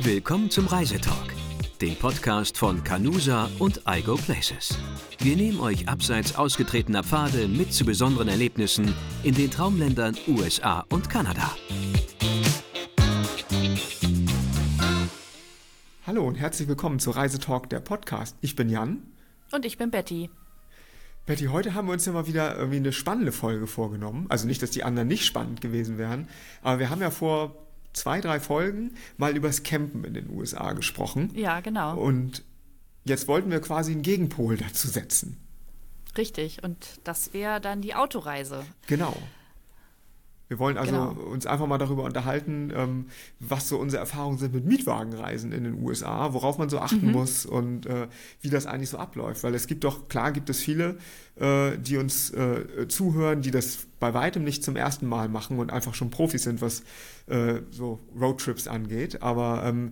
Willkommen 0.00 0.48
zum 0.48 0.68
Reisetalk, 0.68 1.34
dem 1.80 1.96
Podcast 1.96 2.56
von 2.56 2.84
Canusa 2.84 3.50
und 3.58 3.82
iGo 3.84 4.14
Places. 4.14 4.78
Wir 5.18 5.34
nehmen 5.34 5.58
euch 5.58 5.88
abseits 5.88 6.36
ausgetretener 6.36 7.02
Pfade 7.02 7.48
mit 7.48 7.72
zu 7.72 7.84
besonderen 7.84 8.28
Erlebnissen 8.28 8.94
in 9.24 9.34
den 9.34 9.50
Traumländern 9.50 10.16
USA 10.28 10.84
und 10.90 11.10
Kanada. 11.10 11.50
Hallo 16.06 16.28
und 16.28 16.36
herzlich 16.36 16.68
willkommen 16.68 17.00
zu 17.00 17.10
Reisetalk, 17.10 17.68
der 17.68 17.80
Podcast. 17.80 18.36
Ich 18.40 18.54
bin 18.54 18.68
Jan. 18.68 19.02
Und 19.50 19.64
ich 19.64 19.78
bin 19.78 19.90
Betty. 19.90 20.30
Betty, 21.26 21.46
heute 21.46 21.74
haben 21.74 21.88
wir 21.88 21.92
uns 21.94 22.06
ja 22.06 22.12
mal 22.12 22.28
wieder 22.28 22.56
irgendwie 22.56 22.76
eine 22.76 22.92
spannende 22.92 23.32
Folge 23.32 23.66
vorgenommen. 23.66 24.26
Also 24.28 24.46
nicht, 24.46 24.62
dass 24.62 24.70
die 24.70 24.84
anderen 24.84 25.08
nicht 25.08 25.26
spannend 25.26 25.60
gewesen 25.60 25.98
wären, 25.98 26.28
aber 26.62 26.78
wir 26.78 26.88
haben 26.88 27.00
ja 27.00 27.10
vor 27.10 27.67
zwei, 27.92 28.20
drei 28.20 28.40
Folgen 28.40 28.92
mal 29.16 29.36
übers 29.36 29.62
Campen 29.62 30.04
in 30.04 30.14
den 30.14 30.30
USA 30.30 30.72
gesprochen. 30.72 31.32
Ja, 31.34 31.60
genau. 31.60 31.96
Und 31.96 32.44
jetzt 33.04 33.28
wollten 33.28 33.50
wir 33.50 33.60
quasi 33.60 33.92
einen 33.92 34.02
Gegenpol 34.02 34.56
dazu 34.56 34.88
setzen. 34.88 35.38
Richtig, 36.16 36.62
und 36.62 37.00
das 37.04 37.32
wäre 37.32 37.60
dann 37.60 37.80
die 37.80 37.94
Autoreise. 37.94 38.64
Genau. 38.86 39.16
Wir 40.48 40.58
wollen 40.58 40.78
also 40.78 40.92
Genau. 40.92 41.10
uns 41.30 41.46
einfach 41.46 41.66
mal 41.66 41.76
darüber 41.78 42.04
unterhalten, 42.04 42.72
ähm, 42.74 43.06
was 43.38 43.68
so 43.68 43.78
unsere 43.78 44.00
Erfahrungen 44.00 44.38
sind 44.38 44.54
mit 44.54 44.64
Mietwagenreisen 44.64 45.52
in 45.52 45.64
den 45.64 45.82
USA, 45.82 46.32
worauf 46.32 46.56
man 46.56 46.70
so 46.70 46.78
achten 46.78 47.12
muss 47.12 47.44
und 47.44 47.84
äh, 47.86 48.08
wie 48.40 48.48
das 48.48 48.64
eigentlich 48.66 48.88
so 48.88 48.96
abläuft. 48.98 49.42
Weil 49.42 49.54
es 49.54 49.66
gibt 49.66 49.84
doch, 49.84 50.08
klar 50.08 50.32
gibt 50.32 50.48
es 50.48 50.60
viele, 50.60 50.96
äh, 51.36 51.76
die 51.78 51.98
uns 51.98 52.30
äh, 52.30 52.88
zuhören, 52.88 53.42
die 53.42 53.50
das 53.50 53.86
bei 54.00 54.14
weitem 54.14 54.42
nicht 54.42 54.64
zum 54.64 54.76
ersten 54.76 55.06
Mal 55.06 55.28
machen 55.28 55.58
und 55.58 55.70
einfach 55.70 55.94
schon 55.94 56.08
Profis 56.10 56.44
sind, 56.44 56.62
was 56.62 56.82
äh, 57.26 57.60
so 57.70 57.98
Roadtrips 58.18 58.68
angeht. 58.68 59.22
Aber 59.22 59.64
ähm, 59.64 59.90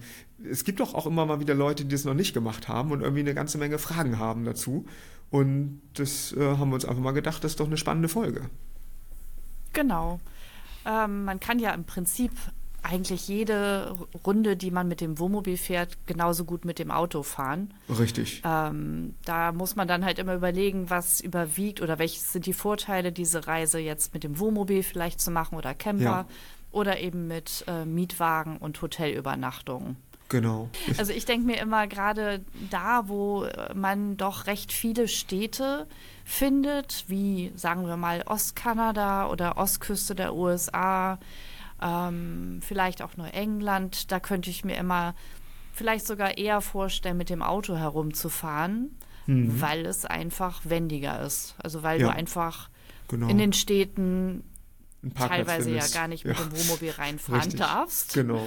es 0.50 0.64
gibt 0.64 0.80
doch 0.80 0.94
auch 0.94 1.06
immer 1.06 1.26
mal 1.26 1.38
wieder 1.40 1.54
Leute, 1.54 1.84
die 1.84 1.94
das 1.94 2.04
noch 2.04 2.14
nicht 2.14 2.32
gemacht 2.32 2.66
haben 2.66 2.92
und 2.92 3.02
irgendwie 3.02 3.20
eine 3.20 3.34
ganze 3.34 3.58
Menge 3.58 3.78
Fragen 3.78 4.18
haben 4.18 4.44
dazu. 4.44 4.86
Und 5.30 5.82
das 5.94 6.32
äh, 6.32 6.56
haben 6.56 6.70
wir 6.70 6.76
uns 6.76 6.84
einfach 6.86 7.02
mal 7.02 7.12
gedacht, 7.12 7.44
das 7.44 7.52
ist 7.52 7.60
doch 7.60 7.66
eine 7.66 7.76
spannende 7.76 8.08
Folge. 8.08 8.48
Genau. 9.72 10.20
Ähm, 10.86 11.24
man 11.24 11.40
kann 11.40 11.58
ja 11.58 11.72
im 11.74 11.84
Prinzip 11.84 12.30
eigentlich 12.82 13.26
jede 13.26 13.96
Runde, 14.24 14.56
die 14.56 14.70
man 14.70 14.86
mit 14.86 15.00
dem 15.00 15.18
Wohnmobil 15.18 15.56
fährt, 15.56 15.98
genauso 16.06 16.44
gut 16.44 16.64
mit 16.64 16.78
dem 16.78 16.92
Auto 16.92 17.24
fahren. 17.24 17.74
Richtig. 17.88 18.42
Ähm, 18.44 19.16
da 19.24 19.50
muss 19.50 19.74
man 19.74 19.88
dann 19.88 20.04
halt 20.04 20.20
immer 20.20 20.36
überlegen, 20.36 20.88
was 20.88 21.20
überwiegt 21.20 21.82
oder 21.82 21.98
welche 21.98 22.20
sind 22.20 22.46
die 22.46 22.52
Vorteile, 22.52 23.10
diese 23.10 23.48
Reise 23.48 23.80
jetzt 23.80 24.14
mit 24.14 24.22
dem 24.22 24.38
Wohnmobil 24.38 24.84
vielleicht 24.84 25.20
zu 25.20 25.32
machen 25.32 25.56
oder 25.58 25.74
Camper 25.74 26.04
Ja. 26.04 26.26
oder 26.70 27.00
eben 27.00 27.26
mit 27.26 27.64
äh, 27.66 27.84
Mietwagen 27.84 28.56
und 28.58 28.80
Hotelübernachtungen. 28.80 29.96
Genau. 30.28 30.68
Also 30.98 31.12
ich 31.12 31.24
denke 31.24 31.46
mir 31.46 31.60
immer 31.60 31.86
gerade 31.88 32.44
da, 32.70 33.08
wo 33.08 33.44
äh, 33.44 33.74
man 33.74 34.16
doch 34.16 34.46
recht 34.46 34.72
viele 34.72 35.08
Städte 35.08 35.86
findet, 36.28 37.04
wie 37.06 37.52
sagen 37.54 37.86
wir 37.86 37.96
mal 37.96 38.22
Ostkanada 38.26 39.28
oder 39.28 39.56
Ostküste 39.58 40.16
der 40.16 40.34
USA, 40.34 41.20
ähm, 41.80 42.58
vielleicht 42.62 43.00
auch 43.00 43.16
nur 43.16 43.32
England, 43.32 44.10
da 44.10 44.18
könnte 44.18 44.50
ich 44.50 44.64
mir 44.64 44.76
immer 44.76 45.14
vielleicht 45.72 46.04
sogar 46.04 46.36
eher 46.36 46.60
vorstellen, 46.62 47.16
mit 47.16 47.30
dem 47.30 47.42
Auto 47.42 47.76
herumzufahren, 47.76 48.96
Mhm. 49.26 49.60
weil 49.60 49.86
es 49.86 50.04
einfach 50.04 50.62
wendiger 50.64 51.20
ist. 51.22 51.54
Also 51.62 51.84
weil 51.84 52.00
Ja. 52.00 52.08
du 52.08 52.12
einfach 52.14 52.70
Genau. 53.08 53.28
in 53.28 53.38
den 53.38 53.52
Städten 53.52 54.42
teilweise 55.14 55.66
findest. 55.70 55.94
ja 55.94 56.00
gar 56.00 56.08
nicht 56.08 56.24
mit 56.24 56.36
Ja. 56.36 56.42
dem 56.44 56.58
Wohnmobil 56.58 56.90
reinfahren 56.90 57.40
Richtig. 57.42 57.60
darfst 57.60 58.14
Genau. 58.14 58.42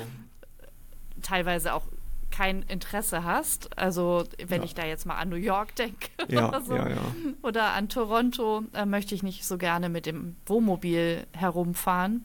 teilweise 1.21 1.73
auch 1.73 1.83
kein 2.39 2.61
Interesse 2.63 3.25
hast. 3.25 3.77
Also 3.77 4.23
wenn 4.47 4.61
Ja. 4.61 4.65
ich 4.65 4.73
da 4.73 4.85
jetzt 4.85 5.05
mal 5.05 5.15
an 5.17 5.27
New 5.27 5.35
York 5.35 5.75
denke 5.75 6.07
Ja, 6.29 6.47
oder 6.47 6.61
so 6.61 6.73
ja, 6.73 6.87
oder 7.41 7.73
an 7.73 7.89
Toronto, 7.89 8.63
äh, 8.73 8.85
möchte 8.85 9.13
ich 9.13 9.23
nicht 9.23 9.43
so 9.45 9.57
gerne 9.57 9.89
mit 9.89 10.05
dem 10.05 10.37
Wohnmobil 10.45 11.27
herumfahren. 11.33 12.23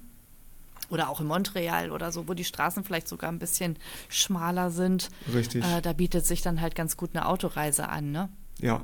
Oder 0.91 1.09
auch 1.09 1.21
in 1.21 1.27
Montreal 1.27 1.91
oder 1.91 2.13
so, 2.13 2.29
wo 2.29 2.35
die 2.35 2.45
Straßen 2.45 2.85
vielleicht 2.85 3.09
sogar 3.09 3.33
ein 3.33 3.39
bisschen 3.41 3.77
schmaler 4.09 4.71
sind. 4.71 5.09
Richtig. 5.33 5.65
Äh, 5.65 5.81
da 5.81 5.93
bietet 5.95 6.27
sich 6.27 6.43
dann 6.43 6.61
halt 6.61 6.77
ganz 6.77 6.97
gut 6.97 7.11
eine 7.15 7.27
Autoreise 7.27 7.89
an, 7.89 8.13
ne? 8.13 8.29
Ja. 8.61 8.83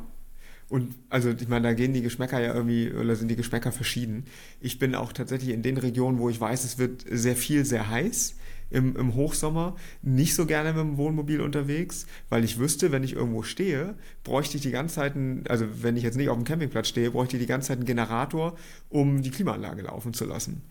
Und 0.68 0.94
also 1.10 1.30
ich 1.30 1.46
meine, 1.48 1.68
da 1.68 1.74
gehen 1.74 1.92
die 1.92 2.02
Geschmäcker 2.02 2.40
ja 2.40 2.54
irgendwie, 2.54 2.90
oder 2.92 3.14
sind 3.14 3.28
die 3.28 3.36
Geschmäcker 3.36 3.70
verschieden. 3.70 4.24
Ich 4.60 4.78
bin 4.80 4.94
auch 4.96 5.12
tatsächlich 5.12 5.50
in 5.50 5.62
den 5.62 5.76
Regionen, 5.76 6.18
wo 6.18 6.28
ich 6.28 6.40
weiß, 6.40 6.64
es 6.64 6.78
wird 6.78 7.04
sehr 7.08 7.36
viel, 7.36 7.64
sehr 7.64 7.88
heiß 7.88 8.34
im, 8.70 8.96
im 8.96 9.14
Hochsommer, 9.14 9.76
nicht 10.02 10.34
so 10.34 10.46
gerne 10.46 10.72
mit 10.72 10.82
dem 10.82 10.96
Wohnmobil 10.96 11.40
unterwegs, 11.40 12.06
weil 12.28 12.44
ich 12.44 12.58
wüsste, 12.58 12.92
wenn 12.92 13.02
ich 13.02 13.14
irgendwo 13.14 13.42
stehe, 13.42 13.94
bräuchte 14.24 14.56
ich 14.56 14.62
die 14.62 14.70
ganze 14.70 14.96
Zeit, 14.96 15.16
einen, 15.16 15.44
also 15.48 15.66
wenn 15.82 15.96
ich 15.96 16.02
jetzt 16.02 16.16
nicht 16.16 16.28
auf 16.28 16.36
dem 16.36 16.44
Campingplatz 16.44 16.88
stehe, 16.88 17.10
bräuchte 17.10 17.36
ich 17.36 17.42
die 17.42 17.48
ganze 17.48 17.68
Zeit 17.68 17.78
einen 17.78 17.86
Generator, 17.86 18.56
um 18.88 19.22
die 19.22 19.30
Klimaanlage 19.30 19.82
laufen 19.82 20.14
zu 20.14 20.24
lassen. 20.24 20.62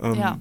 Ähm, 0.00 0.14
Ja. 0.14 0.40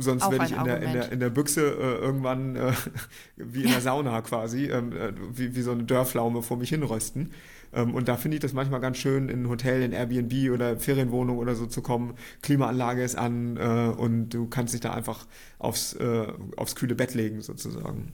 Sonst 0.00 0.30
werde 0.30 0.44
ich 0.44 0.52
in 0.52 0.62
der, 0.62 0.80
in, 0.80 0.92
der, 0.92 1.12
in 1.12 1.18
der 1.18 1.30
Büchse 1.30 1.60
äh, 1.60 2.04
irgendwann 2.04 2.54
äh, 2.54 2.72
wie 3.36 3.64
in 3.64 3.70
der 3.70 3.80
Sauna 3.80 4.20
quasi, 4.22 4.66
ähm, 4.66 4.92
äh, 4.92 5.12
wie, 5.32 5.56
wie 5.56 5.62
so 5.62 5.72
eine 5.72 5.82
Dörrpflaume 5.84 6.42
vor 6.42 6.56
mich 6.56 6.68
hinrösten. 6.68 7.32
Ähm, 7.72 7.94
und 7.94 8.08
da 8.08 8.16
finde 8.16 8.36
ich 8.36 8.40
das 8.40 8.52
manchmal 8.52 8.80
ganz 8.80 8.96
schön, 8.98 9.28
in 9.28 9.42
ein 9.44 9.48
Hotel, 9.48 9.82
in 9.82 9.92
Airbnb 9.92 10.50
oder 10.52 10.76
Ferienwohnung 10.78 11.38
oder 11.38 11.54
so 11.54 11.66
zu 11.66 11.82
kommen. 11.82 12.14
Klimaanlage 12.42 13.02
ist 13.02 13.16
an 13.16 13.56
äh, 13.56 13.92
und 13.96 14.30
du 14.30 14.46
kannst 14.46 14.74
dich 14.74 14.80
da 14.80 14.92
einfach 14.94 15.26
aufs, 15.58 15.92
äh, 15.94 16.26
aufs 16.56 16.74
kühle 16.74 16.94
Bett 16.94 17.14
legen 17.14 17.40
sozusagen. 17.42 18.12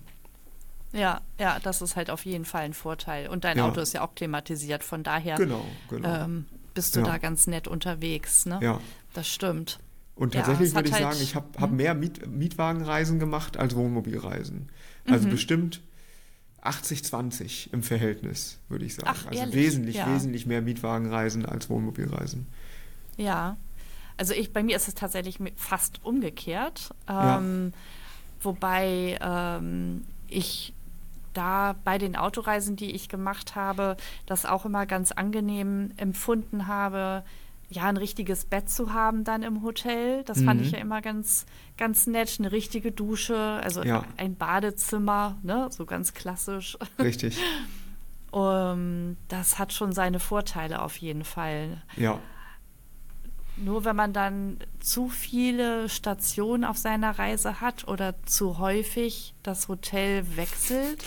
Ja, 0.92 1.20
ja, 1.40 1.58
das 1.62 1.82
ist 1.82 1.96
halt 1.96 2.10
auf 2.10 2.24
jeden 2.24 2.44
Fall 2.44 2.62
ein 2.62 2.74
Vorteil. 2.74 3.28
Und 3.28 3.44
dein 3.44 3.58
Ja. 3.58 3.66
Auto 3.68 3.80
ist 3.80 3.92
ja 3.94 4.02
auch 4.02 4.14
klimatisiert, 4.14 4.84
von 4.84 5.02
daher 5.02 5.36
Genau, 5.36 5.64
genau. 5.90 6.24
ähm, 6.24 6.44
bist 6.72 6.94
du 6.94 7.00
Ja. 7.00 7.06
da 7.06 7.18
ganz 7.18 7.46
nett 7.46 7.66
unterwegs, 7.68 8.46
ne? 8.46 8.58
ja. 8.62 8.80
Das 9.12 9.28
stimmt. 9.28 9.78
Und 10.16 10.34
Ja, 10.34 10.40
tatsächlich 10.42 10.68
es 10.68 10.74
würde 10.76 10.88
ich 10.88 10.94
halt- 10.94 11.02
sagen, 11.04 11.18
ich 11.20 11.34
habe 11.34 11.46
hab 11.60 11.72
mehr 11.72 11.94
Miet, 11.94 12.26
Mietwagenreisen 12.28 13.18
gemacht 13.18 13.56
als 13.56 13.74
Wohnmobilreisen. 13.74 14.68
Also 15.08 15.26
Mhm. 15.26 15.30
bestimmt 15.32 15.82
80-20 16.64 17.72
im 17.72 17.82
Verhältnis, 17.82 18.58
würde 18.68 18.84
ich 18.84 18.94
sagen. 18.94 19.08
Ach, 19.10 19.26
also 19.26 19.38
ehrlich? 19.38 19.54
wesentlich, 19.54 19.96
Ja. 19.96 20.12
wesentlich 20.12 20.46
mehr 20.46 20.62
Mietwagenreisen 20.62 21.44
als 21.46 21.68
Wohnmobilreisen. 21.68 22.46
Ja, 23.16 23.56
also 24.16 24.32
ich, 24.34 24.52
bei 24.52 24.62
mir 24.62 24.76
ist 24.76 24.88
es 24.88 24.94
tatsächlich 24.94 25.38
fast 25.56 26.04
umgekehrt. 26.04 26.90
Ja. 27.08 27.38
Ähm, 27.38 27.72
Wobei 28.44 29.18
ähm, 29.22 30.04
ich 30.28 30.74
da 31.32 31.74
bei 31.84 31.98
den 31.98 32.14
Autoreisen, 32.14 32.76
die 32.76 32.92
ich 32.92 33.08
gemacht 33.08 33.56
habe, 33.56 33.96
das 34.26 34.44
auch 34.46 34.66
immer 34.66 34.86
ganz 34.86 35.12
angenehm 35.12 35.92
empfunden 35.96 36.66
habe, 36.66 37.24
ja, 37.70 37.84
ein 37.84 37.96
richtiges 37.96 38.44
Bett 38.44 38.70
zu 38.70 38.92
haben 38.92 39.24
dann 39.24 39.42
im 39.42 39.62
Hotel. 39.62 40.22
Das 40.24 40.42
fand 40.42 40.60
Mhm. 40.60 40.66
ich 40.66 40.72
ja 40.72 40.78
immer 40.78 41.00
ganz, 41.02 41.46
ganz 41.76 42.06
nett. 42.06 42.36
Eine 42.38 42.52
richtige 42.52 42.92
Dusche, 42.92 43.36
also 43.62 43.82
Ja. 43.82 44.04
ein 44.16 44.36
Badezimmer, 44.36 45.36
ne, 45.42 45.68
so 45.70 45.86
ganz 45.86 46.14
klassisch. 46.14 46.76
Richtig. 46.98 47.38
Um, 48.30 49.16
das 49.28 49.60
hat 49.60 49.72
schon 49.72 49.92
seine 49.92 50.18
Vorteile 50.18 50.82
auf 50.82 50.96
jeden 50.96 51.22
Fall. 51.22 51.82
Ja. 51.96 52.18
Nur 53.56 53.84
wenn 53.84 53.94
man 53.94 54.12
dann 54.12 54.56
zu 54.80 55.08
viele 55.08 55.88
Stationen 55.88 56.64
auf 56.64 56.76
seiner 56.76 57.16
Reise 57.16 57.60
hat 57.60 57.86
oder 57.86 58.20
zu 58.24 58.58
häufig 58.58 59.34
das 59.44 59.68
Hotel 59.68 60.24
wechselt, 60.36 61.04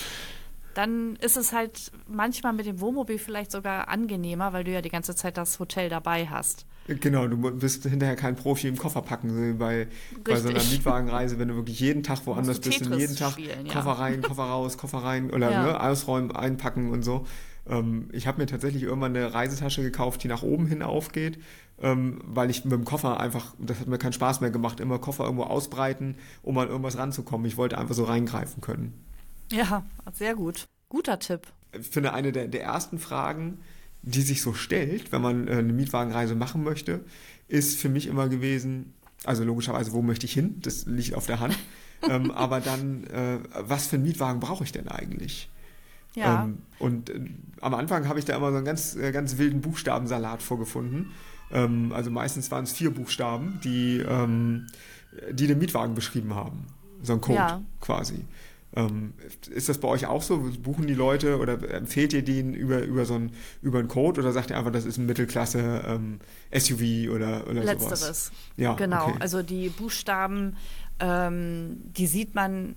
dann 0.77 1.15
ist 1.17 1.37
es 1.37 1.53
halt 1.53 1.91
manchmal 2.07 2.53
mit 2.53 2.67
dem 2.67 2.79
Wohnmobil 2.79 3.17
vielleicht 3.17 3.51
sogar 3.51 3.87
angenehmer, 3.87 4.53
weil 4.53 4.63
du 4.63 4.71
ja 4.71 4.81
die 4.81 4.89
ganze 4.89 5.15
Zeit 5.15 5.37
das 5.37 5.59
Hotel 5.59 5.89
dabei 5.89 6.27
hast. 6.27 6.65
Genau, 6.87 7.27
du 7.27 7.35
bist 7.51 7.83
hinterher 7.83 8.15
kein 8.15 8.35
Profi 8.35 8.67
im 8.67 8.77
Koffer 8.77 9.01
packen, 9.01 9.57
bei, 9.57 9.87
bei 10.23 10.35
so 10.37 10.49
einer. 10.49 10.63
Mietwagenreise, 10.63 11.37
wenn 11.39 11.49
du 11.49 11.55
wirklich 11.55 11.79
jeden 11.79 12.03
Tag 12.03 12.25
woanders 12.25 12.59
bist 12.59 12.85
und 12.85 12.97
jeden 12.97 13.15
Tag 13.15 13.31
spielen, 13.31 13.65
ja. 13.65 13.73
Koffer 13.73 13.93
rein, 13.93 14.21
Koffer 14.21 14.43
raus, 14.43 14.77
Koffer 14.77 14.99
rein 14.99 15.31
oder 15.31 15.51
Ja. 15.51 15.63
ne, 15.63 15.81
ausräumen, 15.81 16.31
einpacken 16.31 16.91
und 16.91 17.03
so. 17.03 17.25
Ähm, 17.67 18.07
ich 18.13 18.27
habe 18.27 18.39
mir 18.39 18.45
tatsächlich 18.45 18.83
irgendwann 18.83 19.15
eine 19.15 19.33
Reisetasche 19.33 19.81
gekauft, 19.81 20.23
die 20.23 20.27
nach 20.29 20.43
oben 20.43 20.67
hin 20.67 20.81
aufgeht, 20.81 21.39
ähm, 21.81 22.21
weil 22.23 22.49
ich 22.49 22.63
mit 22.63 22.71
dem 22.71 22.85
Koffer 22.85 23.19
einfach, 23.19 23.53
das 23.59 23.79
hat 23.79 23.87
mir 23.87 23.97
keinen 23.97 24.13
Spaß 24.13 24.39
mehr 24.41 24.51
gemacht, 24.51 24.79
immer 24.79 24.99
Koffer 24.99 25.25
irgendwo 25.25 25.43
ausbreiten, 25.43 26.15
um 26.43 26.57
an 26.57 26.69
irgendwas 26.69 26.97
ranzukommen. 26.97 27.45
Ich 27.47 27.57
wollte 27.57 27.77
einfach 27.77 27.95
so 27.95 28.05
reingreifen 28.05 28.61
können. 28.61 28.93
Ja, 29.51 29.85
sehr 30.13 30.35
gut. 30.35 30.67
Guter 30.89 31.19
Tipp. 31.19 31.41
ich 31.77 31.87
finde, 31.87 32.13
eine 32.13 32.31
der, 32.31 32.47
der 32.47 32.63
ersten 32.63 32.99
Fragen, 32.99 33.59
die 34.01 34.21
sich 34.21 34.41
so 34.41 34.53
stellt, 34.53 35.11
wenn 35.11 35.21
man 35.21 35.47
äh, 35.47 35.51
eine 35.51 35.73
Mietwagenreise 35.73 36.35
machen 36.35 36.63
möchte, 36.63 37.01
ist 37.47 37.77
für 37.79 37.89
mich 37.89 38.07
immer 38.07 38.29
gewesen, 38.29 38.93
also 39.23 39.43
logischerweise, 39.43 39.91
wo 39.93 40.01
möchte 40.01 40.25
ich 40.25 40.33
hin? 40.33 40.57
Das 40.61 40.85
liegt 40.85 41.13
auf 41.13 41.25
der 41.25 41.39
Hand. 41.39 41.57
ähm, 42.09 42.31
aber 42.31 42.61
dann, 42.61 43.05
äh, 43.05 43.39
was 43.59 43.87
für 43.87 43.95
einen 43.95 44.03
Mietwagen 44.05 44.39
brauche 44.39 44.63
ich 44.63 44.71
denn 44.71 44.87
eigentlich? 44.87 45.49
Ja. 46.15 46.43
Ähm, 46.45 46.59
und 46.79 47.09
äh, 47.09 47.19
am 47.61 47.73
Anfang 47.73 48.07
habe 48.07 48.19
ich 48.19 48.25
da 48.25 48.35
immer 48.35 48.51
so 48.51 48.57
einen 48.57 48.65
ganz, 48.65 48.95
äh, 48.95 49.11
ganz 49.11 49.37
wilden 49.37 49.61
Buchstabensalat 49.61 50.41
vorgefunden. 50.41 51.11
Ähm, 51.51 51.91
also 51.93 52.11
meistens 52.11 52.49
waren 52.51 52.63
es 52.63 52.71
vier 52.71 52.91
Buchstaben, 52.93 53.59
die, 53.63 53.97
ähm, 54.07 54.67
die 55.31 55.47
den 55.47 55.57
Mietwagen 55.59 55.95
beschrieben 55.95 56.33
haben. 56.35 56.67
So 57.01 57.13
ein 57.13 57.21
Code 57.21 57.37
Ja. 57.39 57.61
quasi. 57.81 58.25
Ähm, 58.77 59.13
ist 59.49 59.69
das 59.69 59.79
bei 59.79 59.87
euch 59.87 60.05
auch 60.05 60.21
so? 60.21 60.37
Buchen 60.61 60.85
die 60.85 60.93
Leute 60.93 61.39
oder 61.39 61.53
empfehlt 61.73 62.13
ihr 62.13 62.21
denen 62.21 62.53
über, 62.53 62.83
über 62.83 63.05
so 63.05 63.15
einen, 63.15 63.31
über 63.63 63.79
einen 63.79 63.87
Code 63.87 64.21
oder 64.21 64.31
sagt 64.31 64.51
ihr 64.51 64.57
einfach, 64.57 64.71
das 64.71 64.85
ist 64.85 64.97
ein 64.97 65.07
Mittelklasse 65.07 65.83
ähm, 65.87 66.19
SUV 66.55 67.11
oder, 67.11 67.47
oder 67.47 67.63
Letzteres. 67.63 68.01
sowas? 68.01 68.31
Ja, 68.55 68.75
genau. 68.75 69.07
Okay. 69.07 69.17
Also 69.19 69.41
die 69.41 69.69
Buchstaben, 69.69 70.57
ähm, 70.99 71.77
die 71.97 72.05
sieht 72.05 72.35
man 72.35 72.75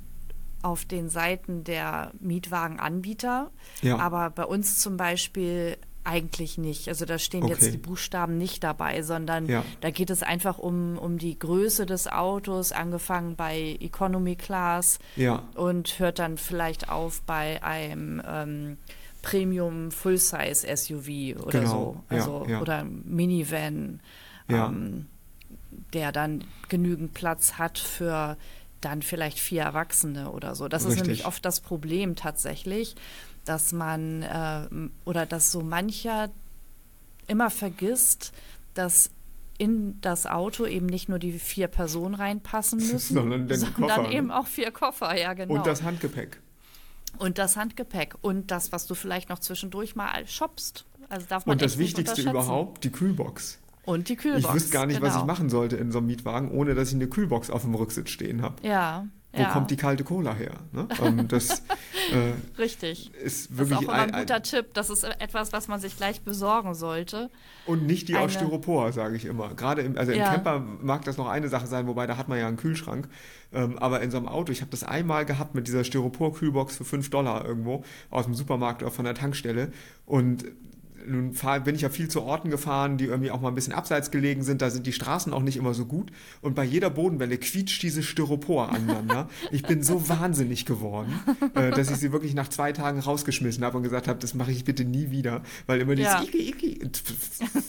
auf 0.63 0.87
den 0.87 1.11
Seiten 1.11 1.65
der 1.65 2.13
Mietwagenanbieter. 2.19 3.51
Ja. 3.83 3.99
Aber 3.99 4.31
bei 4.31 4.45
uns 4.45 4.79
zum 4.79 4.97
Beispiel 4.97 5.77
eigentlich 6.05 6.59
nicht. 6.59 6.89
Also 6.89 7.05
da 7.05 7.19
stehen 7.19 7.45
okay. 7.45 7.53
jetzt 7.53 7.73
die 7.73 7.79
Buchstaben 7.79 8.39
nicht 8.39 8.65
dabei, 8.65 9.03
sondern 9.03 9.47
ja. 9.47 9.65
da 9.81 9.91
geht 9.91 10.11
es 10.11 10.23
einfach 10.23 10.59
um, 10.59 10.99
um 10.99 11.19
die 11.19 11.39
Größe 11.39 11.87
des 11.87 12.07
Autos, 12.09 12.73
angefangen 12.73 13.37
bei 13.37 13.77
Economy 13.81 14.37
Class 14.37 14.99
ja. 15.17 15.43
und 15.55 15.99
hört 15.99 16.19
dann 16.19 16.39
vielleicht 16.39 16.89
auf 16.89 17.23
bei 17.23 17.63
einem 17.63 18.23
ähm, 18.27 18.77
Premium 19.23 19.91
Full-Size 19.91 20.77
SUV 20.77 21.43
oder 21.45 21.61
genau. 21.61 21.71
so. 21.71 22.05
Also, 22.09 22.47
ja, 22.49 22.61
Oder 22.61 22.85
Minivan, 22.85 24.01
ähm, 24.49 25.07
der 25.93 26.13
dann 26.13 26.45
genügend 26.69 27.15
Platz 27.15 27.55
hat 27.55 27.79
für 27.79 28.37
dann 28.81 29.03
vielleicht 29.03 29.39
vier 29.39 29.63
Erwachsene 29.63 30.31
oder 30.31 30.55
so. 30.55 30.69
Das 30.69 30.85
Richtig. 30.85 30.97
ist 30.97 31.03
nämlich 31.03 31.27
oft 31.27 31.45
das 31.45 31.61
Problem 31.61 32.17
tatsächlich 32.17 32.97
dass 33.45 33.73
man 33.73 34.23
äh, 34.23 34.69
oder 35.05 35.27
dass 35.27 35.53
so 35.53 35.63
mancher 35.63 36.31
immer 37.27 37.51
vergisst, 37.51 38.33
dass 38.75 39.11
in 39.59 40.01
das 40.01 40.27
Auto 40.27 40.65
eben 40.65 40.87
nicht 40.87 41.09
nur 41.09 41.19
die 41.19 41.39
vier 41.39 41.69
Personen 41.69 42.15
reinpassen 42.15 42.79
müssen, 42.93 43.15
sondern, 43.15 43.49
sondern 43.49 43.75
Koffer, 43.75 44.11
eben 44.11 44.31
auch 44.31 44.47
vier 44.47 44.71
Koffer, 44.71 45.17
ja 45.17 45.35
genau. 45.35 45.55
Und 45.55 45.67
das 45.67 45.83
Handgepäck. 45.83 46.41
Und 47.19 47.39
das 47.39 47.57
Handgepäck 47.57 48.15
und 48.23 48.51
das, 48.51 48.73
was 48.73 48.87
du 48.87 48.95
vielleicht 48.95 49.29
noch 49.29 49.39
zwischendurch 49.41 49.97
mal 49.97 50.27
shoppst. 50.27 50.87
Also 51.09 51.27
darf 51.29 51.45
man 51.45 51.55
und 51.55 51.63
das 51.63 51.77
Wichtigste 51.77 52.23
überhaupt, 52.23 52.85
die 52.85 52.91
Kühlbox. 52.91 53.59
Und 53.85 54.09
die 54.09 54.17
Kühlbox. 54.17 54.45
Ich 54.45 54.55
wüsste 54.55 54.71
gar 54.71 54.87
nicht, 54.87 54.97
genau. 54.97 55.09
was 55.09 55.17
ich 55.17 55.21
genau. 55.21 55.33
machen 55.33 55.51
sollte 55.51 55.77
in 55.77 55.91
so 55.91 55.99
einem 55.99 56.07
Mietwagen, 56.07 56.51
ohne 56.53 56.75
dass 56.75 56.89
ich 56.89 56.95
eine 56.95 57.09
Kühlbox 57.09 57.51
auf 57.51 57.63
dem 57.63 57.75
Rücksitz 57.75 58.11
stehen 58.11 58.43
habe. 58.43 58.67
Ja, 58.67 59.07
wo 59.33 59.43
ja. 59.43 59.51
kommt 59.51 59.71
die 59.71 59.77
kalte 59.77 60.03
Cola 60.03 60.35
her? 60.35 60.55
Ne? 60.73 60.89
Um, 61.01 61.29
das 61.29 61.61
äh, 62.13 62.59
Richtig. 62.59 63.15
ist 63.15 63.57
wirklich 63.57 63.79
das 63.79 63.83
ist 63.83 63.89
auch 63.89 63.93
ein, 63.93 64.15
ein, 64.15 64.21
guter 64.23 64.43
Tipp. 64.43 64.75
Das 64.75 64.91
ist 64.91 65.05
etwas, 65.05 65.53
was 65.53 65.69
man 65.69 65.79
sich 65.79 65.97
gleich 65.97 66.23
besorgen 66.23 66.75
sollte. 66.75 67.31
Und 67.65 67.87
nicht 67.87 68.09
die 68.09 68.17
eine, 68.17 68.25
aus 68.25 68.33
Styropor, 68.33 68.93
sage 68.93 69.15
ich 69.15 69.27
immer. 69.27 69.55
Gerade 69.55 69.83
im, 69.83 69.97
also 69.97 70.11
im 70.11 70.19
ja. 70.19 70.33
Camper 70.33 70.59
mag 70.59 71.05
das 71.05 71.17
noch 71.17 71.29
eine 71.29 71.49
Sache 71.49 71.69
sein, 71.69 71.87
wobei 71.87 72.09
da 72.09 72.17
hat 72.17 72.29
man 72.29 72.39
ja 72.39 72.49
einen 72.49 72.57
Kühlschrank. 72.57 73.09
Ähm, 73.53 73.79
aber 73.79 74.01
in 74.01 74.11
so 74.11 74.17
einem 74.17 74.27
Auto, 74.27 74.51
ich 74.51 74.63
habe 74.63 74.71
das 74.73 74.83
einmal 74.83 75.25
gehabt 75.25 75.55
mit 75.55 75.69
dieser 75.69 75.85
Styropor-Kühlbox 75.85 76.77
für 76.77 76.85
5 76.85 77.11
Dollar 77.11 77.45
irgendwo 77.45 77.85
aus 78.11 78.25
dem 78.25 78.35
Supermarkt 78.35 78.83
oder 78.83 78.91
von 78.91 79.05
der 79.05 79.15
Tankstelle. 79.15 79.71
Und 80.07 80.45
nun 81.07 81.33
fahr, 81.35 81.61
bin 81.61 81.75
ich 81.75 81.83
ja 81.83 81.89
viel 81.89 82.09
zu 82.09 82.23
Orten 82.23 82.51
gefahren, 82.51 82.97
die 82.97 83.07
irgendwie 83.07 83.31
auch 83.31 83.41
mal 83.41 83.49
ein 83.49 83.55
bisschen 83.55 83.73
abseits 83.73 84.11
gelegen 84.11 84.43
sind. 84.43 84.63
Da 84.63 84.71
sind 84.71 84.87
die 84.87 84.93
Straßen 84.93 85.33
auch 85.33 85.43
nicht 85.43 85.57
immer 85.57 85.75
so 85.75 85.87
gut. 85.87 86.11
Und 86.41 86.55
bei 86.55 86.65
jeder 86.65 86.91
Bodenwelle 86.91 87.39
quietscht 87.39 87.83
dieses 87.83 88.05
Styropor 88.07 88.71
aneinander. 88.71 89.29
ich 89.51 89.63
bin 89.63 89.83
so 89.83 90.09
wahnsinnig 90.09 90.67
geworden, 90.67 91.13
äh, 91.55 91.71
dass 91.71 91.91
ich 91.91 91.97
sie 91.97 92.13
wirklich 92.13 92.35
nach 92.35 92.49
zwei 92.49 92.73
Tagen 92.73 93.01
rausgeschmissen 93.01 93.65
habe 93.65 93.77
und 93.77 93.83
gesagt 93.83 94.09
habe, 94.09 94.19
das 94.19 94.35
mache 94.35 94.53
ich 94.53 94.65
bitte 94.65 94.85
nie 94.85 95.11
wieder. 95.11 95.43
Weil 95.67 95.81
immer 95.81 95.95
dieses 95.95 96.13
ja. 96.13 96.23
Iki, 96.23 96.49
Iki, 96.51 96.91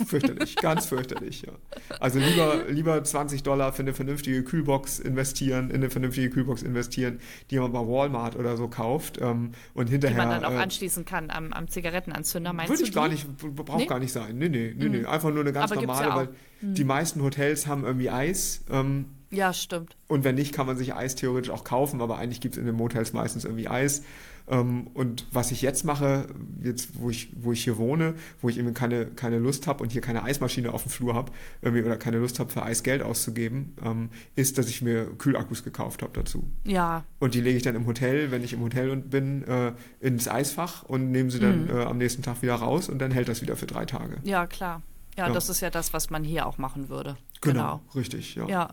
fürchterlich, 0.06 0.56
ganz 0.58 0.86
fürchterlich. 0.86 1.44
Ja. 1.44 1.54
Also 2.00 2.20
lieber, 2.20 2.66
lieber 2.70 3.04
20 3.04 3.44
Dollar 3.44 3.74
für 3.74 3.82
eine 3.82 3.94
vernünftige 3.94 4.44
Kühlbox 4.44 5.00
investieren, 5.00 5.70
in 5.70 5.78
eine 5.78 5.90
vernünftige 5.90 6.30
Kühlbox 6.30 6.62
investieren, 6.64 7.20
die 7.50 7.60
man 7.60 7.72
bei 7.72 7.80
Walmart 7.80 8.36
oder 8.36 8.58
so 8.58 8.68
kauft. 8.68 9.20
Ähm, 9.22 9.52
und 9.74 9.90
hinterher. 9.90 10.16
Die 10.16 10.28
man 10.28 10.42
dann 10.42 10.46
auch 10.46 10.58
äh, 10.58 10.64
anschließen 10.64 11.06
kann 11.06 11.30
am, 11.30 11.54
am 11.54 11.68
Zigarettenanzünder, 11.68 12.54
meinst 12.54 12.72
würde 12.72 12.84
ich 12.84 12.94
gar 12.94 13.08
nicht 13.08 13.21
nicht, 13.26 13.56
braucht 13.56 13.80
nee? 13.80 13.86
gar 13.86 14.00
nicht 14.00 14.12
sein. 14.12 14.38
Nee, 14.38 14.50
nee, 14.50 14.74
nee, 14.76 14.90
nee. 14.90 15.06
Einfach 15.06 15.30
nur 15.30 15.42
eine 15.42 15.54
ganz 15.54 15.72
Aber 15.72 15.82
normale, 15.82 16.08
ja 16.08 16.16
weil 16.16 16.30
mhm. 16.62 16.74
die 16.76 16.84
meisten 16.84 17.22
Hotels 17.24 17.68
haben 17.68 17.84
irgendwie 17.84 18.10
Eis. 18.10 18.64
Ähm, 18.70 19.06
ja, 19.32 19.54
stimmt. 19.54 19.96
Und 20.08 20.24
wenn 20.24 20.36
nicht, 20.36 20.54
kann 20.54 20.66
man 20.68 20.78
sich 20.78 20.94
Eis 20.94 21.16
theoretisch 21.16 21.50
auch 21.50 21.64
kaufen, 21.64 22.02
aber 22.02 22.18
eigentlich 22.18 22.42
gibt 22.42 22.56
es 22.56 22.60
in 22.60 22.66
den 22.66 22.76
Motels 22.76 23.14
meistens 23.14 23.46
irgendwie 23.46 23.70
Eis. 23.70 24.04
Ähm, 24.48 24.88
und 24.94 25.26
was 25.32 25.52
ich 25.52 25.62
jetzt 25.62 25.86
mache, 25.86 26.28
jetzt 26.62 27.00
wo 27.00 27.10
ich, 27.10 27.30
wo 27.40 27.54
ich 27.54 27.64
hier 27.64 27.78
wohne, 27.78 28.16
wo 28.42 28.50
ich 28.50 28.58
eben 28.58 28.74
keine, 28.74 29.06
keine 29.06 29.40
Lust 29.40 29.68
habe 29.68 29.82
und 29.84 29.92
hier 29.92 30.02
keine 30.02 30.24
Eismaschine 30.24 30.74
auf 30.74 30.84
dem 30.84 30.92
Flur 30.92 31.14
habe 31.14 31.32
oder 31.62 31.96
keine 31.98 32.18
Lust 32.18 32.40
habe, 32.40 32.52
für 32.52 32.64
Eis 32.64 32.84
Geld 32.84 33.02
auszugeben, 33.02 33.74
ähm, 33.84 34.10
ist, 34.36 34.58
dass 34.58 34.68
ich 34.68 34.82
mir 34.82 35.06
Kühlakkus 35.18 35.64
gekauft 35.64 36.02
habe 36.02 36.12
dazu. 36.14 36.44
Ja. 36.66 37.06
Und 37.20 37.34
die 37.34 37.42
lege 37.42 37.56
ich 37.56 37.64
dann 37.64 37.76
im 37.76 37.86
Hotel, 37.86 38.32
wenn 38.32 38.44
ich 38.44 38.52
im 38.52 38.62
Hotel 38.62 38.98
bin, 38.98 39.44
äh, 39.48 39.72
ins 40.02 40.28
Eisfach 40.28 40.84
und 40.84 41.12
nehme 41.12 41.32
sie 41.32 41.40
dann 41.40 41.66
mhm. 41.66 41.70
äh, 41.70 41.84
am 41.84 41.98
nächsten 41.98 42.22
Tag 42.22 42.42
wieder 42.42 42.56
raus 42.56 42.90
und 42.90 43.00
dann 43.00 43.12
hält 43.12 43.30
das 43.30 43.42
wieder 43.42 43.56
für 43.56 43.68
drei 43.68 43.86
Tage. 43.86 44.18
Ja, 44.24 44.46
klar. 44.48 44.82
Ja, 45.18 45.28
ja, 45.28 45.34
das 45.34 45.50
ist 45.50 45.62
ja 45.62 45.70
das, 45.70 45.94
was 45.94 46.10
man 46.10 46.24
hier 46.24 46.46
auch 46.46 46.58
machen 46.58 46.90
würde. 46.90 47.18
Genau, 47.42 47.78
genau. 47.78 47.82
richtig, 47.96 48.36
ja. 48.36 48.48
Ja, 48.48 48.70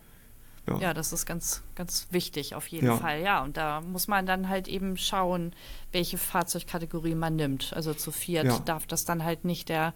ja. 0.69 0.79
ja, 0.79 0.95
das 0.95 1.13
ist 1.13 1.27
ganz, 1.27 1.63
ganz 1.75 2.09
wichtig 2.11 2.55
auf 2.55 2.67
jeden 2.67 2.87
ja. 2.87 2.97
Fall. 2.97 3.21
Ja, 3.23 3.43
und 3.43 3.57
da 3.57 3.81
muss 3.81 4.09
man 4.09 4.27
dann 4.27 4.49
halt 4.49 4.69
eben 4.69 4.97
schauen, 4.97 5.53
welche 5.93 6.19
Fahrzeugkategorie 6.19 7.15
man 7.15 7.37
nimmt. 7.37 7.73
Also 7.75 7.95
zu 7.95 8.11
viert 8.11 8.47
ja. 8.47 8.59
darf 8.61 8.87
das 8.87 9.05
dann 9.05 9.25
halt 9.25 9.45
nicht 9.45 9.69
der, 9.69 9.95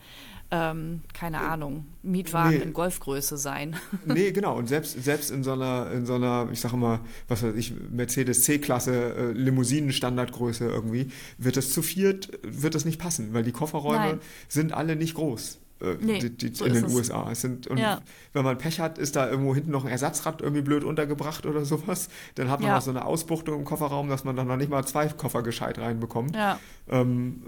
ähm, 0.51 1.03
keine 1.13 1.41
Ahnung, 1.41 1.87
Mietwagen 2.03 2.59
nee. 2.59 2.63
in 2.63 2.73
Golfgröße 2.73 3.37
sein. 3.37 3.77
Nee, 4.07 4.33
genau. 4.33 4.57
Und 4.57 4.69
selbst, 4.69 5.03
selbst 5.03 5.31
in 5.31 5.43
so 5.45 5.53
einer, 5.53 5.91
in 5.93 6.07
so 6.07 6.15
einer, 6.15 6.49
ich 6.53 6.61
sage 6.61 6.77
mal, 6.77 7.01
was 7.29 7.43
weiß 7.43 7.55
ich, 7.55 7.73
Mercedes 7.91 8.45
C-Klasse, 8.45 9.15
äh, 9.15 9.33
Limousinen-Standardgröße 9.33 10.67
irgendwie, 10.67 11.11
wird 11.39 11.57
das 11.57 11.71
zu 11.71 11.83
viert, 11.83 12.31
wird 12.43 12.75
das 12.75 12.85
nicht 12.85 13.01
passen, 13.01 13.33
weil 13.33 13.45
die 13.45 13.53
Kofferräume 13.53 13.99
Nein. 13.99 14.21
sind 14.49 14.73
alle 14.73 14.97
nicht 14.97 15.15
groß 15.15 15.62
äh, 15.83 15.97
nee, 16.01 16.19
die, 16.19 16.31
die 16.31 16.55
so 16.55 16.65
in 16.65 16.75
den 16.75 16.85
USA. 16.87 17.29
Es 17.31 17.41
sind, 17.41 17.67
und 17.67 17.79
ja. 17.79 18.01
wenn 18.33 18.45
man 18.45 18.57
Pech 18.59 18.81
hat, 18.81 18.99
ist 18.99 19.17
da 19.17 19.29
irgendwo 19.29 19.55
hinten 19.55 19.71
noch 19.71 19.85
ein 19.85 19.91
Ersatzrad 19.91 20.41
irgendwie 20.41 20.63
blöd 20.63 20.85
untergebracht 20.85 21.47
oder 21.47 21.65
sowas. 21.65 22.09
Dann 22.37 22.51
hat 22.51 22.61
man 22.61 22.69
ja. 22.69 22.75
noch 22.77 22.83
so 22.83 22.91
eine 22.91 23.05
Ausbuchtung 23.05 23.59
im 23.59 23.65
Kofferraum, 23.65 24.09
dass 24.09 24.25
man 24.25 24.37
dann 24.37 24.47
noch 24.47 24.57
nicht 24.57 24.71
mal 24.71 24.85
zwei 24.85 25.09
Koffer 25.09 25.43
gescheit 25.43 25.79
reinbekommt. 25.79 26.37
Ja. 26.37 26.59
Ähm, 26.89 27.43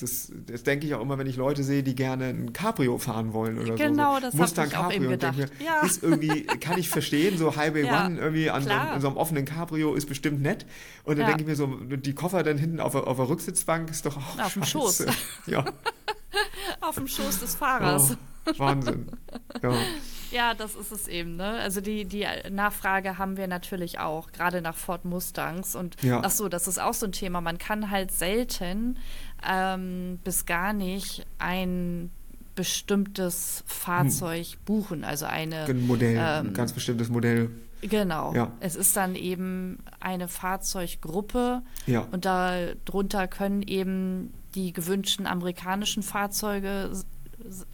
das, 0.00 0.32
das 0.46 0.62
denke 0.64 0.86
ich 0.86 0.94
auch 0.94 1.00
immer, 1.00 1.18
wenn 1.18 1.26
ich 1.26 1.36
Leute 1.36 1.62
sehe, 1.62 1.82
die 1.82 1.94
gerne 1.94 2.26
ein 2.26 2.52
Cabrio 2.52 2.98
fahren 2.98 3.32
wollen 3.32 3.58
oder 3.58 3.76
genau, 3.76 4.16
so. 4.16 4.20
das 4.22 4.34
Mustang 4.34 4.66
ich 4.66 4.72
Cabrio. 4.72 4.88
Auch 4.88 4.94
eben 4.94 5.08
gedacht. 5.08 5.36
Mir, 5.36 5.48
ja. 5.64 5.86
Ist 5.86 6.02
irgendwie, 6.02 6.42
kann 6.44 6.78
ich 6.78 6.88
verstehen, 6.88 7.38
so 7.38 7.54
Highway 7.54 7.84
ja, 7.86 8.06
One 8.06 8.18
irgendwie 8.18 8.50
an 8.50 8.62
so, 8.62 8.70
in 8.70 9.00
so 9.00 9.08
einem 9.08 9.16
offenen 9.16 9.44
Cabrio 9.44 9.94
ist 9.94 10.06
bestimmt 10.06 10.42
nett. 10.42 10.66
Und 11.04 11.18
dann 11.18 11.28
ja. 11.28 11.36
denke 11.36 11.42
ich 11.42 11.48
mir 11.48 11.56
so, 11.56 11.66
die 11.66 12.14
Koffer 12.14 12.42
dann 12.42 12.58
hinten 12.58 12.80
auf, 12.80 12.94
auf 12.94 13.16
der 13.16 13.28
Rücksitzbank 13.28 13.90
ist 13.90 14.06
doch 14.06 14.16
auch 14.16 14.38
Auf 14.38 14.54
dem 14.54 14.64
Schoß. 14.64 15.06
Ja. 15.46 15.64
auf 16.80 16.96
dem 16.96 17.06
Schoß 17.06 17.40
des 17.40 17.54
Fahrers. 17.54 18.16
Oh, 18.46 18.58
Wahnsinn. 18.58 19.10
Ja. 19.62 19.72
Ja, 20.30 20.52
das 20.52 20.74
ist 20.74 20.90
es 20.90 21.06
eben. 21.06 21.36
Ne? 21.36 21.44
Also 21.44 21.80
die, 21.80 22.06
die 22.06 22.26
Nachfrage 22.50 23.18
haben 23.18 23.36
wir 23.36 23.46
natürlich 23.46 24.00
auch, 24.00 24.32
gerade 24.32 24.62
nach 24.62 24.74
Ford 24.74 25.04
Mustangs. 25.04 25.76
Und 25.76 26.02
ja. 26.02 26.22
ach 26.24 26.30
so, 26.32 26.48
das 26.48 26.66
ist 26.66 26.80
auch 26.80 26.94
so 26.94 27.06
ein 27.06 27.12
Thema. 27.12 27.40
Man 27.40 27.56
kann 27.56 27.88
halt 27.88 28.10
selten 28.10 28.98
ähm, 29.48 30.18
bis 30.24 30.44
gar 30.44 30.72
nicht 30.72 31.24
ein 31.38 32.10
bestimmtes 32.54 33.64
Fahrzeug 33.66 34.46
hm. 34.46 34.58
buchen, 34.64 35.04
also 35.04 35.26
eine 35.26 35.64
ein 35.64 35.86
Modell, 35.86 36.16
ähm, 36.16 36.48
ein 36.48 36.54
ganz 36.54 36.72
bestimmtes 36.72 37.08
Modell. 37.08 37.50
Genau. 37.82 38.32
Ja. 38.34 38.52
Es 38.60 38.76
ist 38.76 38.96
dann 38.96 39.14
eben 39.14 39.78
eine 40.00 40.28
Fahrzeuggruppe 40.28 41.62
ja. 41.86 42.06
und 42.12 42.24
darunter 42.24 43.28
können 43.28 43.62
eben 43.62 44.32
die 44.54 44.72
gewünschten 44.72 45.26
amerikanischen 45.26 46.02
Fahrzeuge 46.02 46.92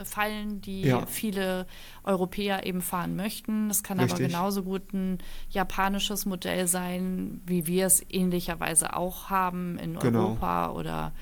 fallen, 0.03 0.61
die 0.61 0.83
ja. 0.83 1.07
viele 1.07 1.67
Europäer 2.03 2.67
eben 2.67 2.81
fahren 2.81 3.15
möchten. 3.15 3.71
Es 3.71 3.83
kann 3.83 4.01
Richtig. 4.01 4.19
aber 4.19 4.27
genauso 4.27 4.63
gut 4.63 4.93
ein 4.93 5.19
japanisches 5.51 6.27
Modell 6.27 6.67
sein, 6.67 7.41
wie 7.47 7.67
wir 7.67 7.87
es 7.87 8.05
ähnlicherweise 8.11 8.97
auch 8.97 9.31
haben 9.31 9.79
in 9.79 9.99
genau. 9.99 10.29
Europa 10.29 10.71
oder 10.73 11.13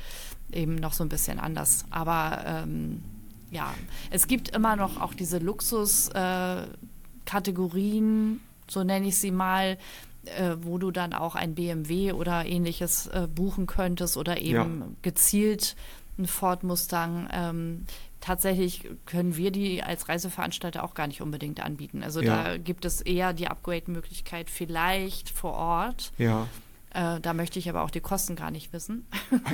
eben 0.53 0.77
noch 0.77 0.93
so 0.93 1.05
ein 1.05 1.09
bisschen 1.09 1.39
anders. 1.39 1.85
Aber 1.91 2.43
ähm, 2.47 3.03
ja, 3.51 3.75
es 4.11 4.27
gibt 4.27 4.55
immer 4.55 4.77
noch 4.77 5.01
auch 5.01 5.15
diese 5.15 5.39
Luxuskategorien, 5.39 8.37
äh, 8.37 8.41
so 8.71 8.85
nenne 8.85 9.09
ich 9.09 9.19
sie 9.19 9.31
mal, 9.31 9.79
äh, 10.25 10.57
wo 10.61 10.79
du 10.79 10.91
dann 10.91 11.15
auch 11.15 11.35
ein 11.35 11.55
BMW 11.55 12.13
oder 12.13 12.47
ähnliches 12.47 13.07
äh, 13.07 13.29
buchen 13.33 13.67
könntest 13.67 14.17
oder 14.17 14.41
eben 14.41 14.81
ja. 14.81 14.87
gezielt 15.03 15.77
ein 16.19 16.27
Ford 16.27 16.65
Mustang. 16.65 17.29
Ähm, 17.33 17.85
tatsächlich 18.21 18.89
können 19.07 19.37
wir 19.37 19.51
die 19.51 19.83
als 19.83 20.09
Reiseveranstalter 20.09 20.85
auch 20.85 20.95
gar 20.95 21.07
nicht 21.07 21.23
unbedingt 21.23 21.65
anbieten. 21.65 22.03
Also 22.03 22.21
ja. 22.21 22.43
da 22.43 22.59
gibt 22.59 22.85
es 22.85 23.01
eher 23.01 23.33
die 23.33 23.49
Upgrade-Möglichkeit 23.49 24.51
vielleicht 24.51 25.31
vor 25.31 25.55
Ort. 25.55 26.13
Ja. 26.19 26.47
Äh, 26.91 27.21
da 27.21 27.35
möchte 27.35 27.59
ich 27.59 27.69
aber 27.69 27.83
auch 27.83 27.91
die 27.91 28.01
Kosten 28.01 28.35
gar 28.35 28.51
nicht 28.51 28.73
wissen. 28.73 29.07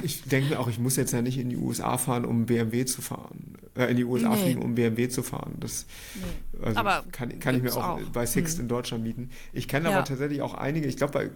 ich 0.03 0.23
denke 0.23 0.59
auch, 0.59 0.69
ich 0.69 0.79
muss 0.79 0.97
jetzt 0.97 1.13
ja 1.13 1.23
nicht 1.23 1.39
in 1.39 1.51
die 1.51 1.57
USA 1.57 1.99
fahren, 1.99 2.25
um 2.25 2.47
BMW 2.47 2.85
zu 2.85 3.03
fahren. 3.03 3.57
Äh, 3.77 3.91
in 3.91 3.97
die 3.97 4.05
USA 4.05 4.31
nee. 4.31 4.43
fliegen, 4.43 4.63
um 4.63 4.75
BMW 4.75 5.09
zu 5.09 5.23
fahren. 5.23 5.57
Das 5.59 5.87
nee. 6.15 6.65
also 6.65 6.79
aber 6.79 7.05
kann, 7.11 7.39
kann 7.41 7.57
ich 7.57 7.63
mir 7.63 7.73
auch, 7.73 7.99
auch, 7.99 8.01
bei 8.13 8.25
Sixt 8.25 8.57
hm. 8.57 8.63
in 8.63 8.69
Deutschland 8.69 9.03
mieten. 9.03 9.31
Ich 9.53 9.67
kenne 9.67 9.91
ja. 9.91 9.97
aber 9.97 10.05
tatsächlich 10.05 10.43
auch 10.43 10.55
einige, 10.55 10.87
ich 10.87 10.97
glaube 10.97 11.13
bei, 11.13 11.31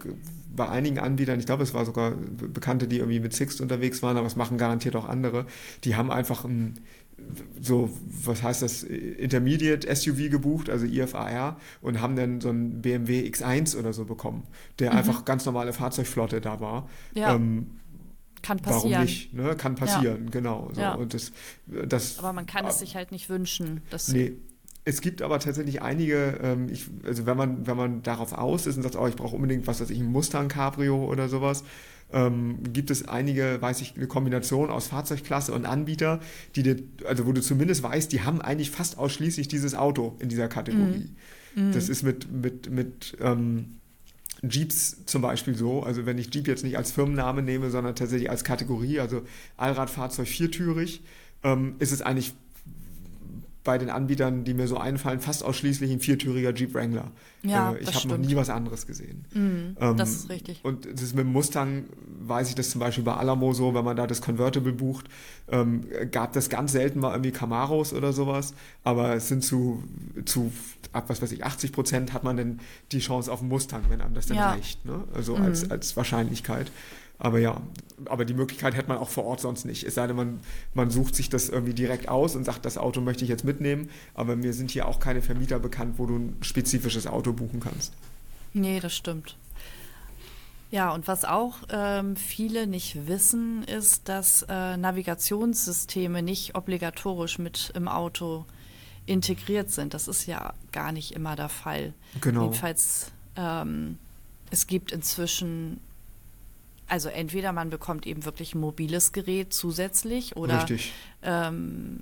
bei 0.55 0.69
einigen 0.69 0.99
Anbietern, 0.99 1.39
ich 1.39 1.45
glaube 1.45 1.63
es 1.63 1.73
war 1.73 1.85
sogar 1.85 2.11
Bekannte, 2.11 2.87
die 2.87 2.97
irgendwie 2.97 3.19
mit 3.19 3.33
Sixt 3.33 3.59
unterwegs 3.59 4.01
waren, 4.03 4.15
aber 4.15 4.27
es 4.27 4.37
machen 4.37 4.57
garantiert 4.57 4.95
auch 4.95 5.07
andere, 5.07 5.45
die 5.83 5.95
haben 5.95 6.11
einfach 6.11 6.45
ein 6.45 6.79
so, 7.61 7.89
was 8.23 8.41
heißt 8.43 8.61
das, 8.61 8.83
Intermediate 8.83 9.93
SUV 9.93 10.29
gebucht, 10.29 10.69
also 10.69 10.85
IFAR, 10.85 11.57
und 11.81 11.99
haben 11.99 12.15
dann 12.15 12.39
so 12.39 12.49
einen 12.49 12.81
BMW 12.81 13.27
X1 13.27 13.77
oder 13.77 13.91
so 13.91 14.05
bekommen, 14.05 14.43
der 14.79 14.91
mhm. 14.91 14.97
einfach 14.99 15.25
ganz 15.25 15.45
normale 15.45 15.73
Fahrzeugflotte 15.73 16.39
da 16.39 16.61
war. 16.61 16.89
Ja. 17.13 17.35
Ähm, 17.35 17.67
kann 18.41 18.59
passieren. 18.59 18.91
Warum 18.91 19.05
nicht? 19.05 19.33
Ne? 19.33 19.55
Kann 19.55 19.75
passieren, 19.75 20.25
ja. 20.25 20.29
genau. 20.31 20.69
So. 20.73 20.81
Ja. 20.81 20.93
Und 20.95 21.13
das, 21.13 21.31
das, 21.67 22.19
aber 22.19 22.33
man 22.33 22.45
kann 22.45 22.65
es 22.65 22.79
sich 22.79 22.95
halt 22.95 23.11
nicht 23.11 23.29
wünschen. 23.29 23.81
Dass 23.89 24.09
nee. 24.09 24.33
Es 24.85 25.01
gibt 25.01 25.21
aber 25.21 25.39
tatsächlich 25.39 25.81
einige, 25.81 26.39
ähm, 26.41 26.67
ich, 26.69 26.87
also 27.05 27.25
wenn 27.25 27.37
man, 27.37 27.67
wenn 27.67 27.77
man 27.77 28.01
darauf 28.01 28.33
aus 28.33 28.65
ist 28.65 28.77
und 28.77 28.83
sagt, 28.83 28.95
oh, 28.95 29.07
ich 29.07 29.15
brauche 29.15 29.35
unbedingt, 29.35 29.67
was 29.67 29.81
weiß 29.81 29.89
ich, 29.91 29.99
ein 29.99 30.11
Mustang 30.11 30.47
Cabrio 30.47 31.05
oder 31.05 31.29
sowas, 31.29 31.63
ähm, 32.11 32.59
gibt 32.73 32.89
es 32.89 33.07
einige, 33.07 33.61
weiß 33.61 33.81
ich, 33.81 33.95
eine 33.95 34.07
Kombination 34.07 34.71
aus 34.71 34.87
Fahrzeugklasse 34.87 35.53
und 35.53 35.65
Anbieter, 35.65 36.19
die 36.55 36.63
dir, 36.63 36.77
also 37.05 37.27
wo 37.27 37.33
du 37.33 37.41
zumindest 37.41 37.83
weißt, 37.83 38.11
die 38.11 38.21
haben 38.21 38.41
eigentlich 38.41 38.71
fast 38.71 38.97
ausschließlich 38.97 39.47
dieses 39.47 39.75
Auto 39.75 40.15
in 40.19 40.29
dieser 40.29 40.47
Kategorie. 40.47 41.11
Mhm. 41.55 41.71
Das 41.71 41.89
ist 41.89 42.03
mit, 42.03 42.31
mit, 42.31 42.71
mit 42.71 43.17
ähm, 43.21 43.78
Jeeps 44.41 45.05
zum 45.05 45.21
Beispiel 45.21 45.55
so, 45.55 45.83
also 45.83 46.05
wenn 46.05 46.17
ich 46.17 46.33
Jeep 46.33 46.47
jetzt 46.47 46.63
nicht 46.63 46.77
als 46.77 46.91
Firmenname 46.91 47.41
nehme, 47.41 47.69
sondern 47.71 47.95
tatsächlich 47.95 48.29
als 48.29 48.43
Kategorie, 48.43 48.99
also 48.99 49.23
Allradfahrzeug 49.57 50.27
viertürig, 50.27 51.01
ähm, 51.43 51.75
ist 51.79 51.91
es 51.91 52.01
eigentlich 52.01 52.33
bei 53.69 53.77
den 53.77 53.91
Anbietern, 53.91 54.45
die 54.45 54.55
mir 54.55 54.67
so 54.67 54.77
einfallen, 54.77 55.19
fast 55.19 55.43
ausschließlich 55.45 55.91
ein 55.91 55.99
viertüriger 55.99 56.55
Jeep 56.55 56.73
Wrangler. 56.73 57.11
Ja, 57.43 57.73
äh, 57.73 57.77
ich 57.77 57.93
habe 57.93 58.07
noch 58.07 58.17
nie 58.17 58.35
was 58.35 58.49
anderes 58.49 58.87
gesehen. 58.87 59.25
Mhm, 59.31 59.77
ähm, 59.79 59.95
das 59.95 60.09
ist 60.09 60.29
richtig. 60.31 60.61
Und 60.63 60.87
das 60.91 61.03
ist 61.03 61.15
mit 61.15 61.23
dem 61.23 61.31
Mustang, 61.31 61.83
weiß 62.21 62.49
ich 62.49 62.55
das 62.55 62.71
zum 62.71 62.79
Beispiel 62.79 63.03
bei 63.03 63.13
Alamo 63.13 63.53
so, 63.53 63.75
wenn 63.75 63.85
man 63.85 63.95
da 63.95 64.07
das 64.07 64.23
Convertible 64.23 64.73
bucht, 64.73 65.05
ähm, 65.49 65.85
gab 66.09 66.33
das 66.33 66.49
ganz 66.49 66.71
selten 66.71 66.99
mal 66.99 67.11
irgendwie 67.11 67.29
Camaros 67.29 67.93
oder 67.93 68.11
sowas, 68.11 68.55
aber 68.83 69.13
es 69.13 69.27
sind 69.27 69.43
zu, 69.43 69.83
zu 70.25 70.51
ab 70.91 71.03
was 71.09 71.21
weiß 71.21 71.31
ich, 71.31 71.45
80 71.45 71.71
Prozent 71.71 72.11
hat 72.11 72.23
man 72.23 72.37
denn 72.37 72.61
die 72.91 72.97
Chance 73.01 73.31
auf 73.31 73.41
einen 73.41 73.49
Mustang, 73.49 73.83
wenn 73.89 74.01
einem 74.01 74.15
das 74.15 74.25
dann 74.25 74.37
ja. 74.37 74.49
reicht. 74.49 74.83
Ne? 74.83 75.03
Also 75.13 75.35
mhm. 75.35 75.43
als, 75.43 75.69
als 75.69 75.95
Wahrscheinlichkeit. 75.95 76.71
Aber 77.19 77.39
ja, 77.39 77.61
aber 78.05 78.23
die 78.23 78.33
Möglichkeit 78.33 78.75
hätte 78.75 78.87
man 78.87 78.97
auch 78.97 79.09
vor 79.09 79.25
Ort 79.25 79.41
sonst 79.41 79.65
nicht. 79.65 79.83
Es 79.83 79.95
sei 79.95 80.07
denn, 80.07 80.15
man, 80.15 80.39
man 80.73 80.89
sucht 80.89 81.15
sich 81.15 81.29
das 81.29 81.49
irgendwie 81.49 81.73
direkt 81.73 82.07
aus 82.07 82.35
und 82.35 82.45
sagt, 82.45 82.65
das 82.65 82.77
Auto 82.77 83.01
möchte 83.01 83.25
ich 83.25 83.29
jetzt 83.29 83.43
mitnehmen. 83.43 83.89
Aber 84.13 84.37
mir 84.37 84.53
sind 84.53 84.71
hier 84.71 84.87
auch 84.87 84.99
keine 84.99 85.21
Vermieter 85.21 85.59
bekannt, 85.59 85.95
wo 85.97 86.05
du 86.05 86.15
ein 86.15 86.37
spezifisches 86.41 87.07
Auto 87.07 87.33
buchen 87.33 87.59
kannst. 87.59 87.93
Nee, 88.53 88.79
das 88.79 88.95
stimmt. 88.95 89.35
Ja, 90.71 90.91
und 90.91 91.07
was 91.07 91.25
auch 91.25 91.57
ähm, 91.69 92.15
viele 92.15 92.67
nicht 92.67 93.07
wissen, 93.07 93.63
ist, 93.63 94.07
dass 94.07 94.45
äh, 94.47 94.77
Navigationssysteme 94.77 96.21
nicht 96.21 96.55
obligatorisch 96.55 97.39
mit 97.39 97.71
im 97.75 97.87
Auto 97.87 98.45
integriert 99.07 99.71
sind. 99.71 99.95
Das 99.95 100.07
ist 100.07 100.27
ja 100.27 100.53
gar 100.71 100.91
nicht 100.91 101.13
immer 101.15 101.35
der 101.35 101.49
Fall. 101.49 101.93
Genau. 102.21 102.43
Jedenfalls, 102.43 103.11
ähm, 103.35 103.97
es 104.51 104.67
gibt 104.67 104.91
inzwischen 104.91 105.79
also 106.89 107.09
entweder 107.09 107.53
man 107.53 107.69
bekommt 107.69 108.05
eben 108.05 108.25
wirklich 108.25 108.55
ein 108.55 108.59
mobiles 108.59 109.11
Gerät 109.11 109.53
zusätzlich 109.53 110.35
oder 110.35 110.65
ähm, 111.21 112.01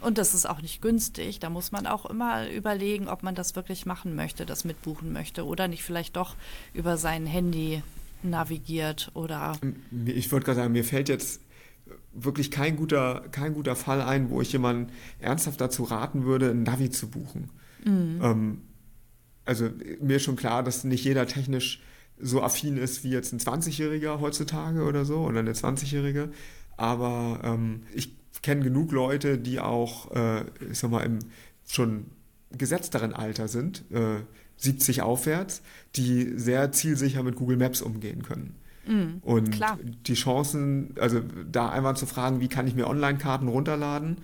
und 0.00 0.16
das 0.16 0.34
ist 0.34 0.48
auch 0.48 0.62
nicht 0.62 0.80
günstig. 0.80 1.40
Da 1.40 1.50
muss 1.50 1.72
man 1.72 1.86
auch 1.86 2.06
immer 2.06 2.48
überlegen, 2.50 3.08
ob 3.08 3.22
man 3.22 3.34
das 3.34 3.54
wirklich 3.54 3.86
machen 3.86 4.14
möchte, 4.14 4.46
das 4.46 4.64
mitbuchen 4.64 5.12
möchte 5.12 5.44
oder 5.44 5.68
nicht 5.68 5.82
vielleicht 5.82 6.16
doch 6.16 6.36
über 6.72 6.96
sein 6.96 7.26
Handy 7.26 7.82
navigiert 8.22 9.10
oder. 9.14 9.58
Ich 10.06 10.32
wollte 10.32 10.46
gerade 10.46 10.60
sagen, 10.60 10.72
mir 10.72 10.84
fällt 10.84 11.08
jetzt 11.08 11.42
wirklich 12.12 12.50
kein 12.50 12.76
guter, 12.76 13.24
kein 13.30 13.54
guter 13.54 13.76
Fall 13.76 14.00
ein, 14.00 14.30
wo 14.30 14.40
ich 14.40 14.52
jemanden 14.52 14.92
ernsthaft 15.18 15.60
dazu 15.60 15.84
raten 15.84 16.24
würde, 16.24 16.50
ein 16.50 16.62
Navi 16.62 16.90
zu 16.90 17.10
buchen. 17.10 17.50
Mhm. 17.84 18.20
Ähm, 18.22 18.62
also 19.44 19.70
mir 20.00 20.16
ist 20.16 20.24
schon 20.24 20.36
klar, 20.36 20.62
dass 20.62 20.84
nicht 20.84 21.04
jeder 21.04 21.26
technisch 21.26 21.80
so 22.22 22.42
affin 22.42 22.76
ist 22.76 23.04
wie 23.04 23.10
jetzt 23.10 23.32
ein 23.32 23.40
20-Jähriger 23.40 24.20
heutzutage 24.20 24.84
oder 24.84 25.04
so 25.04 25.20
oder 25.20 25.40
eine 25.40 25.52
20-Jährige. 25.52 26.30
Aber 26.76 27.40
ähm, 27.44 27.82
ich 27.94 28.14
kenne 28.42 28.62
genug 28.62 28.92
Leute, 28.92 29.38
die 29.38 29.60
auch, 29.60 30.10
äh, 30.12 30.44
ich 30.70 30.78
sag 30.78 30.90
mal, 30.90 31.02
im 31.02 31.18
schon 31.66 32.06
gesetzteren 32.56 33.12
Alter 33.12 33.48
sind, 33.48 33.84
äh, 33.90 34.20
70 34.56 35.02
aufwärts, 35.02 35.62
die 35.96 36.32
sehr 36.36 36.72
zielsicher 36.72 37.22
mit 37.22 37.36
Google 37.36 37.56
Maps 37.56 37.80
umgehen 37.80 38.22
können. 38.22 38.56
Mm, 38.86 39.18
und 39.22 39.52
klar. 39.52 39.78
die 40.06 40.14
Chancen, 40.14 40.94
also 40.98 41.20
da 41.50 41.70
einmal 41.70 41.96
zu 41.96 42.06
fragen, 42.06 42.40
wie 42.40 42.48
kann 42.48 42.66
ich 42.66 42.74
mir 42.74 42.88
Online-Karten 42.88 43.48
runterladen, 43.48 44.18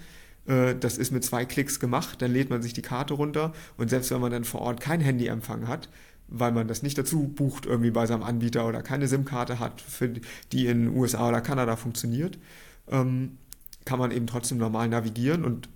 äh, 0.47 0.75
das 0.75 0.99
ist 0.99 1.11
mit 1.11 1.25
zwei 1.25 1.45
Klicks 1.45 1.81
gemacht, 1.81 2.21
dann 2.21 2.33
lädt 2.33 2.51
man 2.51 2.63
sich 2.63 2.73
die 2.73 2.83
Karte 2.83 3.15
runter 3.15 3.53
und 3.77 3.91
selbst 3.91 4.11
wenn 4.11 4.21
man 4.21 4.33
dann 4.33 4.45
vor 4.45 4.61
Ort 4.61 4.81
kein 4.81 5.01
Handyempfang 5.01 5.69
hat, 5.69 5.89
weil 6.29 6.53
man 6.53 6.69
das 6.69 6.83
nicht 6.83 6.99
dazu 6.99 7.29
bucht 7.29 7.67
irgendwie 7.67 7.91
bei 7.91 8.07
seinem 8.07 8.23
Anbieter 8.23 8.67
oder 8.67 8.83
keine 8.83 9.09
SIM-Karte 9.09 9.59
hat, 9.59 9.81
für 9.81 10.09
die 10.53 10.67
in 10.67 10.89
USA 10.89 11.29
oder 11.29 11.41
Kanada 11.41 11.77
funktioniert, 11.77 12.39
ähm, 12.91 13.39
kann 13.85 13.99
man 13.99 14.11
eben 14.11 14.27
trotzdem 14.27 14.59
normal 14.59 14.89
navigieren 14.89 15.45
und 15.45 15.69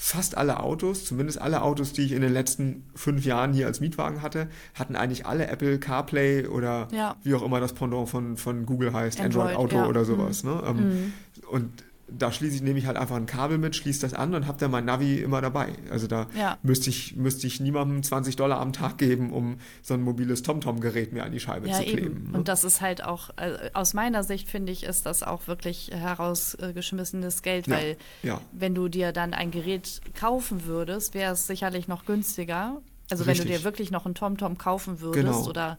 fast 0.00 0.36
alle 0.38 0.60
Autos, 0.60 1.04
zumindest 1.04 1.40
alle 1.40 1.60
Autos, 1.62 1.92
die 1.92 2.02
ich 2.02 2.12
in 2.12 2.22
den 2.22 2.32
letzten 2.32 2.84
fünf 2.94 3.24
Jahren 3.24 3.52
hier 3.52 3.66
als 3.66 3.80
Mietwagen 3.80 4.22
hatte, 4.22 4.46
hatten 4.74 4.94
eigentlich 4.94 5.26
alle 5.26 5.48
Apple 5.48 5.80
CarPlay 5.80 6.46
oder 6.46 6.86
ja. 6.92 7.16
wie 7.24 7.34
auch 7.34 7.42
immer 7.42 7.58
das 7.58 7.72
Pendant 7.72 8.08
von, 8.08 8.36
von 8.36 8.64
Google 8.64 8.92
heißt, 8.92 9.20
Android, 9.20 9.48
Android 9.48 9.56
Auto 9.56 9.76
ja. 9.76 9.86
oder 9.86 10.04
sowas. 10.04 10.44
Mhm. 10.44 10.50
Ne? 10.50 10.62
Ähm, 10.66 10.76
mhm. 10.76 11.12
Und 11.50 11.84
da 12.10 12.32
schließe 12.32 12.56
ich, 12.56 12.62
nehme 12.62 12.78
ich 12.78 12.86
halt 12.86 12.96
einfach 12.96 13.16
ein 13.16 13.26
Kabel 13.26 13.58
mit, 13.58 13.76
schließe 13.76 14.00
das 14.00 14.14
an 14.14 14.34
und 14.34 14.46
habe 14.46 14.58
dann 14.58 14.70
mein 14.70 14.84
Navi 14.84 15.18
immer 15.18 15.40
dabei. 15.40 15.72
Also 15.90 16.06
da 16.06 16.26
ja. 16.36 16.58
müsste 16.62 16.90
ich, 16.90 17.16
müsste 17.16 17.46
ich 17.46 17.60
niemandem 17.60 18.02
20 18.02 18.36
Dollar 18.36 18.60
am 18.60 18.72
Tag 18.72 18.98
geben, 18.98 19.32
um 19.32 19.58
so 19.82 19.94
ein 19.94 20.02
mobiles 20.02 20.42
TomTom-Gerät 20.42 21.12
mir 21.12 21.24
an 21.24 21.32
die 21.32 21.40
Scheibe 21.40 21.68
ja, 21.68 21.74
zu 21.74 21.82
kleben. 21.82 22.06
Eben. 22.06 22.30
Ne? 22.32 22.38
Und 22.38 22.48
das 22.48 22.64
ist 22.64 22.80
halt 22.80 23.04
auch, 23.04 23.30
also 23.36 23.58
aus 23.74 23.94
meiner 23.94 24.24
Sicht 24.24 24.48
finde 24.48 24.72
ich, 24.72 24.84
ist 24.84 25.06
das 25.06 25.22
auch 25.22 25.46
wirklich 25.46 25.90
herausgeschmissenes 25.92 27.42
Geld, 27.42 27.68
weil 27.68 27.96
ja. 28.22 28.40
wenn 28.52 28.74
du 28.74 28.88
dir 28.88 29.12
dann 29.12 29.34
ein 29.34 29.50
Gerät 29.50 30.00
kaufen 30.14 30.64
würdest, 30.64 31.14
wäre 31.14 31.32
es 31.32 31.46
sicherlich 31.46 31.88
noch 31.88 32.04
günstiger. 32.04 32.80
Also 33.10 33.24
Richtig. 33.24 33.46
wenn 33.46 33.52
du 33.52 33.58
dir 33.58 33.64
wirklich 33.64 33.90
noch 33.90 34.04
ein 34.04 34.14
TomTom 34.14 34.58
kaufen 34.58 35.00
würdest 35.00 35.24
genau. 35.24 35.48
oder 35.48 35.78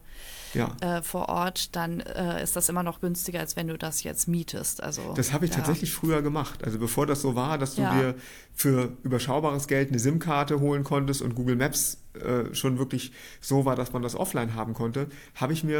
ja. 0.52 0.74
äh, 0.80 1.02
vor 1.02 1.28
Ort, 1.28 1.76
dann 1.76 2.00
äh, 2.00 2.42
ist 2.42 2.56
das 2.56 2.68
immer 2.68 2.82
noch 2.82 3.00
günstiger, 3.00 3.38
als 3.38 3.54
wenn 3.54 3.68
du 3.68 3.78
das 3.78 4.02
jetzt 4.02 4.26
mietest. 4.26 4.82
Also, 4.82 5.14
das 5.14 5.32
habe 5.32 5.44
ich 5.44 5.52
ja. 5.52 5.58
tatsächlich 5.58 5.92
früher 5.92 6.22
gemacht. 6.22 6.64
Also 6.64 6.78
bevor 6.78 7.06
das 7.06 7.22
so 7.22 7.36
war, 7.36 7.56
dass 7.56 7.76
du 7.76 7.82
ja. 7.82 7.94
dir 7.94 8.14
für 8.52 8.96
überschaubares 9.04 9.68
Geld 9.68 9.90
eine 9.90 10.00
SIM-Karte 10.00 10.58
holen 10.58 10.82
konntest 10.82 11.22
und 11.22 11.36
Google 11.36 11.54
Maps 11.54 11.98
äh, 12.14 12.52
schon 12.52 12.78
wirklich 12.78 13.12
so 13.40 13.64
war, 13.64 13.76
dass 13.76 13.92
man 13.92 14.02
das 14.02 14.16
offline 14.16 14.56
haben 14.56 14.74
konnte, 14.74 15.08
habe 15.36 15.52
ich 15.52 15.62
mir 15.62 15.78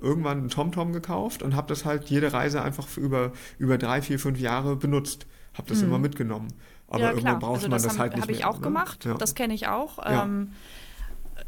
äh, 0.00 0.04
irgendwann 0.04 0.38
einen 0.38 0.48
TomTom 0.48 0.94
gekauft 0.94 1.42
und 1.42 1.54
habe 1.54 1.68
das 1.68 1.84
halt 1.84 2.08
jede 2.08 2.32
Reise 2.32 2.62
einfach 2.62 2.96
über, 2.96 3.32
über 3.58 3.76
drei, 3.76 4.00
vier, 4.00 4.18
fünf 4.18 4.40
Jahre 4.40 4.76
benutzt. 4.76 5.26
Habe 5.52 5.68
das 5.68 5.78
mhm. 5.78 5.88
immer 5.88 5.98
mitgenommen. 5.98 6.48
Aber 6.88 7.00
ja, 7.00 7.10
irgendwann 7.10 7.38
braucht 7.38 7.56
also 7.56 7.68
man 7.68 7.72
das, 7.72 7.82
das 7.82 7.98
halt 7.98 8.14
nicht 8.14 8.22
habe 8.22 8.32
ich 8.32 8.38
mehr, 8.38 8.50
auch 8.50 8.56
ne? 8.56 8.62
gemacht. 8.62 9.08
Das 9.18 9.34
kenne 9.34 9.54
ich 9.54 9.68
auch. 9.68 9.98
Ähm, 10.04 10.52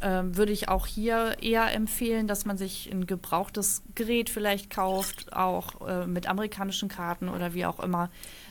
ähm, 0.01 0.37
würde 0.37 0.51
ich 0.51 0.69
auch 0.69 0.85
hier 0.87 1.37
eher 1.41 1.73
empfehlen, 1.73 2.27
dass 2.27 2.45
man 2.45 2.57
sich 2.57 2.89
ein 2.91 3.05
gebrauchtes 3.07 3.81
Gerät 3.95 4.29
vielleicht 4.29 4.69
kauft, 4.69 5.33
auch 5.33 5.87
äh, 5.87 6.05
mit 6.07 6.27
amerikanischen 6.27 6.89
Karten 6.89 7.29
oder 7.29 7.53
wie 7.53 7.65
auch 7.65 7.79
immer, 7.79 8.09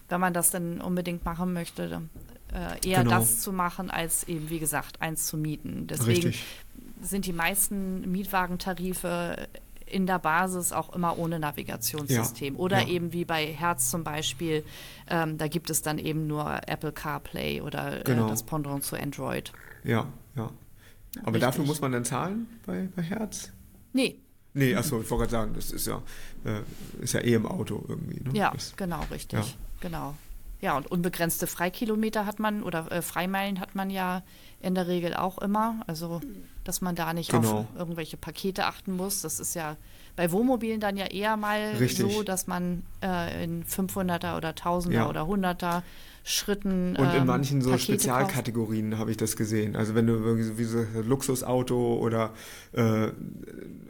wenn 0.08 0.20
man 0.20 0.34
das 0.34 0.50
dann 0.50 0.80
unbedingt 0.80 1.24
machen 1.24 1.52
möchte. 1.52 2.02
Äh, 2.52 2.88
eher 2.88 3.04
Genau. 3.04 3.18
das 3.18 3.40
zu 3.40 3.52
machen, 3.52 3.90
als 3.90 4.24
eben, 4.24 4.48
wie 4.50 4.58
gesagt, 4.58 5.00
eins 5.02 5.26
zu 5.26 5.36
mieten. 5.36 5.86
Deswegen 5.86 6.28
Richtig. 6.28 6.44
sind 7.02 7.26
die 7.26 7.32
meisten 7.32 8.10
Mietwagentarife 8.10 9.48
in 9.86 10.06
der 10.06 10.18
Basis 10.18 10.72
auch 10.72 10.94
immer 10.94 11.18
ohne 11.18 11.38
Navigationssystem. 11.38 12.54
Ja, 12.54 12.60
Oder 12.60 12.80
ja. 12.82 12.88
eben 12.88 13.12
wie 13.12 13.24
bei 13.24 13.46
Herz 13.46 13.90
zum 13.90 14.04
Beispiel, 14.04 14.64
ähm, 15.08 15.38
da 15.38 15.48
gibt 15.48 15.70
es 15.70 15.80
dann 15.82 15.98
eben 15.98 16.26
nur 16.26 16.60
Apple 16.66 16.92
CarPlay 16.92 17.62
oder 17.62 18.00
Genau. 18.04 18.26
äh, 18.26 18.30
das 18.30 18.42
Pendant 18.42 18.84
zu 18.84 18.96
Android. 18.96 19.52
Ja, 19.84 20.06
ja. 20.36 20.50
Aber 21.20 21.26
Richtig. 21.28 21.40
dafür 21.42 21.64
muss 21.64 21.80
man 21.80 21.92
dann 21.92 22.04
zahlen 22.04 22.46
bei, 22.66 22.88
bei 22.94 23.02
Herz? 23.02 23.52
Nee, 23.92 24.18
Nee, 24.54 24.74
achso, 24.74 25.00
ich 25.00 25.08
wollte 25.10 25.28
gerade 25.28 25.30
sagen, 25.30 25.52
das 25.54 25.70
ist 25.70 25.86
ja, 25.86 26.02
äh, 26.44 26.62
ist 27.02 27.12
ja 27.12 27.20
eh 27.20 27.34
im 27.34 27.46
Auto 27.46 27.84
irgendwie. 27.86 28.20
Ne? 28.24 28.30
Ja, 28.36 28.50
Das, 28.50 28.74
genau, 28.76 29.00
richtig. 29.10 29.38
Ja. 29.38 29.44
Genau. 29.80 30.14
ja, 30.60 30.76
und 30.76 30.90
unbegrenzte 30.90 31.46
Freikilometer 31.46 32.26
hat 32.26 32.40
man 32.40 32.62
oder 32.64 32.90
äh, 32.90 33.02
Freimeilen 33.02 33.60
hat 33.60 33.74
man 33.76 33.90
ja 33.90 34.22
in 34.60 34.74
der 34.74 34.88
Regel 34.88 35.14
auch 35.14 35.38
immer. 35.38 35.82
Also, 35.86 36.20
dass 36.64 36.80
man 36.80 36.96
da 36.96 37.12
nicht 37.12 37.30
Genau. 37.30 37.58
auf 37.60 37.66
irgendwelche 37.76 38.16
Pakete 38.16 38.64
achten 38.66 38.96
muss. 38.96 39.20
Das 39.20 39.38
ist 39.38 39.54
ja 39.54 39.76
bei 40.16 40.32
Wohnmobilen 40.32 40.80
dann 40.80 40.96
ja 40.96 41.06
eher 41.06 41.36
mal 41.36 41.74
Richtig. 41.78 42.12
so, 42.12 42.22
dass 42.24 42.48
man 42.48 42.82
äh, 43.02 43.44
in 43.44 43.64
500er 43.64 44.36
oder 44.36 44.50
1000er 44.54 44.90
Ja. 44.92 45.08
oder 45.08 45.22
100er 45.28 45.82
Schritten. 46.28 46.94
Und 46.96 47.08
in 47.14 47.20
ähm, 47.22 47.26
manchen 47.26 47.62
so 47.62 47.70
Pakete. 47.70 47.84
Spezialkategorien 47.92 48.98
habe 48.98 49.10
ich 49.10 49.16
das 49.16 49.34
gesehen. 49.36 49.76
Also 49.76 49.94
wenn 49.94 50.06
du 50.06 50.14
irgendwie 50.14 50.44
so 50.44 50.58
wie 50.58 50.64
so 50.64 50.78
ein 50.78 51.08
Luxusauto 51.08 51.96
oder 51.96 52.34
äh, 52.72 53.08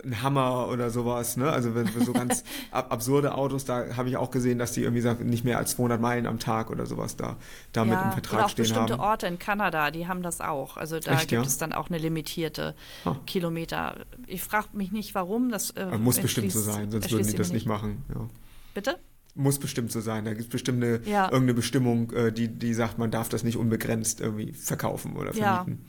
ein 0.04 0.22
Hammer 0.22 0.68
oder 0.68 0.90
sowas, 0.90 1.36
ne? 1.36 1.50
Also 1.50 1.74
wenn 1.74 1.88
so 2.04 2.12
ganz 2.12 2.44
ab 2.70 2.92
absurde 2.92 3.34
Autos, 3.34 3.64
da 3.64 3.96
habe 3.96 4.08
ich 4.08 4.16
auch 4.16 4.30
gesehen, 4.30 4.58
dass 4.58 4.72
die 4.72 4.82
irgendwie 4.82 5.02
sagen, 5.02 5.26
nicht 5.28 5.44
mehr 5.44 5.58
als 5.58 5.72
200 5.72 6.00
Meilen 6.00 6.26
am 6.26 6.38
Tag 6.38 6.70
oder 6.70 6.86
sowas 6.86 7.16
da, 7.16 7.36
da 7.72 7.84
mit 7.84 7.94
im 7.94 7.98
Ja, 7.98 8.10
Vertrag 8.12 8.34
oder 8.34 8.44
auch 8.46 8.50
stehen 8.50 8.62
bestimmte 8.62 8.92
haben. 8.94 9.00
Orte 9.00 9.26
in 9.26 9.38
Kanada, 9.38 9.90
die 9.90 10.06
haben 10.06 10.22
das 10.22 10.40
auch. 10.40 10.76
Also 10.76 11.00
da 11.00 11.12
Echt, 11.12 11.22
gibt 11.22 11.32
ja? 11.32 11.42
es 11.42 11.58
dann 11.58 11.72
auch 11.72 11.88
eine 11.88 11.98
limitierte 11.98 12.74
Ah. 13.04 13.16
Kilometer. 13.26 13.96
Ich 14.26 14.42
frage 14.42 14.68
mich 14.72 14.92
nicht, 14.92 15.14
warum. 15.14 15.50
Das 15.50 15.70
äh, 15.70 15.98
Muss 15.98 16.18
bestimmt 16.20 16.52
so 16.52 16.60
sein, 16.60 16.90
sonst 16.90 17.10
würden 17.10 17.26
die 17.26 17.34
das 17.34 17.52
nicht 17.52 17.66
machen. 17.66 18.04
Ja. 18.14 18.28
Bitte? 18.74 18.98
Muss 19.38 19.58
bestimmt 19.58 19.92
so 19.92 20.00
sein. 20.00 20.24
Da 20.24 20.32
gibt 20.32 20.42
es 20.44 20.48
bestimmt 20.48 20.82
eine, 20.82 21.00
Ja. 21.06 21.24
irgendeine 21.26 21.54
Bestimmung, 21.54 22.10
äh, 22.12 22.32
die, 22.32 22.48
die 22.48 22.74
sagt, 22.74 22.98
man 22.98 23.10
darf 23.10 23.28
das 23.28 23.44
nicht 23.44 23.56
unbegrenzt 23.56 24.20
irgendwie 24.20 24.52
verkaufen 24.52 25.16
oder 25.16 25.32
Ja. 25.34 25.62
vermieten. 25.62 25.84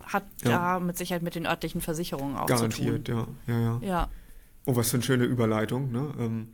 Hat 0.00 0.24
Ja. 0.42 0.50
ja 0.50 0.80
mit 0.80 0.96
Sicherheit 0.96 1.22
mit 1.22 1.34
den 1.34 1.46
örtlichen 1.46 1.80
Versicherungen 1.80 2.36
auch 2.36 2.46
zu 2.46 2.54
Garantiert, 2.54 3.06
tun. 3.08 3.26
ja. 3.46 3.54
ja, 3.54 3.60
ja. 3.60 3.80
Ja. 3.82 4.08
Oh, 4.66 4.74
was 4.74 4.90
für 4.90 4.96
eine 4.96 5.04
schöne 5.04 5.24
Überleitung. 5.24 5.92
Ne? 5.92 6.12
Ähm, 6.18 6.48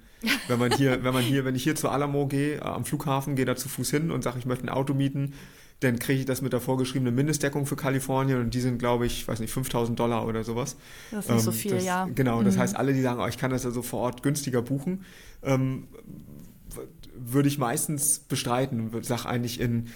wenn 0.48 0.58
man 0.58 0.72
hier, 0.72 1.02
wenn 1.04 1.12
man 1.14 1.22
hier, 1.24 1.44
wenn 1.44 1.54
ich 1.54 1.62
hier 1.64 1.74
zu 1.74 1.88
Alamo 1.88 2.26
gehe, 2.26 2.56
äh, 2.56 2.60
am 2.60 2.84
Flughafen, 2.84 3.36
gehe 3.36 3.44
da 3.44 3.56
zu 3.56 3.68
Fuß 3.68 3.90
hin 3.90 4.10
und 4.10 4.22
sage, 4.22 4.38
ich 4.38 4.46
möchte 4.46 4.64
ein 4.64 4.68
Auto 4.70 4.94
mieten, 4.94 5.34
dann 5.80 5.98
kriege 5.98 6.20
ich 6.20 6.24
das 6.26 6.40
mit 6.40 6.54
der 6.54 6.60
vorgeschriebenen 6.60 7.14
Mindestdeckung 7.14 7.66
für 7.66 7.76
Kalifornien 7.76 8.40
und 8.40 8.54
die 8.54 8.60
sind, 8.62 8.78
glaube 8.78 9.04
ich, 9.04 9.28
weiß 9.28 9.40
nicht, 9.40 9.52
5000 9.52 9.98
Dollar 10.00 10.26
oder 10.26 10.42
sowas. 10.42 10.76
Das 11.10 11.26
ist 11.26 11.30
nicht 11.30 11.42
so 11.42 11.50
Ähm, 11.50 11.56
viel, 11.56 11.70
das, 11.72 11.84
ja. 11.84 12.06
Genau, 12.14 12.42
das 12.42 12.56
Mhm. 12.56 12.60
heißt, 12.60 12.76
alle, 12.76 12.94
die 12.94 13.02
sagen, 13.02 13.20
oh, 13.20 13.26
ich 13.26 13.36
kann 13.36 13.50
das 13.50 13.64
ja 13.64 13.70
so 13.70 13.82
vor 13.82 14.00
Ort 14.00 14.22
günstiger 14.22 14.62
buchen, 14.62 15.04
ähm, 15.42 15.88
würde 17.14 17.48
ich 17.48 17.58
meistens 17.58 18.18
bestreiten. 18.20 18.90
Sag 19.02 19.26
eigentlich 19.26 19.60
in 19.60 19.88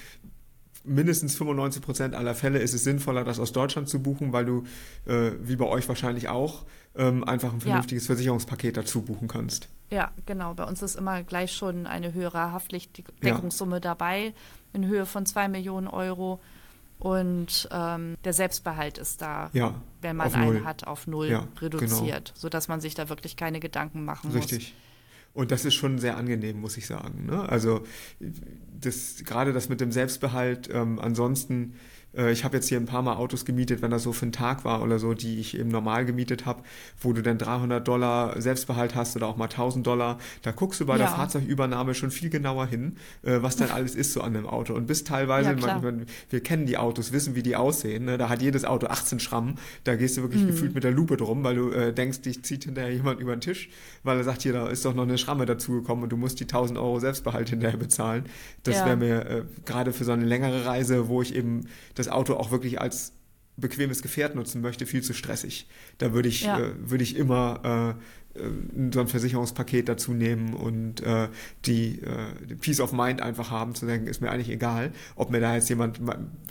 mindestens 0.85 1.37
95 1.37 1.83
Prozent 1.83 2.15
aller 2.15 2.35
Fälle 2.35 2.59
ist 2.59 2.75
es 2.75 2.85
sinnvoller, 2.85 3.25
das 3.25 3.39
aus 3.39 3.53
Deutschland 3.53 3.89
zu 3.89 4.01
buchen, 4.03 4.33
weil 4.33 4.45
du, 4.45 4.65
äh, 5.07 5.33
wie 5.43 5.57
bei 5.57 5.67
euch 5.67 5.89
wahrscheinlich 5.89 6.29
auch, 6.29 6.65
ähm, 6.97 7.23
einfach 7.25 7.53
ein 7.53 7.59
Ja. 7.59 7.65
vernünftiges 7.67 8.07
Versicherungspaket 8.07 8.77
dazu 8.77 9.03
buchen 9.03 9.29
kannst. 9.29 9.69
Ja, 9.91 10.11
genau. 10.27 10.55
Bei 10.55 10.65
uns 10.65 10.83
ist 10.83 10.95
immer 10.97 11.23
gleich 11.23 11.53
schon 11.53 11.87
eine 11.87 12.13
höhere 12.15 12.53
Haftpflichtdeckungssumme 12.53 13.81
dabei 13.81 14.33
in 14.73 14.87
Höhe 14.87 15.07
von 15.07 15.27
2 15.27 15.49
Millionen 15.49 15.89
Euro. 15.89 16.41
Und 16.99 17.67
ähm, 17.73 18.17
der 18.25 18.33
Selbstbehalt 18.35 18.99
ist 18.99 19.23
da, 19.23 19.49
Ja, 19.55 19.75
wenn 20.03 20.17
man 20.17 20.31
Null. 20.33 20.57
einen 20.57 20.65
hat, 20.65 20.87
auf 20.87 21.07
null 21.07 21.29
Ja, 21.29 21.49
reduziert, 21.61 22.33
sodass 22.37 22.69
man 22.69 22.81
sich 22.83 22.95
da 22.95 23.09
wirklich 23.09 23.37
keine 23.37 23.59
Gedanken 23.59 24.05
machen 24.05 24.29
muss. 24.33 24.37
Richtig. 24.37 24.75
Und 25.33 25.53
das 25.53 25.65
ist 25.65 25.75
schon 25.75 25.99
sehr 25.99 26.17
angenehm, 26.17 26.61
muss 26.61 26.77
ich 26.77 26.87
sagen. 26.87 27.27
Ne? 27.27 27.49
Also 27.49 27.85
das, 28.81 29.23
gerade 29.25 29.53
das 29.53 29.69
mit 29.69 29.81
dem 29.81 29.93
Selbstbehalt, 29.93 30.69
ähm, 30.73 30.99
ansonsten, 30.99 31.75
äh, 32.17 32.33
ich 32.33 32.45
habe 32.45 32.57
jetzt 32.57 32.69
hier 32.69 32.79
ein 32.79 32.87
paar 32.87 33.03
Mal 33.03 33.15
Autos 33.17 33.45
gemietet, 33.45 33.83
wenn 33.83 33.91
das 33.91 34.03
so 34.03 34.13
für 34.13 34.23
einen 34.23 34.33
Tag 34.33 34.65
war 34.65 34.83
oder 34.83 34.99
so, 34.99 35.15
die 35.15 35.39
ich 35.41 35.59
eben 35.59 35.69
normal 35.71 36.05
gemietet 36.05 36.47
habe, 36.47 36.63
wo 37.01 37.13
du 37.13 37.23
dann 37.23 37.39
300 37.39 37.87
Dollar 37.87 38.41
Selbstbehalt 38.41 38.95
hast 38.95 39.17
oder 39.17 39.27
auch 39.27 39.37
mal 39.37 39.45
1000 39.49 39.87
Dollar, 39.87 40.19
da 40.43 40.53
guckst 40.53 40.81
du 40.81 40.87
bei 40.87 40.97
der 40.99 41.07
Ja. 41.07 41.13
Fahrzeugübernahme 41.15 41.95
schon 41.95 42.11
viel 42.11 42.31
genauer 42.31 42.67
hin, 42.67 42.97
äh, 43.23 43.39
was 43.43 43.57
dann 43.57 43.71
alles 43.71 43.95
ist 43.95 44.13
so 44.13 44.21
an 44.21 44.35
dem 44.35 44.47
Auto. 44.47 44.75
Und 44.75 44.87
bis 44.87 45.05
teilweise, 45.05 45.51
Ja, 45.51 45.57
man, 45.57 45.83
man, 45.83 46.07
wir 46.31 46.41
kennen 46.43 46.67
die 46.67 46.77
Autos, 46.79 47.13
wissen, 47.13 47.35
wie 47.35 47.43
die 47.43 47.57
aussehen. 47.57 48.05
Ne? 48.05 48.19
Da 48.19 48.29
hat 48.29 48.43
jedes 48.43 48.65
Auto 48.65 48.87
18 48.89 49.21
Schrammen, 49.21 49.57
da 49.85 49.97
gehst 49.97 50.17
du 50.17 50.21
Mhm. 50.21 50.25
wirklich 50.25 50.47
gefühlt 50.47 50.75
mit 50.75 50.85
der 50.85 50.91
Lupe 50.93 51.17
drum, 51.17 51.45
weil 51.45 51.55
du 51.57 51.71
äh, 51.71 51.93
denkst, 51.93 52.23
dich 52.23 52.43
zieht 52.45 52.65
hinterher 52.65 52.93
jemand 52.93 53.21
über 53.21 53.35
den 53.35 53.41
Tisch, 53.41 53.69
weil 54.03 54.17
er 54.19 54.25
sagt, 54.25 54.43
hier, 54.43 54.53
da 54.53 54.69
ist 54.69 54.85
doch 54.85 54.95
noch 54.95 55.05
eine 55.05 55.19
Schramme 55.19 55.47
dazugekommen 55.47 56.05
und 56.05 56.11
du 56.11 56.17
musst 56.17 56.41
die 56.41 56.45
1000 56.45 56.79
Euro 56.79 56.99
Selbstbehalt 57.01 57.49
hinterher 57.51 57.79
bezahlen. 57.79 58.25
Das 58.65 58.77
Ja. 58.77 58.85
wäre 58.87 58.97
mir 58.97 59.27
äh, 59.27 59.43
gerade 59.65 59.93
für 59.93 60.05
so 60.05 60.13
eine 60.13 60.25
längere 60.25 60.65
Reise, 60.67 61.09
wo 61.09 61.23
ich 61.23 61.35
eben 61.35 61.63
das 62.01 62.09
Auto 62.09 62.35
auch 62.35 62.51
wirklich 62.51 62.81
als 62.81 63.13
bequemes 63.57 64.01
Gefährt 64.03 64.35
nutzen 64.35 64.63
möchte, 64.63 64.87
viel 64.87 65.03
zu 65.03 65.13
stressig. 65.13 65.69
Da 65.99 66.13
würde 66.15 66.29
ich, 66.29 66.43
Ja. 66.43 66.59
äh, 66.59 66.73
würde 66.79 67.05
ich 67.05 67.15
immer 67.17 67.97
äh, 68.35 68.39
äh, 68.39 68.49
so 68.93 69.01
ein 69.01 69.09
Versicherungspaket 69.09 69.87
dazu 69.89 70.13
nehmen 70.15 70.55
und 70.55 71.03
äh, 71.03 71.29
die, 71.67 72.01
äh, 72.01 72.47
die 72.49 72.55
Peace 72.55 72.81
of 72.81 72.93
Mind 72.93 73.21
einfach 73.21 73.51
haben, 73.51 73.75
zu 73.75 73.85
denken, 73.87 74.07
ist 74.07 74.23
mir 74.23 74.31
eigentlich 74.31 74.49
egal, 74.49 74.93
ob 75.17 75.31
mir 75.31 75.41
da 75.41 75.57
jetzt 75.57 75.69
jemand, 75.69 76.01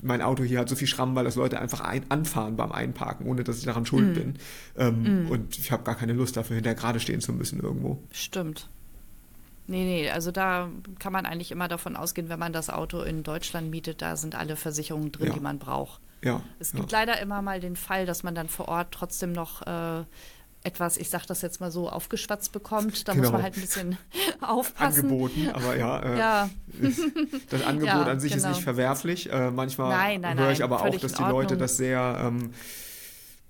mein- 0.04 0.22
Auto 0.22 0.44
hier 0.44 0.60
hat 0.60 0.70
so 0.70 0.76
viel 0.76 0.88
Schramm, 0.90 1.16
weil 1.16 1.24
das 1.24 1.36
Leute 1.36 1.60
einfach 1.60 1.80
ein, 1.82 2.04
anfahren 2.10 2.56
beim 2.58 2.72
Einparken, 2.74 3.26
ohne 3.26 3.44
dass 3.44 3.58
ich 3.58 3.66
daran 3.66 3.86
schuld 3.88 4.14
bin. 4.14 4.34
Ähm, 4.78 5.28
Und 5.32 5.58
ich 5.58 5.72
habe 5.72 5.84
gar 5.84 5.96
keine 5.96 6.14
Lust 6.14 6.38
dafür, 6.38 6.56
hinterher 6.58 6.76
gerade 6.76 7.00
stehen 7.00 7.22
zu 7.22 7.34
müssen 7.34 7.60
irgendwo. 7.62 8.04
Stimmt. 8.12 8.70
Nee, 9.70 9.84
nee, 9.84 10.10
also 10.10 10.32
da 10.32 10.70
kann 10.98 11.14
man 11.14 11.26
eigentlich 11.26 11.52
immer 11.52 11.68
davon 11.68 11.96
ausgehen, 11.96 12.28
wenn 12.30 12.40
man 12.40 12.52
das 12.54 12.70
Auto 12.70 13.02
in 13.02 13.22
Deutschland 13.24 13.70
mietet, 13.70 14.02
da 14.02 14.16
sind 14.16 14.34
alle 14.36 14.56
Versicherungen 14.56 15.12
drin, 15.12 15.28
Ja. 15.28 15.34
die 15.34 15.40
man 15.40 15.60
braucht. 15.60 16.02
Ja. 16.24 16.42
Es 16.60 16.74
ja. 16.74 16.80
gibt 16.80 16.92
leider 16.92 17.20
immer 17.22 17.42
mal 17.42 17.60
den 17.60 17.76
Fall, 17.76 18.06
dass 18.06 18.24
man 18.24 18.34
dann 18.36 18.50
vor 18.50 18.68
Ort 18.68 18.88
trotzdem 18.92 19.32
noch 19.32 19.62
äh, 19.68 20.04
etwas, 20.64 20.98
ich 20.98 21.10
sag 21.10 21.26
das 21.28 21.42
jetzt 21.42 21.62
mal 21.62 21.72
so, 21.72 21.88
aufgeschwatzt 21.90 22.52
bekommt. 22.52 23.08
Da 23.08 23.14
muss 23.14 23.22
Genau. 23.28 23.32
man 23.34 23.44
halt 23.44 23.56
ein 23.56 23.62
bisschen 23.62 23.98
aufpassen. 24.42 25.02
angeboten, 25.06 25.50
aber 25.54 25.78
ja, 25.78 26.00
äh, 26.00 26.18
Ja, 26.18 26.50
das 27.52 27.64
Angebot 27.64 27.88
Ja, 27.94 28.04
an 28.06 28.20
sich 28.20 28.36
ist 28.36 28.42
genau. 28.44 28.56
nicht 28.56 28.64
verwerflich. 28.64 29.32
Äh, 29.32 29.52
manchmal 29.52 29.90
Nein, 29.96 30.22
nein, 30.22 30.38
höre 30.40 30.52
ich 30.52 30.64
aber 30.64 30.82
auch, 30.82 30.98
dass 30.98 31.14
die 31.14 31.24
Leute 31.24 31.56
das 31.58 31.78
sehr 31.78 32.22
ähm, 32.26 32.54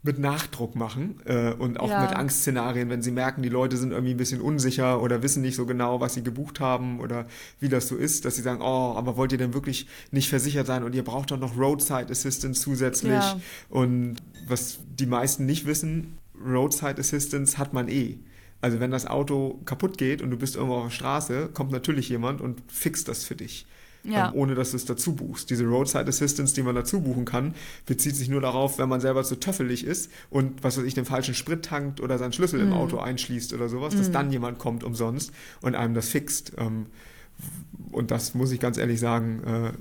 mit 0.01 0.17
Nachdruck 0.17 0.75
machen 0.75 1.19
äh, 1.25 1.51
und 1.51 1.79
auch 1.79 1.89
Ja. 1.89 2.01
mit 2.01 2.15
Angstszenarien, 2.15 2.89
wenn 2.89 3.01
sie 3.01 3.11
merken, 3.11 3.41
die 3.41 3.49
Leute 3.49 3.75
sind 3.75 3.91
irgendwie 3.91 4.13
ein 4.13 4.17
bisschen 4.17 4.39
unsicher 4.39 5.01
oder 5.01 5.21
wissen 5.23 5.41
nicht 5.41 5.55
so 5.55 5.65
genau, 5.65 5.99
was 5.99 6.13
sie 6.13 6.23
gebucht 6.23 6.61
haben 6.61 7.01
oder 7.01 7.25
wie 7.59 7.67
das 7.67 7.89
so 7.89 7.97
ist, 7.97 8.23
dass 8.23 8.37
sie 8.37 8.41
sagen, 8.41 8.61
oh, 8.61 8.93
aber 8.95 9.17
wollt 9.17 9.33
ihr 9.33 9.37
denn 9.37 9.53
wirklich 9.53 9.87
nicht 10.11 10.29
versichert 10.29 10.67
sein 10.67 10.83
und 10.83 10.95
ihr 10.95 11.03
braucht 11.03 11.31
doch 11.31 11.39
noch 11.39 11.57
Roadside 11.57 12.07
Assistance 12.11 12.61
zusätzlich 12.61 13.11
Ja. 13.11 13.39
und 13.69 14.15
was 14.47 14.79
die 14.97 15.05
meisten 15.05 15.45
nicht 15.45 15.65
wissen, 15.65 16.17
Roadside 16.45 16.97
Assistance 16.99 17.57
hat 17.57 17.73
man 17.73 17.89
eh. 17.89 18.19
Also 18.61 18.79
wenn 18.79 18.91
das 18.91 19.05
Auto 19.05 19.59
kaputt 19.65 19.97
geht 19.97 20.21
und 20.21 20.31
du 20.31 20.37
bist 20.37 20.55
irgendwo 20.55 20.75
auf 20.75 20.83
der 20.85 20.91
Straße, 20.91 21.49
kommt 21.53 21.71
natürlich 21.71 22.07
jemand 22.09 22.39
und 22.41 22.61
fixt 22.67 23.07
das 23.09 23.23
für 23.25 23.35
dich. 23.35 23.65
Ja. 24.03 24.29
Ähm, 24.29 24.35
ohne 24.35 24.55
dass 24.55 24.71
du 24.71 24.77
es 24.77 24.85
dazu 24.85 25.13
buchst. 25.13 25.49
Diese 25.49 25.65
Roadside 25.65 26.07
Assistance, 26.07 26.55
die 26.55 26.63
man 26.63 26.73
dazu 26.75 27.01
buchen 27.01 27.25
kann, 27.25 27.53
bezieht 27.85 28.15
sich 28.15 28.29
nur 28.29 28.39
darauf, 28.41 28.77
wenn 28.77 28.87
man 28.87 29.01
selber 29.01 29.23
zu 29.25 29.35
töffelig 29.35 29.83
ist 29.85 30.09
und 30.29 30.63
was 30.63 30.77
weiß 30.77 30.85
ich, 30.85 30.93
den 30.93 31.05
falschen 31.05 31.33
Sprit 31.35 31.65
tankt 31.65 31.99
oder 31.99 32.17
seinen 32.17 32.31
Schlüssel 32.33 32.59
Mhm. 32.63 32.67
im 32.71 32.73
Auto 32.73 32.97
einschließt 32.99 33.53
oder 33.53 33.67
sowas, 33.67 33.95
dass 33.95 34.09
dann 34.11 34.31
jemand 34.31 34.57
kommt 34.57 34.83
umsonst 34.85 35.31
und 35.61 35.75
einem 35.75 35.93
das 35.93 36.09
fixt. 36.09 36.53
Ähm, 36.57 36.85
Und 37.91 38.11
das 38.11 38.33
muss 38.35 38.51
ich 38.51 38.59
ganz 38.59 38.77
ehrlich 38.77 38.99
sagen, 38.99 39.41
äh, 39.43 39.71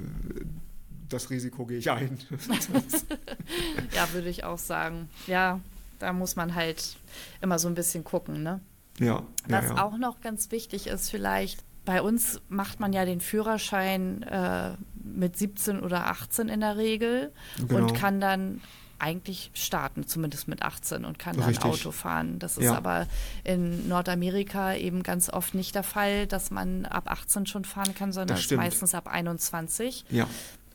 das 1.09 1.31
Risiko 1.31 1.67
gehe 1.67 1.79
ich 1.79 1.91
ein. 1.91 2.19
ja, 3.95 4.13
würde 4.13 4.29
ich 4.29 4.45
auch 4.45 4.59
sagen. 4.59 5.09
Ja, 5.27 5.61
da 5.99 6.13
muss 6.13 6.37
man 6.37 6.55
halt 6.55 6.97
immer 7.41 7.59
so 7.59 7.69
ein 7.69 7.75
bisschen 7.75 8.05
gucken, 8.05 8.43
ne? 8.43 8.61
ja, 8.99 9.07
ja, 9.07 9.23
Was 9.49 9.65
ja. 9.67 9.83
auch 9.85 9.97
noch 9.99 10.21
ganz 10.21 10.51
wichtig 10.51 10.87
ist, 10.87 11.11
vielleicht, 11.11 11.63
bei 11.89 12.03
uns 12.03 12.39
macht 12.51 12.81
man 12.81 12.93
ja 12.93 13.07
den 13.07 13.19
Führerschein 13.23 14.23
äh, 14.25 14.73
mit 15.03 15.39
17 15.39 15.81
oder 15.81 16.09
18 16.09 16.51
in 16.51 16.61
der 16.61 16.77
Regel 16.77 17.33
Genau. 17.57 17.77
und 17.79 17.95
kann 17.95 18.21
dann 18.21 18.61
eigentlich 18.99 19.51
starten, 19.55 20.07
zumindest 20.07 20.49
mit 20.49 20.61
18 20.63 21.07
und 21.07 21.19
kann 21.19 21.35
dann 21.37 21.47
Richtig. 21.49 21.65
Auto 21.65 21.91
fahren. 21.91 22.39
Das 22.41 22.59
ist 22.59 22.65
Ja. 22.65 22.77
aber 22.77 23.07
in 23.43 23.89
Nordamerika 23.89 24.75
eben 24.75 25.03
ganz 25.03 25.31
oft 25.31 25.55
nicht 25.55 25.75
der 25.75 25.83
Fall, 25.83 26.27
dass 26.27 26.51
man 26.51 26.85
ab 26.85 27.05
18 27.11 27.47
schon 27.47 27.65
fahren 27.65 27.95
kann, 27.95 28.13
sondern 28.13 28.39
meistens 28.57 28.95
ab 28.95 29.07
21. 29.09 30.05
ja. 30.11 30.27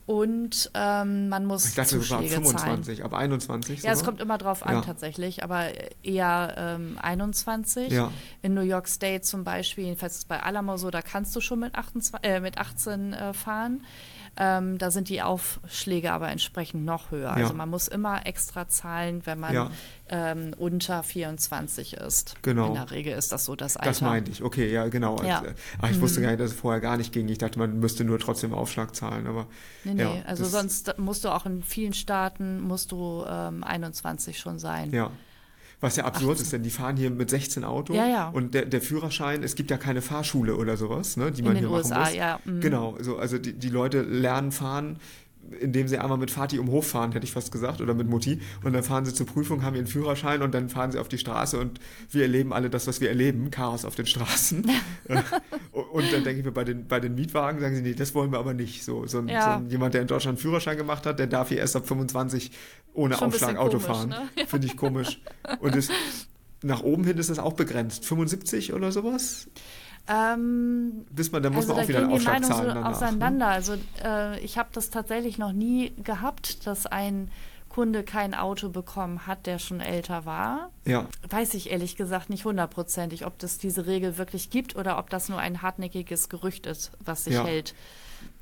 Und 0.06 0.70
ähm, 0.74 1.28
in 1.28 1.46
muss 1.46 1.64
Ich 1.64 1.74
dachte 1.76 1.98
Zuschläge 1.98 2.28
zahlen. 2.28 2.44
25, 2.44 3.04
ab 3.04 3.14
21. 3.14 3.82
Ja, 3.82 3.92
es 3.92 4.00
sogar. 4.00 4.12
kommt 4.12 4.20
immer 4.20 4.36
drauf 4.36 4.64
an 4.66 4.74
Ja. 4.74 4.80
tatsächlich, 4.82 5.42
aber 5.42 5.68
eher 6.02 6.54
ähm, 6.58 6.98
21. 7.00 7.90
Ja. 7.90 8.12
In 8.42 8.52
New 8.52 8.60
York 8.60 8.86
State 8.88 9.22
zum 9.22 9.44
Beispiel, 9.44 9.84
jedenfalls 9.84 10.18
es 10.18 10.24
bei 10.26 10.42
Alamo 10.42 10.76
so, 10.76 10.90
da 10.90 11.00
kannst 11.00 11.34
du 11.34 11.40
schon 11.40 11.60
mit, 11.60 11.74
28, 11.74 12.30
äh, 12.30 12.40
mit 12.40 12.58
18 12.58 13.14
äh, 13.14 13.32
fahren. 13.32 13.82
Ähm, 14.36 14.78
da 14.78 14.90
sind 14.90 15.08
die 15.08 15.22
Aufschläge 15.22 16.12
aber 16.12 16.28
entsprechend 16.28 16.84
noch 16.84 17.10
höher. 17.10 17.28
Ja. 17.28 17.44
Also 17.44 17.54
man 17.54 17.68
muss 17.70 17.88
immer 17.88 18.26
extra 18.26 18.68
zahlen, 18.68 19.22
wenn 19.24 19.38
man 19.38 19.54
Ja. 19.54 19.70
ähm, 20.08 20.54
unter 20.58 21.02
24 21.02 21.94
ist. 21.94 22.34
Genau. 22.42 22.68
In 22.68 22.74
der 22.74 22.90
Regel 22.90 23.16
ist 23.16 23.30
das 23.32 23.44
so 23.44 23.54
das 23.54 23.76
Alter. 23.76 23.90
Das 23.90 24.00
meinte 24.00 24.30
ich, 24.30 24.42
okay, 24.42 24.72
ja, 24.72 24.88
genau. 24.88 25.22
Ja. 25.22 25.40
Mhm. 25.40 25.46
Also, 25.46 25.54
ach, 25.82 25.90
ich 25.90 26.00
wusste 26.00 26.20
gar 26.20 26.28
nicht, 26.30 26.40
dass 26.40 26.50
es 26.50 26.56
vorher 26.56 26.80
gar 26.80 26.96
nicht 26.96 27.12
ging. 27.12 27.28
Ich 27.28 27.38
dachte, 27.38 27.58
man 27.58 27.78
müsste 27.78 28.04
nur 28.04 28.18
trotzdem 28.18 28.52
Aufschlag 28.52 28.94
zahlen, 28.96 29.26
aber. 29.26 29.46
Nee, 29.84 29.94
nee, 29.94 30.22
also 30.26 30.44
sonst 30.44 30.98
musst 30.98 31.24
du 31.24 31.28
auch 31.28 31.46
in 31.46 31.62
vielen 31.62 31.92
Staaten 31.94 32.60
musst 32.60 32.92
du 32.92 33.24
ähm, 33.28 33.62
21 33.62 34.38
schon 34.38 34.58
sein. 34.58 34.90
Ja. 34.92 35.10
Was 35.84 35.96
ja 35.96 36.04
absurd 36.04 36.36
18. 36.36 36.42
ist, 36.42 36.52
denn 36.54 36.62
die 36.62 36.70
fahren 36.70 36.96
hier 36.96 37.10
mit 37.10 37.28
16 37.28 37.62
Auto 37.62 37.92
ja, 37.92 38.06
ja. 38.06 38.28
und 38.30 38.54
der, 38.54 38.64
der, 38.64 38.80
Führerschein, 38.80 39.42
es 39.42 39.54
gibt 39.54 39.70
ja 39.70 39.76
keine 39.76 40.00
Fahrschule 40.00 40.56
oder 40.56 40.78
sowas, 40.78 41.18
ne, 41.18 41.30
die 41.30 41.42
man 41.42 41.56
In 41.56 41.62
den 41.62 41.68
hier 41.68 41.76
USA, 41.76 41.98
machen 41.98 42.04
muss. 42.06 42.16
Ja. 42.16 42.40
Mhm. 42.44 42.60
Genau, 42.60 42.96
so, 43.00 43.18
also 43.18 43.36
die, 43.36 43.52
die 43.52 43.68
Leute 43.68 44.00
lernen 44.00 44.50
fahren 44.50 44.96
indem 45.60 45.88
sie 45.88 45.98
einmal 45.98 46.18
mit 46.18 46.30
Vati 46.30 46.58
um 46.58 46.70
Hof 46.70 46.88
fahren, 46.88 47.12
hätte 47.12 47.24
ich 47.24 47.32
fast 47.32 47.52
gesagt, 47.52 47.80
oder 47.80 47.94
mit 47.94 48.08
Mutti. 48.08 48.40
Und 48.62 48.72
dann 48.72 48.82
fahren 48.82 49.04
sie 49.04 49.14
zur 49.14 49.26
Prüfung, 49.26 49.62
haben 49.62 49.76
ihren 49.76 49.86
Führerschein 49.86 50.42
und 50.42 50.54
dann 50.54 50.68
fahren 50.68 50.92
sie 50.92 50.98
auf 50.98 51.08
die 51.08 51.18
Straße 51.18 51.58
und 51.58 51.80
wir 52.10 52.22
erleben 52.22 52.52
alle 52.52 52.70
das, 52.70 52.86
was 52.86 53.00
wir 53.00 53.08
erleben, 53.08 53.50
Chaos 53.50 53.84
auf 53.84 53.94
den 53.94 54.06
Straßen. 54.06 54.70
Und 55.72 56.12
dann 56.12 56.24
denke 56.24 56.40
ich 56.40 56.44
mir, 56.44 56.52
bei 56.52 56.64
den, 56.64 56.86
bei 56.86 56.98
den 56.98 57.14
Mietwagen 57.14 57.60
sagen 57.60 57.76
sie, 57.76 57.82
nee, 57.82 57.94
das 57.94 58.14
wollen 58.14 58.32
wir 58.32 58.38
aber 58.38 58.54
nicht. 58.54 58.84
So, 58.84 59.06
so, 59.06 59.20
ja. 59.22 59.60
so 59.60 59.70
jemand, 59.70 59.94
der 59.94 60.02
in 60.02 60.06
Deutschland 60.08 60.38
einen 60.38 60.42
Führerschein 60.42 60.76
gemacht 60.76 61.06
hat, 61.06 61.18
der 61.18 61.26
darf 61.26 61.48
hier 61.48 61.58
erst 61.58 61.76
ab 61.76 61.86
25 61.86 62.50
ohne 62.94 63.16
Schon 63.16 63.28
Aufschlag 63.28 63.56
Auto 63.56 63.78
komisch, 63.78 63.86
fahren. 63.86 64.08
Ne? 64.08 64.46
Finde 64.46 64.66
ich 64.66 64.76
komisch. 64.76 65.20
Und 65.60 65.76
es, 65.76 65.90
nach 66.62 66.82
oben 66.82 67.04
hin 67.04 67.18
ist 67.18 67.30
das 67.30 67.38
auch 67.38 67.52
begrenzt. 67.52 68.04
75 68.04 68.72
oder 68.72 68.92
sowas? 68.92 69.48
Ähm, 70.08 71.06
Bis 71.10 71.32
man, 71.32 71.42
da 71.42 71.50
muss 71.50 71.64
also 71.64 71.74
man 71.74 71.84
auch 71.84 71.88
wieder 71.88 71.98
einen 72.00 72.08
gehen 72.10 72.18
die 72.18 72.24
zahlen 72.24 72.44
so 72.44 72.52
danach. 72.52 72.74
ne? 72.74 72.86
auseinander. 72.86 73.46
Also 73.48 73.74
äh, 74.04 74.38
ich 74.40 74.58
habe 74.58 74.68
das 74.72 74.90
tatsächlich 74.90 75.38
noch 75.38 75.52
nie 75.52 75.92
gehabt, 76.02 76.66
dass 76.66 76.86
ein 76.86 77.30
Kunde 77.70 78.04
kein 78.04 78.34
Auto 78.34 78.68
bekommen 78.68 79.26
hat, 79.26 79.46
der 79.46 79.58
schon 79.58 79.80
älter 79.80 80.26
war. 80.26 80.70
Ja, 80.84 81.08
Weiß 81.28 81.54
ich 81.54 81.70
ehrlich 81.70 81.96
gesagt 81.96 82.30
nicht 82.30 82.44
hundertprozentig, 82.44 83.26
ob 83.26 83.38
das 83.38 83.58
diese 83.58 83.86
Regel 83.86 84.16
wirklich 84.18 84.50
gibt 84.50 84.76
oder 84.76 84.98
ob 84.98 85.10
das 85.10 85.28
nur 85.28 85.38
ein 85.38 85.60
hartnäckiges 85.62 86.28
Gerücht 86.28 86.66
ist, 86.66 86.92
was 87.00 87.24
sich 87.24 87.34
Ja. 87.34 87.44
hält. 87.44 87.74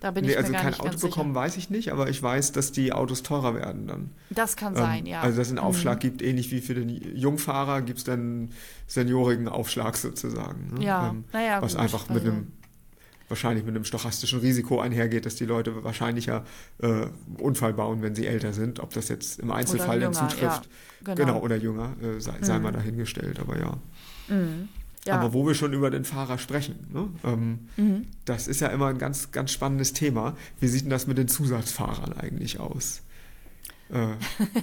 Da 0.00 0.10
bin 0.10 0.24
nee, 0.24 0.30
ich 0.30 0.36
mir 0.36 0.40
also 0.40 0.52
gar 0.52 0.62
kein 0.62 0.70
nicht 0.70 0.80
Auto 0.80 0.98
bekommen 0.98 1.30
sicher. 1.32 1.40
weiß 1.44 1.56
ich 1.56 1.70
nicht, 1.70 1.92
aber 1.92 2.08
ich 2.10 2.22
weiß, 2.22 2.52
dass 2.52 2.72
die 2.72 2.92
Autos 2.92 3.22
teurer 3.22 3.54
werden 3.54 3.86
dann. 3.86 4.10
Das 4.30 4.56
kann 4.56 4.72
Ähm, 4.74 4.78
sein, 4.78 5.06
ja. 5.06 5.20
Also 5.20 5.38
dass 5.38 5.46
es 5.46 5.52
einen 5.52 5.58
Aufschlag 5.60 5.96
Mhm. 5.98 6.00
gibt, 6.00 6.22
ähnlich 6.22 6.50
wie 6.50 6.60
für 6.60 6.74
den 6.74 6.88
Jungfahrer 7.16 7.82
gibt 7.82 7.98
es 7.98 8.04
dann 8.04 8.50
seniorigen 8.86 9.48
Aufschlag 9.48 9.96
sozusagen. 9.96 10.74
Ne? 10.78 10.84
Ja, 10.84 11.10
Ähm, 11.10 11.24
naja, 11.32 11.62
was 11.62 11.72
gut, 11.72 11.80
einfach 11.82 12.08
mit 12.08 12.18
also- 12.22 12.32
einem 12.32 12.52
wahrscheinlich 13.28 13.64
mit 13.64 13.74
einem 13.74 13.84
stochastischen 13.84 14.40
Risiko 14.40 14.80
einhergeht, 14.80 15.24
dass 15.24 15.36
die 15.36 15.46
Leute 15.46 15.82
wahrscheinlicher 15.84 16.44
äh, 16.82 17.06
Unfall 17.38 17.72
bauen, 17.72 18.02
wenn 18.02 18.14
sie 18.14 18.26
älter 18.26 18.52
sind. 18.52 18.78
Ob 18.80 18.92
das 18.92 19.08
jetzt 19.08 19.38
im 19.40 19.50
Einzelfall 19.50 20.00
dann 20.00 20.12
zutrifft, 20.12 20.40
ja, 20.42 21.14
genau. 21.14 21.14
genau. 21.14 21.38
oder 21.40 21.56
jünger, 21.56 21.94
äh, 22.02 22.20
sei, 22.20 22.34
sei 22.42 22.58
Mhm. 22.58 22.62
mal 22.64 22.72
dahingestellt, 22.72 23.38
aber 23.40 23.58
ja. 23.58 23.78
Mhm. 24.28 24.68
Ja. 25.06 25.14
Aber 25.18 25.32
wo 25.32 25.46
wir 25.46 25.54
schon 25.54 25.72
über 25.72 25.90
den 25.90 26.04
Fahrer 26.04 26.38
sprechen, 26.38 26.86
ne? 26.92 27.08
ähm, 27.24 27.68
Mhm. 27.76 28.06
das 28.24 28.46
ist 28.48 28.60
ja 28.60 28.68
immer 28.68 28.86
ein 28.88 28.98
ganz, 28.98 29.32
ganz 29.32 29.50
spannendes 29.52 29.92
Thema. 29.92 30.36
Wie 30.60 30.68
sieht 30.68 30.82
denn 30.82 30.90
das 30.90 31.06
mit 31.06 31.18
den 31.18 31.28
Zusatzfahrern 31.28 32.12
eigentlich 32.12 32.60
aus? 32.60 33.02
Äh, 33.90 34.14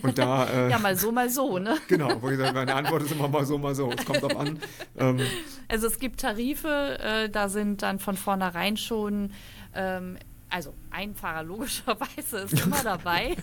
und 0.01 0.17
da, 0.17 0.47
äh, 0.49 0.69
ja, 0.71 0.79
mal 0.79 0.95
so, 0.97 1.11
mal 1.11 1.29
so, 1.29 1.59
ne? 1.59 1.77
genau, 1.87 2.21
wo 2.21 2.29
ich 2.29 2.37
sage, 2.37 2.53
meine 2.53 2.73
Antwort 2.73 3.03
ist 3.03 3.11
immer 3.11 3.27
mal 3.27 3.45
so, 3.45 3.57
mal 3.57 3.75
so. 3.75 3.91
Es 3.91 4.05
kommt 4.05 4.23
drauf 4.23 4.35
an. 4.37 4.59
Ähm, 4.97 5.19
Also 5.67 5.85
es 5.87 5.99
gibt 5.99 6.21
Tarife, 6.21 6.97
äh, 6.99 7.29
da 7.29 7.47
sind 7.49 7.81
dann 7.83 7.99
von 7.99 8.17
vornherein 8.17 8.75
schon, 8.75 9.31
ähm, 9.75 10.17
also 10.49 10.73
ein 10.91 11.15
Fahrer 11.15 11.43
logischerweise 11.43 12.39
ist 12.39 12.59
immer 12.65 12.83
dabei. 12.83 13.35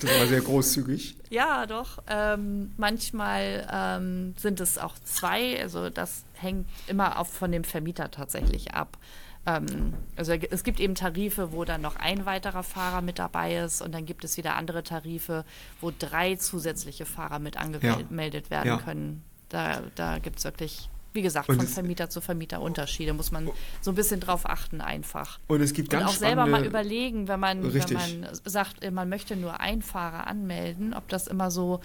das 0.00 0.18
war 0.20 0.26
sehr 0.26 0.40
großzügig. 0.40 1.16
ja, 1.30 1.66
doch. 1.66 1.98
Ähm, 2.08 2.72
manchmal 2.76 3.66
ähm, 3.72 4.34
sind 4.36 4.60
es 4.60 4.78
auch 4.78 4.94
zwei, 5.04 5.60
also 5.60 5.90
das 5.90 6.24
hängt 6.34 6.68
immer 6.86 7.18
auf, 7.18 7.28
von 7.32 7.50
dem 7.52 7.64
Vermieter 7.64 8.10
tatsächlich 8.10 8.74
ab. 8.74 8.98
Ähm, 9.46 9.94
also 10.16 10.32
es 10.32 10.62
gibt 10.64 10.78
eben 10.80 10.94
Tarife, 10.94 11.52
wo 11.52 11.64
dann 11.64 11.80
noch 11.80 11.96
ein 11.96 12.26
weiterer 12.26 12.62
Fahrer 12.62 13.00
mit 13.02 13.18
dabei 13.18 13.56
ist 13.58 13.80
und 13.82 13.92
dann 13.92 14.04
gibt 14.04 14.24
es 14.24 14.36
wieder 14.36 14.56
andere 14.56 14.82
Tarife, 14.82 15.44
wo 15.80 15.92
drei 15.96 16.36
zusätzliche 16.36 17.06
Fahrer 17.06 17.38
mit 17.38 17.56
angemeldet 17.56 18.50
werden 18.50 18.68
Ja. 18.68 18.76
können. 18.78 19.22
Da, 19.48 19.80
da 19.94 20.18
gibt 20.18 20.38
es 20.38 20.44
wirklich, 20.44 20.90
wie 21.12 21.22
gesagt, 21.22 21.48
Und 21.48 21.56
von 21.56 21.66
Vermieter 21.66 22.10
zu 22.10 22.20
Vermieter 22.20 22.60
Unterschiede. 22.60 23.12
Muss 23.14 23.30
man 23.32 23.48
so 23.80 23.90
ein 23.92 23.94
bisschen 23.94 24.20
drauf 24.20 24.48
achten 24.48 24.80
einfach. 24.80 25.38
Und 25.48 25.60
es 25.62 25.72
gibt 25.72 25.92
Und 25.92 26.00
ganz 26.00 26.10
auch 26.10 26.14
selber 26.16 26.46
mal 26.46 26.64
überlegen, 26.64 27.28
wenn 27.28 27.40
man, 27.40 27.62
wenn 27.74 27.92
man 27.94 28.28
sagt, 28.44 28.82
äh, 28.84 28.90
man 28.90 29.08
möchte 29.08 29.34
nur 29.36 29.58
einen 29.60 29.82
Fahrer 29.82 30.26
anmelden, 30.26 30.94
ob 30.94 31.08
das 31.08 31.26
immer 31.26 31.50
so, 31.50 31.80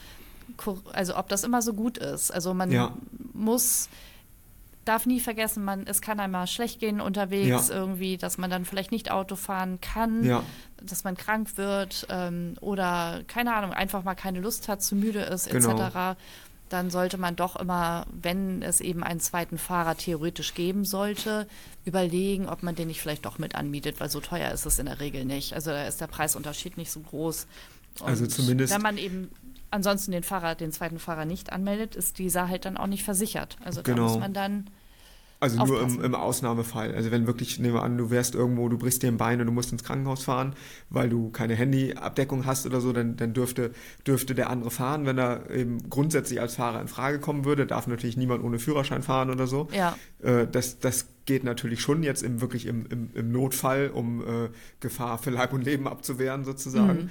also 0.91 1.15
ob 1.17 1.29
das 1.29 1.43
immer 1.43 1.61
so 1.61 1.73
gut 1.73 1.97
ist. 1.97 2.31
Also 2.31 2.53
man 2.53 2.71
Ja. 2.71 2.93
muss, 3.33 3.89
darf 4.85 5.05
nie 5.05 5.21
vergessen, 5.21 5.63
man, 5.63 5.87
es 5.87 6.01
kann 6.01 6.19
einmal 6.19 6.45
schlecht 6.47 6.81
gehen 6.81 6.99
unterwegs 6.99 7.69
Ja. 7.69 7.75
irgendwie, 7.75 8.17
dass 8.17 8.37
man 8.37 8.49
dann 8.49 8.65
vielleicht 8.65 8.91
nicht 8.91 9.09
Auto 9.09 9.37
fahren 9.37 9.79
kann, 9.79 10.23
Ja. 10.25 10.43
dass 10.81 11.05
man 11.05 11.15
krank 11.15 11.55
wird 11.57 12.05
ähm, 12.09 12.55
oder 12.59 13.21
keine 13.27 13.55
Ahnung, 13.55 13.71
einfach 13.71 14.03
mal 14.03 14.15
keine 14.15 14.41
Lust 14.41 14.67
hat, 14.67 14.83
zu 14.83 14.95
müde 14.97 15.21
ist 15.21 15.49
Genau. 15.49 15.79
etc. 15.79 16.17
Dann 16.73 16.89
sollte 16.89 17.19
man 17.19 17.35
doch 17.35 17.55
immer, 17.55 18.07
wenn 18.11 18.63
es 18.63 18.81
eben 18.81 19.03
einen 19.03 19.19
zweiten 19.19 19.59
Fahrer 19.59 19.95
theoretisch 19.95 20.55
geben 20.55 20.85
sollte, 20.85 21.45
überlegen, 21.85 22.49
ob 22.49 22.63
man 22.63 22.73
den 22.73 22.87
nicht 22.87 22.99
vielleicht 22.99 23.25
doch 23.27 23.37
mit 23.37 23.53
anmietet, 23.53 23.99
weil 23.99 24.09
so 24.09 24.19
teuer 24.21 24.49
ist 24.51 24.65
es 24.65 24.79
in 24.79 24.87
der 24.87 24.99
Regel 24.99 25.23
nicht. 25.23 25.53
Also 25.53 25.69
da 25.69 25.85
ist 25.85 26.01
der 26.01 26.07
Preisunterschied 26.07 26.75
nicht 26.77 26.89
so 26.89 27.01
groß. 27.01 27.45
Und 27.99 28.07
Also 28.07 28.25
zumindest- 28.25 28.73
Wenn 28.73 28.81
man 28.81 28.97
eben 28.97 29.29
ansonsten 29.69 30.13
den 30.13 30.23
Fahrer, 30.23 30.55
den 30.55 30.71
zweiten 30.71 30.97
Fahrer 30.97 31.25
nicht 31.25 31.53
anmeldet, 31.53 31.95
ist 31.95 32.17
dieser 32.17 32.47
halt 32.49 32.65
dann 32.65 32.75
auch 32.77 32.87
nicht 32.87 33.03
versichert. 33.03 33.55
Also 33.63 33.83
da 33.83 33.91
Genau. 33.93 34.07
muss 34.09 34.17
man 34.19 34.33
dann 34.33 34.65
Also 35.43 35.65
nur 35.65 35.81
im, 35.81 36.01
im 36.01 36.15
Ausnahmefall. 36.15 36.95
Also 36.95 37.11
wenn 37.11 37.27
wirklich, 37.27 37.59
nehmen 37.59 37.73
wir 37.73 37.83
an, 37.83 37.97
du 37.97 38.09
wärst 38.09 38.33
irgendwo, 38.33 38.69
du 38.69 38.77
brichst 38.77 39.03
dir 39.03 39.09
ein 39.09 39.17
Bein 39.17 39.41
und 39.41 39.47
du 39.47 39.51
musst 39.51 39.73
ins 39.73 39.83
Krankenhaus 39.83 40.23
fahren, 40.23 40.55
weil 40.89 41.09
du 41.09 41.31
keine 41.31 41.53
Handyabdeckung 41.55 42.45
hast 42.45 42.65
oder 42.65 42.79
so, 42.79 42.93
dann, 42.93 43.17
dann 43.17 43.33
dürfte, 43.33 43.71
dürfte 44.07 44.35
der 44.35 44.49
andere 44.49 44.71
fahren. 44.71 45.05
Wenn 45.05 45.17
er 45.17 45.49
eben 45.49 45.89
grundsätzlich 45.89 46.39
als 46.39 46.55
Fahrer 46.55 46.79
in 46.79 46.87
Frage 46.87 47.19
kommen 47.19 47.43
würde, 47.43 47.65
darf 47.65 47.87
natürlich 47.87 48.15
niemand 48.15 48.41
ohne 48.41 48.57
Führerschein 48.57 49.03
fahren 49.03 49.29
oder 49.31 49.45
so. 49.45 49.67
Ja. 49.73 49.97
Äh, 50.21 50.47
das, 50.49 50.79
das 50.79 51.07
geht 51.25 51.43
natürlich 51.43 51.81
schon 51.81 52.03
jetzt 52.03 52.23
im, 52.23 52.39
wirklich 52.39 52.65
im, 52.65 52.85
im, 52.85 53.09
im 53.13 53.31
Notfall, 53.33 53.91
um 53.93 54.21
äh, 54.21 54.49
Gefahr 54.79 55.17
für 55.17 55.29
Leib 55.29 55.51
und 55.51 55.65
Leben 55.65 55.89
abzuwehren 55.89 56.45
sozusagen. 56.45 57.03
Mhm. 57.03 57.09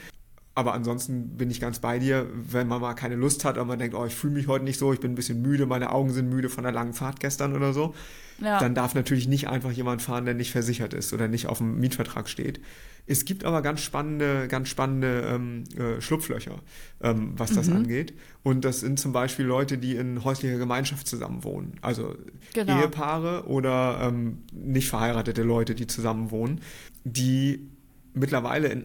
Aber 0.55 0.75
ansonsten 0.75 1.37
bin 1.38 1.51
ich 1.51 1.61
ganz 1.61 1.79
bei 1.79 1.99
dir, 1.99 2.27
wenn 2.35 2.69
man 2.69 2.81
mal 2.83 2.93
keine 2.95 3.15
Lust 3.17 3.45
hat 3.47 3.57
und 3.57 3.69
man 3.69 3.79
denkt, 3.79 3.95
oh, 3.95 4.05
ich 4.05 4.15
fühle 4.15 4.35
mich 4.35 4.49
heute 4.49 4.65
nicht 4.65 4.79
so, 4.79 4.93
ich 4.93 5.01
bin 5.01 5.12
ein 5.12 5.15
bisschen 5.15 5.41
müde, 5.41 5.65
meine 5.65 5.91
Augen 5.93 6.11
sind 6.11 6.29
müde 6.29 6.51
von 6.51 6.62
der 6.65 6.73
langen 6.73 6.93
Fahrt 6.93 7.21
gestern 7.21 7.57
oder 7.57 7.73
so, 7.73 7.95
Ja. 8.38 8.59
dann 8.61 8.75
darf 8.75 8.95
natürlich 8.95 9.27
nicht 9.29 9.49
einfach 9.49 9.71
jemand 9.73 10.03
fahren, 10.03 10.27
der 10.27 10.35
nicht 10.35 10.51
versichert 10.53 10.93
ist 10.93 11.15
oder 11.15 11.27
nicht 11.27 11.47
auf 11.47 11.59
dem 11.59 11.81
Mietvertrag 11.81 12.29
steht. 12.29 12.61
Es 13.07 13.25
gibt 13.25 13.45
aber 13.45 13.62
ganz 13.62 13.81
spannende, 13.81 14.47
ganz 14.47 14.69
spannende 14.69 15.23
ähm, 15.27 15.65
äh, 15.77 16.01
Schlupflöcher, 16.03 16.61
ähm, 17.01 17.33
was 17.37 17.53
das 17.53 17.69
Mhm. 17.69 17.77
angeht. 17.77 18.12
Und 18.43 18.65
das 18.67 18.81
sind 18.81 19.01
zum 19.01 19.12
Beispiel 19.12 19.47
Leute, 19.47 19.79
die 19.79 19.97
in 19.97 20.23
häuslicher 20.23 20.59
Gemeinschaft 20.59 21.09
zusammenwohnen. 21.09 21.73
Also 21.81 22.15
Genau. 22.53 22.79
Ehepaare 22.79 23.47
oder 23.49 24.01
ähm, 24.03 24.38
nicht 24.53 24.88
verheiratete 24.91 25.43
Leute, 25.43 25.75
die 25.75 25.87
zusammenwohnen, 25.87 26.61
die 27.05 27.71
mittlerweile 28.15 28.69
in, 28.69 28.85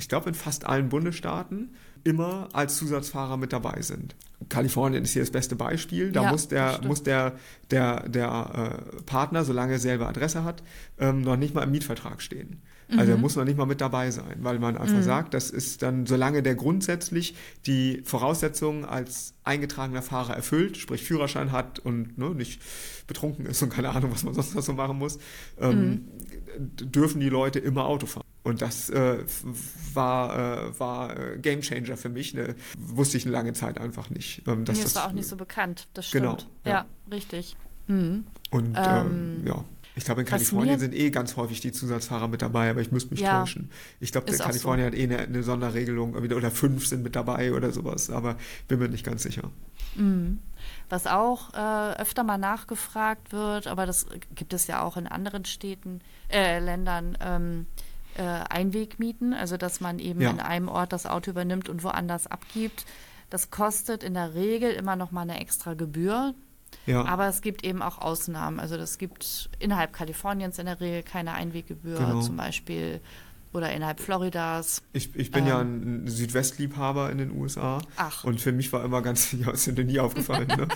ich 0.00 0.08
glaube, 0.08 0.28
in 0.30 0.34
fast 0.34 0.64
allen 0.66 0.88
Bundesstaaten 0.88 1.74
immer 2.02 2.48
als 2.54 2.76
Zusatzfahrer 2.76 3.36
mit 3.36 3.52
dabei 3.52 3.82
sind. 3.82 4.16
Kalifornien 4.48 5.04
ist 5.04 5.12
hier 5.12 5.22
das 5.22 5.30
beste 5.30 5.54
Beispiel. 5.54 6.10
Da 6.12 6.22
Ja, 6.22 6.30
muss 6.30 6.48
der, 6.48 6.80
muss 6.86 7.02
der, 7.02 7.34
der, 7.70 8.08
der 8.08 8.82
äh, 8.98 9.02
Partner, 9.02 9.44
solange 9.44 9.74
er 9.74 9.78
selber 9.78 10.08
Adresse 10.08 10.42
hat, 10.42 10.62
ähm, 10.98 11.20
noch 11.20 11.36
nicht 11.36 11.54
mal 11.54 11.62
im 11.62 11.70
Mietvertrag 11.70 12.22
stehen. 12.22 12.62
Also 12.96 13.12
er 13.12 13.16
Mhm. 13.18 13.20
muss 13.22 13.36
noch 13.36 13.44
nicht 13.44 13.56
mal 13.58 13.66
mit 13.66 13.80
dabei 13.80 14.10
sein, 14.10 14.38
weil 14.40 14.58
man 14.58 14.76
einfach 14.76 15.02
sagt, 15.02 15.34
das 15.34 15.50
ist 15.50 15.82
dann, 15.82 16.06
solange 16.06 16.42
der 16.42 16.56
grundsätzlich 16.56 17.36
die 17.66 18.02
Voraussetzungen 18.04 18.84
als 18.84 19.34
eingetragener 19.44 20.02
Fahrer 20.02 20.34
erfüllt, 20.34 20.76
sprich 20.78 21.04
Führerschein 21.04 21.52
hat 21.52 21.78
und 21.78 22.18
ne, 22.18 22.30
nicht 22.30 22.60
betrunken 23.06 23.46
ist 23.46 23.62
und 23.62 23.68
keine 23.68 23.90
Ahnung, 23.90 24.10
was 24.10 24.24
man 24.24 24.34
sonst 24.34 24.54
noch 24.56 24.62
so 24.62 24.72
machen 24.72 24.98
muss, 24.98 25.18
ähm, 25.60 26.08
d- 26.58 26.86
dürfen 26.86 27.20
die 27.20 27.28
Leute 27.28 27.58
immer 27.60 27.84
Auto 27.84 28.06
fahren. 28.06 28.24
Und 28.42 28.62
das 28.62 28.88
äh, 28.90 29.18
war, 29.92 30.66
äh, 30.68 30.80
war 30.80 31.16
äh, 31.18 31.38
Game 31.38 31.60
Changer 31.60 31.96
für 31.96 32.08
mich. 32.08 32.32
Ne? 32.34 32.54
Wusste 32.78 33.16
ich 33.18 33.24
eine 33.26 33.32
lange 33.32 33.52
Zeit 33.52 33.78
einfach 33.78 34.08
nicht. 34.10 34.42
Ähm, 34.48 34.64
dass 34.64 34.76
Mir 34.78 34.82
das, 34.84 34.92
ist 34.92 34.96
war 34.96 35.08
auch 35.08 35.12
nicht 35.12 35.28
so 35.28 35.36
bekannt, 35.36 35.88
das 35.94 36.10
Genau, 36.10 36.34
stimmt. 36.38 36.50
ja. 36.64 36.70
ja. 36.70 36.86
richtig. 37.12 37.56
Mhm. 37.86 38.24
Und 38.50 38.76
Ähm, 38.78 39.36
ähm, 39.40 39.46
ja, 39.46 39.64
ich 39.96 40.04
glaube, 40.04 40.22
in 40.22 40.26
Kalifornien 40.26 40.78
sind 40.78 40.94
eh 40.94 41.10
ganz 41.10 41.36
häufig 41.36 41.60
die 41.60 41.72
Zusatzfahrer 41.72 42.28
mit 42.28 42.40
dabei, 42.40 42.70
aber 42.70 42.80
ich 42.80 42.92
müsste 42.92 43.10
mich 43.10 43.20
Ja, 43.20 43.40
täuschen. 43.40 43.70
Ich 43.98 44.12
glaube, 44.12 44.32
Kalifornien 44.32 44.86
hat 44.86 44.94
eh 44.94 45.02
eine, 45.02 45.18
eine 45.18 45.42
Sonderregelung 45.42 46.14
oder 46.14 46.36
oder 46.36 46.50
fünf 46.50 46.86
sind 46.86 47.02
mit 47.02 47.16
dabei 47.16 47.52
oder 47.52 47.72
sowas, 47.72 48.08
aber 48.08 48.36
bin 48.68 48.78
mir 48.78 48.88
nicht 48.88 49.04
ganz 49.04 49.22
sicher. 49.24 49.50
Mhm. 49.96 50.38
Was 50.88 51.06
auch 51.06 51.52
äh, 51.54 51.94
öfter 52.00 52.22
mal 52.24 52.38
nachgefragt 52.38 53.32
wird, 53.32 53.66
aber 53.66 53.84
das 53.86 54.06
gibt 54.34 54.52
es 54.52 54.66
ja 54.66 54.82
auch 54.82 54.96
in 54.96 55.06
anderen 55.06 55.44
Städten, 55.44 56.00
äh, 56.30 56.60
Ländern, 56.60 57.18
ähm, 57.20 57.66
äh, 58.20 58.44
Einwegmieten, 58.50 59.32
also 59.32 59.56
dass 59.56 59.80
man 59.80 59.98
eben 59.98 60.20
Ja. 60.20 60.30
in 60.30 60.40
einem 60.40 60.68
Ort 60.68 60.92
das 60.92 61.06
Auto 61.06 61.30
übernimmt 61.30 61.68
und 61.68 61.82
woanders 61.82 62.26
abgibt. 62.26 62.84
Das 63.30 63.50
kostet 63.50 64.02
in 64.02 64.14
der 64.14 64.34
Regel 64.34 64.72
immer 64.72 64.96
noch 64.96 65.10
mal 65.10 65.22
eine 65.22 65.40
extra 65.40 65.74
Gebühr, 65.74 66.34
Ja, 66.86 67.04
aber 67.04 67.26
es 67.28 67.40
gibt 67.40 67.64
eben 67.64 67.80
auch 67.82 67.98
Ausnahmen. 67.98 68.60
Also 68.60 68.76
das 68.76 68.98
gibt 68.98 69.48
innerhalb 69.58 69.92
Kaliforniens 69.92 70.58
in 70.58 70.66
der 70.66 70.80
Regel 70.80 71.02
keine 71.02 71.32
Einweggebühr, 71.32 71.98
Genau. 71.98 72.20
zum 72.20 72.36
Beispiel 72.36 73.00
oder 73.52 73.72
innerhalb 73.72 74.00
Floridas. 74.00 74.82
Ich, 74.92 75.14
ich 75.16 75.30
bin 75.30 75.44
Ähm. 75.44 75.48
ja 75.48 75.58
ein 75.60 76.06
Südwestliebhaber 76.06 77.10
in 77.10 77.18
den 77.18 77.32
USA. 77.32 77.80
Ach. 77.96 78.24
Und 78.24 78.40
für 78.40 78.52
mich 78.52 78.72
war 78.72 78.84
immer 78.84 79.02
ganz, 79.02 79.32
ja, 79.38 79.50
ist 79.50 79.66
dir 79.66 79.84
nie 79.84 79.98
aufgefallen, 79.98 80.46
ne? 80.48 80.68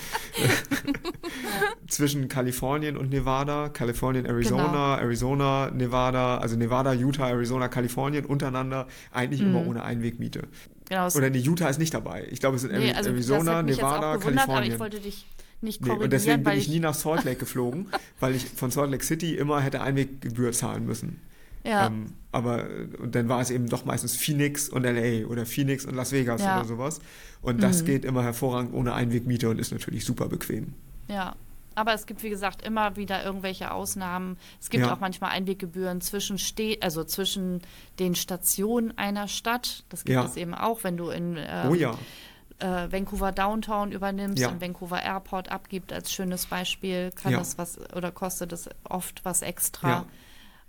Zwischen 1.88 2.28
Kalifornien 2.28 2.96
und 2.96 3.10
Nevada, 3.10 3.68
Kalifornien, 3.68 4.26
Arizona, 4.26 4.98
Arizona, 4.98 5.70
Nevada, 5.70 6.38
also 6.38 6.56
Nevada, 6.56 6.92
Utah, 6.92 7.28
Arizona, 7.28 7.68
Kalifornien 7.68 8.24
untereinander 8.24 8.88
eigentlich 9.12 9.40
immer 9.40 9.66
ohne 9.66 9.84
Einwegmiete. 9.84 10.48
Genau, 10.88 11.08
Oder 11.08 11.30
nee, 11.30 11.38
Utah 11.38 11.68
ist 11.68 11.78
nicht 11.78 11.94
dabei. 11.94 12.26
Ich 12.30 12.40
glaube, 12.40 12.56
es 12.56 12.62
sind 12.62 12.72
nee, 12.72 12.92
also 12.92 13.10
Arizona, 13.10 13.62
Nevada, 13.62 14.16
gewundert, 14.16 14.44
aber 14.44 14.54
Kalifornien. 14.54 14.72
ich 14.72 14.78
wollte 14.78 15.00
dich 15.00 15.26
nicht 15.60 15.80
Nee, 15.80 15.86
korrigieren, 15.88 16.04
und 16.04 16.12
deswegen 16.12 16.36
bin 16.42 16.52
weil 16.52 16.58
ich 16.58 16.68
nie 16.68 16.80
nach 16.80 16.94
Salt 16.94 17.24
Lake 17.24 17.38
geflogen, 17.38 17.88
weil 18.20 18.34
ich 18.34 18.44
von 18.46 18.70
Salt 18.70 18.90
Lake 18.90 19.04
City 19.04 19.36
immer 19.36 19.60
hätte 19.60 19.80
Einweggebühr 19.80 20.52
zahlen 20.52 20.84
müssen. 20.84 21.20
Ja, 21.64 21.86
Ähm, 21.86 22.12
aber 22.32 22.68
äh, 22.68 22.86
dann 23.10 23.28
war 23.28 23.40
es 23.40 23.50
eben 23.50 23.68
doch 23.68 23.84
meistens 23.84 24.16
Phoenix 24.16 24.68
und 24.68 24.84
LA 24.84 25.26
oder 25.26 25.46
Phoenix 25.46 25.84
und 25.86 25.94
Las 25.94 26.12
Vegas 26.12 26.42
Ja. 26.42 26.58
oder 26.58 26.68
sowas. 26.68 27.00
Und 27.42 27.62
das 27.62 27.82
Mhm. 27.82 27.86
geht 27.86 28.04
immer 28.04 28.22
hervorragend 28.22 28.72
ohne 28.74 28.94
Einwegmiete 28.94 29.48
und 29.50 29.58
ist 29.58 29.72
natürlich 29.72 30.04
super 30.04 30.28
bequem. 30.28 30.74
ja. 31.08 31.34
Aber 31.76 31.92
es 31.92 32.06
gibt, 32.06 32.22
wie 32.22 32.30
gesagt, 32.30 32.62
immer 32.64 32.94
wieder 32.94 33.24
irgendwelche 33.24 33.72
Ausnahmen. 33.72 34.36
Es 34.60 34.70
gibt 34.70 34.86
Ja. 34.86 34.92
auch 34.94 35.00
manchmal 35.00 35.32
Einweggebühren 35.32 36.00
zwischen 36.00 36.38
Ste 36.38 36.78
also 36.80 37.02
zwischen 37.02 37.62
den 37.98 38.14
Stationen 38.14 38.96
einer 38.96 39.26
Stadt. 39.26 39.82
Das 39.88 40.04
gibt 40.04 40.14
Ja. 40.14 40.24
es 40.24 40.36
eben 40.36 40.54
auch, 40.54 40.84
wenn 40.84 40.96
du 40.96 41.08
in 41.10 41.36
ähm, 41.36 41.68
oh 41.70 41.74
ja, 41.74 41.98
äh, 42.60 42.92
Vancouver 42.92 43.32
Downtown 43.32 43.90
übernimmst 43.90 44.38
Ja. 44.40 44.50
und 44.50 44.60
Vancouver 44.60 45.02
Airport 45.02 45.50
abgibt 45.50 45.92
als 45.92 46.12
schönes 46.12 46.46
Beispiel, 46.46 47.10
kann 47.10 47.32
Ja. 47.32 47.38
das 47.38 47.58
was 47.58 47.76
oder 47.92 48.12
kostet 48.12 48.52
es 48.52 48.68
oft 48.84 49.24
was 49.24 49.42
extra. 49.42 50.06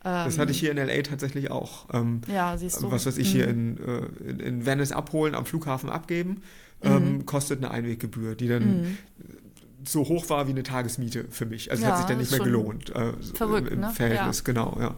Das 0.08 0.36
Ähm, 0.36 0.42
hatte 0.42 0.52
ich 0.52 0.60
hier 0.60 0.70
in 0.72 0.78
LA 0.78 1.02
tatsächlich 1.02 1.50
auch. 1.50 1.88
Ähm, 1.92 2.22
Ja, 2.28 2.56
siehst 2.58 2.82
du. 2.82 2.92
was 2.92 3.08
weiß 3.08 3.18
ich 3.18 3.28
Mhm. 3.30 3.32
hier 3.38 3.48
in, 3.48 3.78
äh, 3.80 4.30
in, 4.30 4.40
in 4.40 4.66
Venice 4.66 4.92
abholen, 4.92 5.34
am 5.34 5.46
Flughafen 5.48 5.90
abgeben, 5.90 6.42
Mhm. 6.84 6.88
ähm, 6.92 7.26
kostet 7.26 7.58
eine 7.58 7.72
Einweggebühr, 7.72 8.36
die 8.36 8.48
dann 8.48 8.98
so 9.84 10.08
hoch 10.08 10.30
war 10.30 10.46
wie 10.48 10.52
eine 10.52 10.62
Tagesmiete 10.64 11.26
für 11.32 11.46
mich. 11.48 11.72
Also 11.72 11.84
Ja, 11.84 11.90
hat 11.90 11.98
sich 11.98 12.06
dann 12.06 12.20
nicht 12.20 12.30
mehr 12.32 12.40
gelohnt. 12.40 12.92
Äh, 12.92 13.14
verrückt, 13.34 13.68
im, 13.70 13.74
im 13.76 13.80
ne? 13.82 13.90
Verhältnis, 13.92 14.38
Ja. 14.40 14.44
genau, 14.46 14.78
ja. 14.80 14.96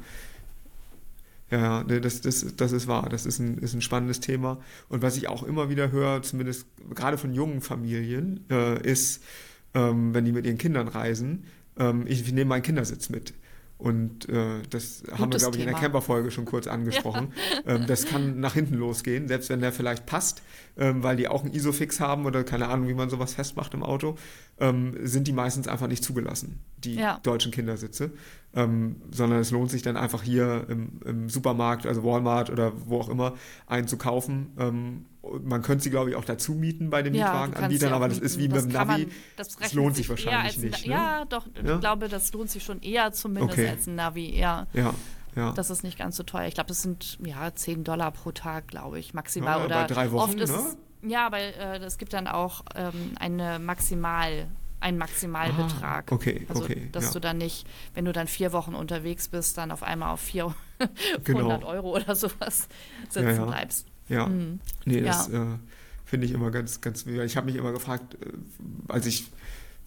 Ja, 1.50 1.84
nee, 1.88 2.02
das, 2.02 2.20
das, 2.20 2.46
das 2.58 2.74
ist 2.74 2.88
wahr. 2.88 3.08
Das 3.10 3.26
ist 3.26 3.40
ein, 3.40 3.58
ist 3.60 3.74
ein 3.74 3.82
spannendes 3.82 4.20
Thema. 4.20 4.58
Und 4.90 5.02
was 5.02 5.16
ich 5.16 5.30
auch 5.30 5.44
immer 5.44 5.70
wieder 5.70 5.92
höre, 5.92 6.22
zumindest 6.22 6.66
gerade 6.94 7.18
von 7.18 7.34
jungen 7.34 7.62
Familien, 7.62 8.44
äh, 8.50 8.82
ist, 8.86 9.24
ähm, 9.74 10.14
wenn 10.14 10.26
die 10.26 10.34
mit 10.34 10.46
ihren 10.46 10.58
Kindern 10.58 10.90
reisen, 10.90 11.46
ähm, 11.80 12.04
ich, 12.06 12.22
ich 12.24 12.34
nehme 12.34 12.50
meinen 12.50 12.64
Kindersitz 12.64 13.08
mit. 13.10 13.34
Und 13.78 14.28
äh, 14.28 14.62
das 14.72 15.04
haben 15.12 15.20
wir, 15.20 15.26
Gutes 15.26 15.42
glaube 15.44 15.58
ich, 15.58 15.62
in 15.62 15.68
der 15.68 15.76
Thema. 15.76 15.82
Camper-Folge 15.82 16.32
schon 16.32 16.46
kurz 16.46 16.66
angesprochen. 16.78 17.32
Ähm, 17.66 17.86
das 17.86 18.06
kann 18.06 18.40
nach 18.40 18.56
hinten 18.56 18.74
losgehen, 18.76 19.28
selbst 19.28 19.50
wenn 19.50 19.60
der 19.62 19.72
vielleicht 19.72 20.08
passt, 20.08 20.42
ähm, 20.78 21.04
weil 21.04 21.16
die 21.16 21.28
auch 21.28 21.44
einen 21.44 21.54
Isofix 21.54 22.00
haben 22.00 22.26
oder 22.26 22.44
keine 22.44 22.70
Ahnung, 22.70 22.88
wie 22.88 22.96
man 22.96 23.10
sowas 23.12 23.36
festmacht 23.36 23.76
im 23.76 23.84
Auto, 23.84 24.16
ähm, 24.60 24.96
sind 25.04 25.28
die 25.28 25.32
meistens 25.34 25.68
einfach 25.68 25.88
nicht 25.88 26.04
zugelassen, 26.04 26.60
die 26.80 26.96
Ja. 26.96 27.20
deutschen 27.22 27.52
Kindersitze. 27.52 28.12
Ähm, 28.56 28.96
sondern 29.12 29.40
es 29.42 29.52
lohnt 29.52 29.70
sich 29.70 29.84
dann 29.84 29.96
einfach 29.98 30.24
hier 30.24 30.66
im, 30.70 31.00
im 31.06 31.30
Supermarkt, 31.30 31.86
also 31.86 32.04
Walmart 32.04 32.50
oder 32.50 32.72
wo 32.88 33.00
auch 33.00 33.10
immer, 33.10 33.36
einen 33.68 33.88
zu 33.88 33.98
kaufen. 33.98 35.06
Man 35.44 35.62
könnte 35.62 35.84
sie, 35.84 35.90
glaube 35.90 36.10
ich, 36.12 36.16
auch 36.16 36.26
dazu 36.26 36.54
mieten 36.54 36.90
bei 36.90 37.02
den 37.04 37.14
Ja, 37.14 37.26
Mietwagenanbietern, 37.46 37.94
aber 37.94 38.08
das 38.10 38.20
ist 38.20 38.38
wie 38.40 38.48
mit 38.48 38.58
dem 38.62 38.68
Navi. 38.70 39.04
Man, 39.06 39.12
das, 39.36 39.56
das 39.56 39.74
lohnt 39.74 39.96
sich 39.96 40.06
eher 40.06 40.10
wahrscheinlich 40.12 40.58
ein- 40.58 40.64
nicht, 40.64 40.88
ne? 40.88 40.94
Ja, 40.94 41.26
doch, 41.26 41.46
Ja? 41.64 41.76
ich 41.76 41.80
glaube, 41.80 42.08
das 42.10 42.32
lohnt 42.34 42.50
sich 42.50 42.64
schon 42.64 42.82
eher 42.82 43.12
zumindest 43.12 43.60
Okay. 43.60 43.70
als 43.70 43.88
ein 43.88 43.96
Navi, 43.96 44.38
ja. 44.38 44.68
Ja, 44.74 44.94
ja. 45.36 45.52
Das 45.54 45.70
ist 45.70 45.84
nicht 45.84 45.98
ganz 45.98 46.18
so 46.18 46.24
teuer. 46.24 46.48
Ich 46.48 46.54
glaube, 46.56 46.68
das 46.70 46.82
sind 46.82 47.18
ja 47.24 47.54
10 47.54 47.84
Dollar 47.84 48.12
pro 48.12 48.32
Tag, 48.32 48.68
glaube 48.68 49.00
ich, 49.00 49.14
maximal. 49.14 49.60
Ja, 49.60 49.66
Oder 49.66 49.76
bei 49.82 49.88
drei 49.88 50.12
Wochen, 50.12 50.32
oft 50.32 50.40
ist 50.40 50.52
ne? 50.52 50.58
es, 51.04 51.10
ja, 51.12 51.26
aber 51.28 51.38
äh, 51.40 51.78
es 51.78 51.98
gibt 51.98 52.14
dann 52.14 52.28
auch 52.28 52.64
ähm, 52.76 53.14
eine 53.20 53.60
Maximal, 53.60 54.48
einen 54.80 54.98
Maximalbetrag. 54.98 56.12
Ah, 56.12 56.16
okay, 56.16 56.46
also, 56.50 56.64
okay, 56.64 56.90
dass 56.92 57.06
ja. 57.06 57.12
du 57.14 57.20
dann 57.20 57.38
nicht, 57.38 57.68
wenn 57.94 58.06
du 58.06 58.14
dann 58.14 58.28
vier 58.28 58.52
Wochen 58.52 58.74
unterwegs 58.76 59.28
bist, 59.28 59.58
dann 59.58 59.72
auf 59.72 59.84
einmal 59.84 60.12
auf 60.14 60.22
400 60.22 60.56
Genau. 61.24 61.64
Euro 61.66 61.96
oder 61.96 62.16
sowas 62.16 62.68
sitzen 63.10 63.46
bleibst. 63.46 63.88
Ja, 64.10 64.28
Mhm. 64.28 64.60
nee, 64.86 65.00
Ja. 65.00 65.06
das 65.06 65.30
äh, 65.30 65.40
finde 66.06 66.26
ich 66.28 66.32
immer 66.34 66.52
ganz, 66.52 66.82
ganz, 66.82 67.06
ich 67.06 67.36
habe 67.38 67.48
mich 67.48 67.56
immer 67.56 67.72
gefragt, 67.74 68.16
äh, 68.16 68.30
als 68.88 69.06
ich 69.06 69.32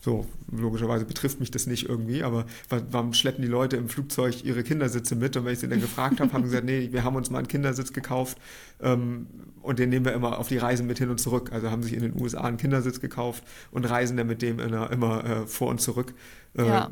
so, 0.02 0.26
logischerweise 0.50 1.04
betrifft 1.04 1.40
mich 1.40 1.50
das 1.50 1.66
nicht 1.66 1.86
irgendwie, 1.86 2.22
aber 2.22 2.46
wa- 2.70 2.80
warum 2.90 3.12
schleppen 3.12 3.42
die 3.42 3.48
Leute 3.50 3.76
im 3.76 3.90
Flugzeug 3.90 4.44
ihre 4.44 4.62
Kindersitze 4.62 5.14
mit? 5.14 5.36
Und 5.36 5.44
wenn 5.44 5.52
ich 5.52 5.58
sie 5.58 5.68
dann 5.68 5.80
gefragt 5.80 6.20
habe, 6.20 6.32
haben 6.32 6.42
sie 6.44 6.50
gesagt, 6.50 6.64
nee, 6.66 6.88
wir 6.90 7.04
haben 7.04 7.16
uns 7.16 7.28
mal 7.30 7.38
einen 7.38 7.48
Kindersitz 7.48 7.92
gekauft 7.92 8.38
ähm, 8.80 9.26
und 9.60 9.78
den 9.78 9.90
nehmen 9.90 10.06
wir 10.06 10.14
immer 10.14 10.38
auf 10.38 10.48
die 10.48 10.56
Reisen 10.56 10.86
mit 10.86 10.96
hin 10.98 11.10
und 11.10 11.18
zurück. 11.20 11.52
Also 11.52 11.70
haben 11.70 11.82
sich 11.82 11.92
in 11.92 12.00
den 12.00 12.18
USA 12.18 12.40
einen 12.44 12.56
Kindersitz 12.56 13.00
gekauft 13.00 13.44
und 13.72 13.84
reisen 13.84 14.16
dann 14.16 14.26
mit 14.26 14.40
dem 14.40 14.58
immer, 14.58 14.90
immer 14.90 15.22
äh, 15.24 15.46
vor 15.46 15.68
und 15.68 15.82
zurück, 15.82 16.14
äh, 16.56 16.66
Ja. 16.66 16.90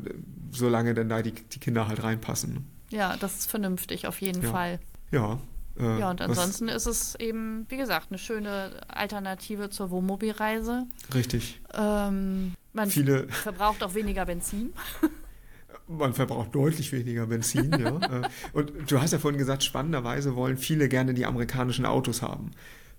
solange 0.51 0.93
dann 0.93 1.09
da 1.09 1.23
die, 1.23 1.31
die 1.31 1.59
Kinder 1.59 1.87
halt 1.87 2.03
reinpassen. 2.03 2.65
Ja, 2.91 3.17
das 3.17 3.39
ist 3.39 3.49
vernünftig 3.49 4.05
auf 4.05 4.21
jeden 4.21 4.43
Ja. 4.43 4.51
Fall. 4.51 4.79
Ja. 5.11 5.39
Äh, 5.79 5.99
Ja, 5.99 6.09
und 6.11 6.19
was- 6.19 6.29
ansonsten 6.29 6.67
ist 6.67 6.85
es 6.85 7.15
eben, 7.15 7.65
wie 7.69 7.77
gesagt, 7.77 8.07
eine 8.09 8.17
schöne 8.17 8.71
Alternative 8.87 9.69
zur 9.69 9.89
Wohnmobilreise. 9.91 10.85
Richtig. 11.13 11.61
Ähm, 11.73 12.53
man 12.73 12.89
Viele, 12.89 13.27
verbraucht 13.29 13.83
auch 13.83 13.93
weniger 13.95 14.25
Benzin. 14.25 14.73
Man 15.87 16.13
verbraucht 16.13 16.53
deutlich 16.53 16.91
weniger 16.91 17.25
Benzin, 17.25 17.71
ja. 17.79 17.89
Äh, 18.21 18.29
Und 18.53 18.91
du 18.91 19.01
hast 19.01 19.11
ja 19.11 19.17
vorhin 19.19 19.39
gesagt, 19.39 19.63
spannenderweise 19.63 20.35
wollen 20.35 20.57
viele 20.57 20.87
gerne 20.87 21.13
die 21.15 21.25
amerikanischen 21.25 21.85
Autos 21.85 22.21
haben. 22.21 22.51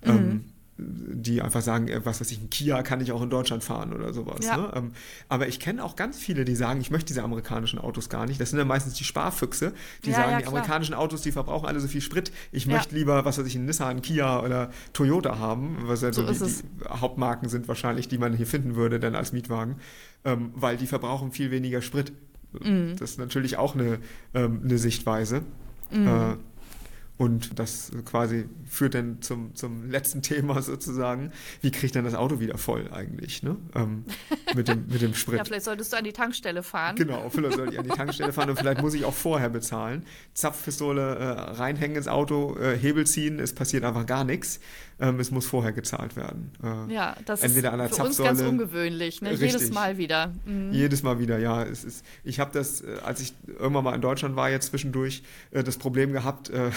Mhm. 0.04 0.10
Ähm, 0.10 0.49
die 0.82 1.42
einfach 1.42 1.60
sagen, 1.60 1.88
äh, 1.88 2.04
was 2.04 2.20
weiß 2.20 2.30
ich, 2.30 2.40
ein 2.40 2.50
Kia 2.50 2.82
kann 2.82 3.00
ich 3.00 3.12
auch 3.12 3.22
in 3.22 3.30
Deutschland 3.30 3.62
fahren 3.62 3.92
oder 3.92 4.12
sowas. 4.12 4.44
Ja. 4.44 4.56
Ne? 4.56 4.72
Ähm, 4.74 4.92
Aber 5.28 5.48
ich 5.48 5.60
kenne 5.60 5.84
auch 5.84 5.96
ganz 5.96 6.18
viele, 6.18 6.44
die 6.44 6.54
sagen, 6.54 6.80
ich 6.80 6.90
möchte 6.90 7.08
diese 7.08 7.22
amerikanischen 7.22 7.78
Autos 7.78 8.08
gar 8.08 8.26
nicht. 8.26 8.40
Das 8.40 8.50
sind 8.50 8.58
ja 8.58 8.64
meistens 8.64 8.94
die 8.94 9.04
Sparfüchse, 9.04 9.72
die 10.04 10.10
Ja, 10.10 10.16
sagen, 10.16 10.32
ja, 10.32 10.38
die 10.38 10.46
amerikanischen 10.46 10.94
Autos, 10.94 11.22
die 11.22 11.32
verbrauchen 11.32 11.66
alle 11.66 11.80
so 11.80 11.88
viel 11.88 12.00
Sprit. 12.00 12.32
Ich 12.52 12.66
möchte 12.66 12.94
lieber, 12.94 13.24
was 13.24 13.38
weiß 13.38 13.46
ich, 13.46 13.56
einen 13.56 13.66
Nissan, 13.66 14.02
Kia 14.02 14.40
oder 14.40 14.70
Toyota 14.92 15.38
haben, 15.38 15.78
was 15.82 16.02
ja 16.02 16.12
so, 16.12 16.26
So 16.32 16.46
die, 16.46 16.52
die 16.52 16.88
Hauptmarken 16.88 17.48
sind 17.48 17.68
wahrscheinlich, 17.68 18.08
die 18.08 18.18
man 18.18 18.34
hier 18.34 18.46
finden 18.46 18.76
würde, 18.76 19.00
dann 19.00 19.14
als 19.14 19.32
Mietwagen, 19.32 19.76
ähm, 20.24 20.50
weil 20.54 20.76
die 20.76 20.86
verbrauchen 20.86 21.32
viel 21.32 21.50
weniger 21.50 21.82
Sprit. 21.82 22.12
Mhm. 22.52 22.96
Das 22.98 23.12
ist 23.12 23.18
natürlich 23.18 23.56
auch 23.56 23.74
eine, 23.74 23.98
ähm, 24.34 24.60
eine 24.64 24.78
Sichtweise. 24.78 25.42
Äh, 25.92 26.36
und 27.20 27.58
das 27.58 27.92
quasi 28.06 28.46
führt 28.66 28.94
dann 28.94 29.20
zum, 29.20 29.54
zum 29.54 29.90
letzten 29.90 30.22
Thema 30.22 30.62
sozusagen. 30.62 31.32
Wie 31.60 31.70
kriegt 31.70 31.94
dann 31.94 32.04
das 32.06 32.14
Auto 32.14 32.40
wieder 32.40 32.56
voll 32.56 32.88
eigentlich, 32.90 33.42
ne? 33.42 33.58
Ähm, 33.74 34.06
mit, 34.54 34.68
dem, 34.68 34.86
mit 34.86 35.02
dem 35.02 35.12
Sprit. 35.12 35.36
Ja, 35.36 35.44
vielleicht 35.44 35.66
solltest 35.66 35.92
du 35.92 35.98
an 35.98 36.04
die 36.04 36.14
Tankstelle 36.14 36.62
fahren. 36.62 36.96
Genau, 36.96 37.28
vielleicht 37.28 37.58
soll 37.58 37.70
ich 37.70 37.78
an 37.78 37.84
die 37.84 37.90
Tankstelle 37.90 38.32
fahren 38.32 38.48
und 38.48 38.58
vielleicht 38.58 38.80
muss 38.80 38.94
ich 38.94 39.04
auch 39.04 39.12
vorher 39.12 39.50
bezahlen. 39.50 40.06
Zapfpistole 40.32 41.16
äh, 41.16 41.24
reinhängen 41.58 41.98
ins 41.98 42.08
Auto, 42.08 42.56
äh, 42.56 42.74
Hebel 42.78 43.06
ziehen, 43.06 43.38
es 43.38 43.54
passiert 43.54 43.84
einfach 43.84 44.06
gar 44.06 44.24
nichts. 44.24 44.58
Ähm, 45.02 45.18
es 45.18 45.30
muss 45.30 45.46
vorher 45.46 45.72
gezahlt 45.72 46.14
werden. 46.14 46.50
Äh, 46.62 46.92
Ja, 46.92 47.16
das 47.24 47.42
ist 47.42 47.54
für 47.58 47.70
uns 47.70 48.18
ganz 48.18 48.18
Zapfsäule- 48.40 48.48
ungewöhnlich, 48.48 49.22
ne? 49.22 49.32
Jedes 49.32 49.70
Mal 49.72 49.96
wieder. 49.96 50.32
Mhm. 50.44 50.72
Jedes 50.72 51.02
Mal 51.02 51.18
wieder, 51.18 51.38
ja. 51.38 51.62
Es 51.62 51.84
ist, 51.84 52.04
ich 52.22 52.38
habe 52.38 52.50
das, 52.52 52.82
äh, 52.82 52.98
als 53.02 53.20
ich 53.20 53.32
irgendwann 53.58 53.84
mal 53.84 53.94
in 53.94 54.02
Deutschland 54.02 54.36
war, 54.36 54.50
jetzt 54.50 54.66
zwischendurch, 54.66 55.22
äh, 55.52 55.64
das 55.64 55.78
Problem 55.78 56.12
gehabt, 56.12 56.50
äh, 56.50 56.70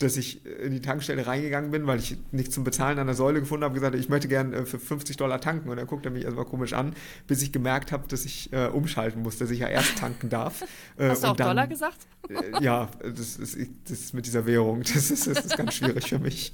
dass 0.00 0.16
ich 0.16 0.44
in 0.44 0.72
die 0.72 0.80
Tankstelle 0.80 1.26
reingegangen 1.26 1.70
bin, 1.70 1.86
weil 1.86 2.00
ich 2.00 2.16
nichts 2.32 2.54
zum 2.54 2.64
Bezahlen 2.64 2.98
an 2.98 3.06
der 3.06 3.14
Säule 3.14 3.38
gefunden 3.40 3.62
habe, 3.64 3.74
gesagt, 3.74 3.94
ich 3.94 4.08
möchte 4.08 4.26
gern 4.28 4.52
äh, 4.52 4.64
für 4.66 4.78
50 4.80 5.16
Dollar 5.16 5.40
tanken. 5.40 5.68
Und 5.68 5.78
er 5.78 5.86
guckte 5.86 6.10
mich 6.10 6.24
erstmal 6.24 6.46
komisch 6.46 6.72
an, 6.72 6.94
bis 7.28 7.42
ich 7.42 7.52
gemerkt 7.52 7.92
habe, 7.92 8.08
dass 8.08 8.24
ich 8.24 8.52
äh, 8.52 8.66
umschalten 8.66 9.22
muss, 9.22 9.38
dass 9.38 9.50
ich 9.50 9.60
ja 9.60 9.68
erst 9.68 9.98
tanken 9.98 10.28
darf. 10.28 10.64
Äh, 10.98 11.10
Hast 11.10 11.22
du 11.22 11.28
auch 11.28 11.36
dann- 11.36 11.48
Dollar 11.48 11.66
gesagt? 11.68 12.08
Äh, 12.28 12.62
ja, 12.64 12.88
das 13.00 13.36
ist, 13.36 13.56
das 13.84 14.00
ist 14.00 14.14
mit 14.14 14.26
dieser 14.26 14.46
Währung, 14.46 14.82
das 14.94 15.10
ist, 15.12 15.28
das 15.28 15.44
ist 15.44 15.56
ganz 15.56 15.74
schwierig 15.74 16.08
für 16.08 16.18
mich. 16.18 16.52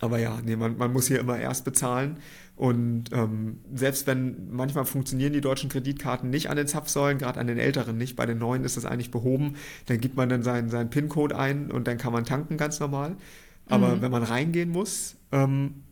Aber 0.00 0.18
ja, 0.18 0.38
nee, 0.44 0.56
man, 0.56 0.76
man 0.76 0.92
muss 0.92 1.08
hier 1.08 1.18
immer 1.20 1.38
erst 1.38 1.64
bezahlen. 1.64 2.18
Und 2.56 3.12
ähm, 3.12 3.58
selbst 3.74 4.06
wenn 4.06 4.50
manchmal 4.50 4.84
funktionieren 4.84 5.32
die 5.32 5.40
deutschen 5.40 5.68
Kreditkarten 5.70 6.30
nicht 6.30 6.50
an 6.50 6.56
den 6.56 6.66
Zapfsäulen, 6.66 7.18
gerade 7.18 7.38
an 7.40 7.46
den 7.46 7.58
älteren 7.58 7.96
nicht, 7.96 8.16
bei 8.16 8.26
den 8.26 8.38
neuen 8.38 8.64
ist 8.64 8.76
das 8.76 8.84
eigentlich 8.84 9.10
behoben, 9.10 9.54
dann 9.86 10.00
gibt 10.00 10.16
man 10.16 10.28
dann 10.28 10.42
seinen, 10.42 10.68
seinen 10.68 10.90
PIN-Code 10.90 11.36
ein 11.36 11.70
und 11.70 11.86
dann 11.86 11.98
kann 11.98 12.12
man 12.12 12.24
tanken 12.24 12.56
ganz 12.56 12.80
normal. 12.80 13.16
Aber 13.68 13.96
Mhm. 13.96 14.02
wenn 14.02 14.10
man 14.10 14.22
reingehen 14.22 14.70
muss, 14.70 15.16
ähm, 15.30 15.82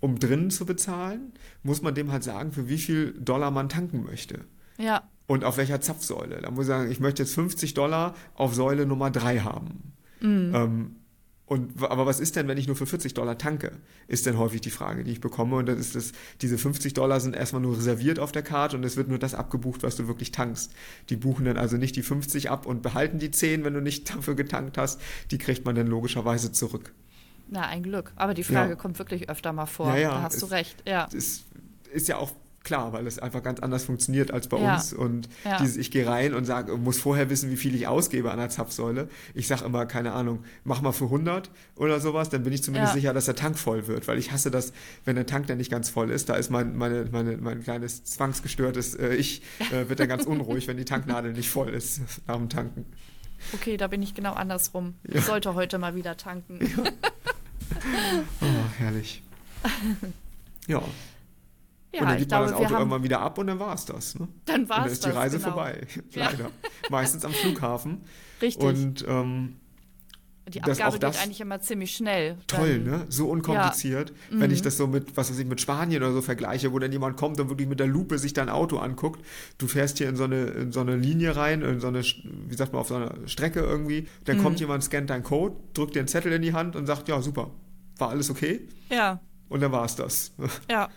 um 0.00 0.18
drinnen 0.18 0.50
zu 0.50 0.66
bezahlen, 0.66 1.32
muss 1.62 1.80
man 1.80 1.94
dem 1.94 2.12
halt 2.12 2.22
sagen, 2.22 2.52
für 2.52 2.68
wie 2.68 2.78
viel 2.78 3.12
Dollar 3.18 3.50
man 3.50 3.68
tanken 3.68 4.04
möchte. 4.04 4.40
Ja. 4.78 5.02
Und 5.26 5.42
auf 5.44 5.56
welcher 5.56 5.80
Zapfsäule. 5.80 6.42
Da 6.42 6.50
muss 6.50 6.64
ich 6.64 6.68
sagen, 6.68 6.90
ich 6.90 7.00
möchte 7.00 7.22
jetzt 7.22 7.34
50 7.34 7.72
Dollar 7.74 8.14
auf 8.34 8.54
Säule 8.54 8.84
Nummer 8.84 9.10
3 9.10 9.38
haben. 9.40 9.94
Mhm. 10.20 10.52
Ähm, 10.54 10.96
Und, 11.46 11.82
aber 11.82 12.06
was 12.06 12.20
ist 12.20 12.36
denn, 12.36 12.48
wenn 12.48 12.56
ich 12.56 12.66
nur 12.66 12.76
für 12.76 12.86
40 12.86 13.12
Dollar 13.12 13.36
tanke? 13.36 13.72
Ist 14.08 14.24
denn 14.24 14.38
häufig 14.38 14.62
die 14.62 14.70
Frage, 14.70 15.04
die 15.04 15.12
ich 15.12 15.20
bekomme. 15.20 15.56
Und 15.56 15.66
dann 15.66 15.78
ist 15.78 15.94
das, 15.94 16.12
diese 16.40 16.56
50 16.56 16.94
Dollar 16.94 17.20
sind 17.20 17.36
erstmal 17.36 17.60
nur 17.60 17.76
reserviert 17.76 18.18
auf 18.18 18.32
der 18.32 18.42
Karte 18.42 18.76
und 18.78 18.84
es 18.84 18.96
wird 18.96 19.08
nur 19.08 19.18
das 19.18 19.34
abgebucht, 19.34 19.82
was 19.82 19.96
du 19.96 20.08
wirklich 20.08 20.32
tankst. 20.32 20.72
Die 21.10 21.16
buchen 21.16 21.44
dann 21.44 21.58
also 21.58 21.76
nicht 21.76 21.96
die 21.96 22.02
50 22.02 22.50
ab 22.50 22.64
und 22.64 22.82
behalten 22.82 23.18
die 23.18 23.30
10, 23.30 23.62
wenn 23.64 23.74
du 23.74 23.80
nicht 23.80 24.08
dafür 24.14 24.34
getankt 24.34 24.78
hast. 24.78 25.00
Die 25.30 25.38
kriegt 25.38 25.66
man 25.66 25.74
dann 25.74 25.86
logischerweise 25.86 26.50
zurück. 26.50 26.94
Na, 27.48 27.66
ein 27.66 27.82
Glück. 27.82 28.12
Aber 28.16 28.32
die 28.32 28.44
Frage 28.44 28.70
ja. 28.70 28.76
kommt 28.76 28.98
wirklich 28.98 29.28
öfter 29.28 29.52
mal 29.52 29.66
vor. 29.66 29.88
Ja, 29.88 29.96
ja, 29.96 30.10
da 30.12 30.22
hast 30.22 30.34
es, 30.34 30.40
du 30.40 30.46
recht. 30.46 30.82
Ja. 30.88 31.08
Es 31.14 31.44
ist 31.92 32.08
ja 32.08 32.16
auch 32.16 32.32
klar, 32.64 32.92
weil 32.92 33.06
es 33.06 33.18
einfach 33.18 33.42
ganz 33.42 33.60
anders 33.60 33.84
funktioniert 33.84 34.30
als 34.30 34.48
bei 34.48 34.58
ja. 34.58 34.74
uns. 34.74 34.92
Und 34.92 35.28
ja. 35.44 35.58
dieses, 35.58 35.76
ich 35.76 35.90
gehe 35.90 36.06
rein 36.06 36.34
und 36.34 36.44
sage, 36.46 36.76
muss 36.76 36.98
vorher 36.98 37.30
wissen, 37.30 37.50
wie 37.50 37.56
viel 37.56 37.74
ich 37.74 37.86
ausgebe 37.86 38.32
an 38.32 38.38
der 38.38 38.48
Zapfsäule. 38.48 39.08
Ich 39.34 39.46
sage 39.46 39.64
immer, 39.64 39.86
keine 39.86 40.12
Ahnung, 40.12 40.42
mach 40.64 40.80
mal 40.80 40.92
für 40.92 41.04
100 41.04 41.50
oder 41.76 42.00
sowas, 42.00 42.30
dann 42.30 42.42
bin 42.42 42.52
ich 42.52 42.62
zumindest 42.62 42.94
ja. 42.94 43.00
sicher, 43.00 43.14
dass 43.14 43.26
der 43.26 43.36
Tank 43.36 43.58
voll 43.58 43.86
wird, 43.86 44.08
weil 44.08 44.18
ich 44.18 44.32
hasse 44.32 44.50
das, 44.50 44.72
wenn 45.04 45.14
der 45.14 45.26
Tank 45.26 45.46
dann 45.46 45.58
nicht 45.58 45.70
ganz 45.70 45.90
voll 45.90 46.10
ist. 46.10 46.28
Da 46.28 46.34
ist 46.34 46.50
mein, 46.50 46.76
meine, 46.76 47.06
meine, 47.12 47.36
mein 47.36 47.62
kleines 47.62 48.02
zwangsgestörtes 48.04 48.94
äh, 48.94 49.14
Ich, 49.14 49.42
äh, 49.72 49.88
wird 49.88 50.00
dann 50.00 50.08
ganz 50.08 50.24
unruhig, 50.24 50.66
wenn 50.66 50.78
die 50.78 50.84
Tanknadel 50.84 51.32
nicht 51.32 51.50
voll 51.50 51.68
ist 51.68 52.00
nach 52.26 52.36
dem 52.36 52.48
Tanken. 52.48 52.86
Okay, 53.52 53.76
da 53.76 53.88
bin 53.88 54.00
ich 54.00 54.14
genau 54.14 54.32
andersrum. 54.32 54.94
Ich 55.04 55.22
sollte 55.22 55.54
heute 55.54 55.78
mal 55.78 55.94
wieder 55.94 56.16
tanken. 56.16 56.60
oh, 58.40 58.46
herrlich. 58.78 59.22
Ja, 60.66 60.82
ja, 61.94 62.00
und 62.00 62.08
dann 62.08 62.18
gibt 62.18 62.30
man 62.30 62.46
glaube, 62.46 62.52
das 62.52 62.60
Auto 62.70 62.78
irgendwann 62.78 63.02
wieder 63.02 63.20
ab 63.20 63.38
und 63.38 63.46
dann 63.46 63.58
war 63.58 63.74
es 63.74 63.84
das. 63.84 64.18
Ne? 64.18 64.28
Dann 64.46 64.68
war 64.68 64.86
es 64.86 64.92
das. 64.92 65.00
Dann 65.00 65.10
ist 65.10 65.14
die 65.14 65.18
Reise 65.18 65.38
genau. 65.38 65.50
vorbei. 65.50 65.86
Leider. 66.14 66.50
Meistens 66.90 67.24
am 67.24 67.32
Flughafen. 67.32 68.02
Richtig. 68.42 68.64
Und 68.66 69.04
ähm, 69.06 69.56
die 70.48 70.62
Abgabe 70.62 70.98
geht 70.98 71.22
eigentlich 71.22 71.40
immer 71.40 71.60
ziemlich 71.60 71.94
schnell. 71.94 72.36
Toll, 72.48 72.80
dann, 72.80 72.98
ne? 72.98 73.06
So 73.08 73.30
unkompliziert. 73.30 74.10
Ja. 74.10 74.40
Wenn 74.40 74.50
mhm. 74.50 74.54
ich 74.54 74.62
das 74.62 74.76
so 74.76 74.86
mit, 74.86 75.16
was 75.16 75.30
weiß 75.30 75.38
ich, 75.38 75.46
mit 75.46 75.60
Spanien 75.60 76.02
oder 76.02 76.12
so 76.12 76.20
vergleiche, 76.20 76.72
wo 76.72 76.78
dann 76.78 76.92
jemand 76.92 77.16
kommt 77.16 77.40
und 77.40 77.48
wirklich 77.48 77.68
mit 77.68 77.80
der 77.80 77.86
Lupe 77.86 78.18
sich 78.18 78.34
dein 78.34 78.50
Auto 78.50 78.78
anguckt. 78.78 79.24
Du 79.56 79.68
fährst 79.68 79.98
hier 79.98 80.08
in 80.08 80.16
so 80.16 80.24
eine, 80.24 80.44
in 80.46 80.72
so 80.72 80.80
eine 80.80 80.96
Linie 80.96 81.36
rein, 81.36 81.62
in 81.62 81.80
so 81.80 81.86
eine, 81.86 82.02
wie 82.02 82.54
sagt 82.56 82.72
man, 82.72 82.80
auf 82.80 82.88
so 82.88 82.96
eine 82.96 83.26
Strecke 83.26 83.60
irgendwie. 83.60 84.06
Dann 84.24 84.38
mhm. 84.38 84.42
kommt 84.42 84.60
jemand, 84.60 84.84
scannt 84.84 85.08
deinen 85.08 85.22
Code, 85.22 85.56
drückt 85.72 85.94
dir 85.94 86.00
einen 86.00 86.08
Zettel 86.08 86.32
in 86.32 86.42
die 86.42 86.52
Hand 86.52 86.76
und 86.76 86.86
sagt, 86.86 87.08
ja, 87.08 87.22
super, 87.22 87.50
war 87.96 88.10
alles 88.10 88.28
okay? 88.28 88.68
Ja. 88.90 89.20
Und 89.48 89.60
dann 89.60 89.72
war 89.72 89.84
es 89.84 89.96
das. 89.96 90.32
Ja. 90.70 90.90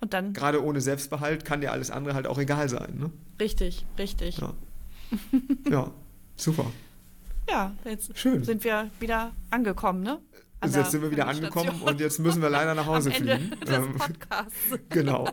Und 0.00 0.12
dann. 0.12 0.32
Gerade 0.32 0.62
ohne 0.62 0.80
Selbstbehalt 0.80 1.44
kann 1.44 1.60
dir 1.60 1.72
alles 1.72 1.90
andere 1.90 2.14
halt 2.14 2.26
auch 2.26 2.38
egal 2.38 2.68
sein. 2.68 2.96
Ne? 2.98 3.10
Richtig, 3.40 3.86
richtig. 3.98 4.38
Ja, 4.38 4.54
ja 5.70 5.90
super. 6.36 6.66
Ja, 7.48 7.74
jetzt 7.84 8.16
Schön. 8.18 8.44
sind 8.44 8.64
wir 8.64 8.90
wieder 8.98 9.32
angekommen, 9.50 10.02
ne? 10.02 10.18
An 10.58 10.72
jetzt 10.72 10.90
sind 10.90 11.02
wir 11.02 11.10
wieder 11.10 11.28
angekommen 11.28 11.82
und 11.82 12.00
jetzt 12.00 12.18
müssen 12.18 12.40
wir 12.40 12.48
leider 12.48 12.74
nach 12.74 12.86
Hause 12.86 13.10
fliegen. 13.12 13.52
Des 13.60 13.76
ähm, 13.76 13.94
genau. 14.88 15.28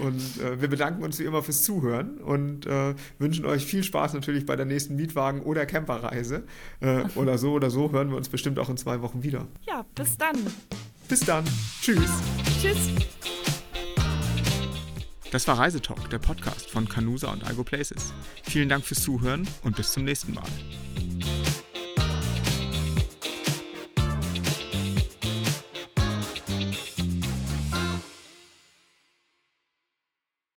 Und 0.00 0.40
äh, 0.42 0.60
wir 0.60 0.68
bedanken 0.68 1.04
uns 1.04 1.18
wie 1.20 1.24
immer 1.24 1.42
fürs 1.42 1.62
Zuhören 1.62 2.18
und 2.18 2.66
äh, 2.66 2.94
wünschen 3.18 3.46
euch 3.46 3.64
viel 3.64 3.84
Spaß 3.84 4.14
natürlich 4.14 4.46
bei 4.46 4.56
der 4.56 4.66
nächsten 4.66 4.96
Mietwagen- 4.96 5.42
oder 5.42 5.64
Camperreise. 5.64 6.42
Äh, 6.80 7.04
oder 7.14 7.38
so 7.38 7.52
oder 7.52 7.70
so 7.70 7.92
hören 7.92 8.10
wir 8.10 8.16
uns 8.16 8.28
bestimmt 8.28 8.58
auch 8.58 8.68
in 8.68 8.76
zwei 8.76 9.00
Wochen 9.00 9.22
wieder. 9.22 9.46
Ja, 9.66 9.86
bis 9.94 10.18
dann. 10.18 10.36
Bis 11.08 11.20
dann. 11.20 11.44
Tschüss. 11.80 12.10
Tschüss. 12.60 12.90
Das 15.34 15.48
war 15.48 15.58
Reisetalk, 15.58 16.10
der 16.10 16.20
Podcast 16.20 16.70
von 16.70 16.88
Canusa 16.88 17.32
und 17.32 17.42
Algo 17.42 17.64
Places. 17.64 18.14
Vielen 18.44 18.68
Dank 18.68 18.84
fürs 18.84 19.02
Zuhören 19.02 19.48
und 19.64 19.74
bis 19.74 19.90
zum 19.92 20.04
nächsten 20.04 20.32
Mal. 20.32 20.44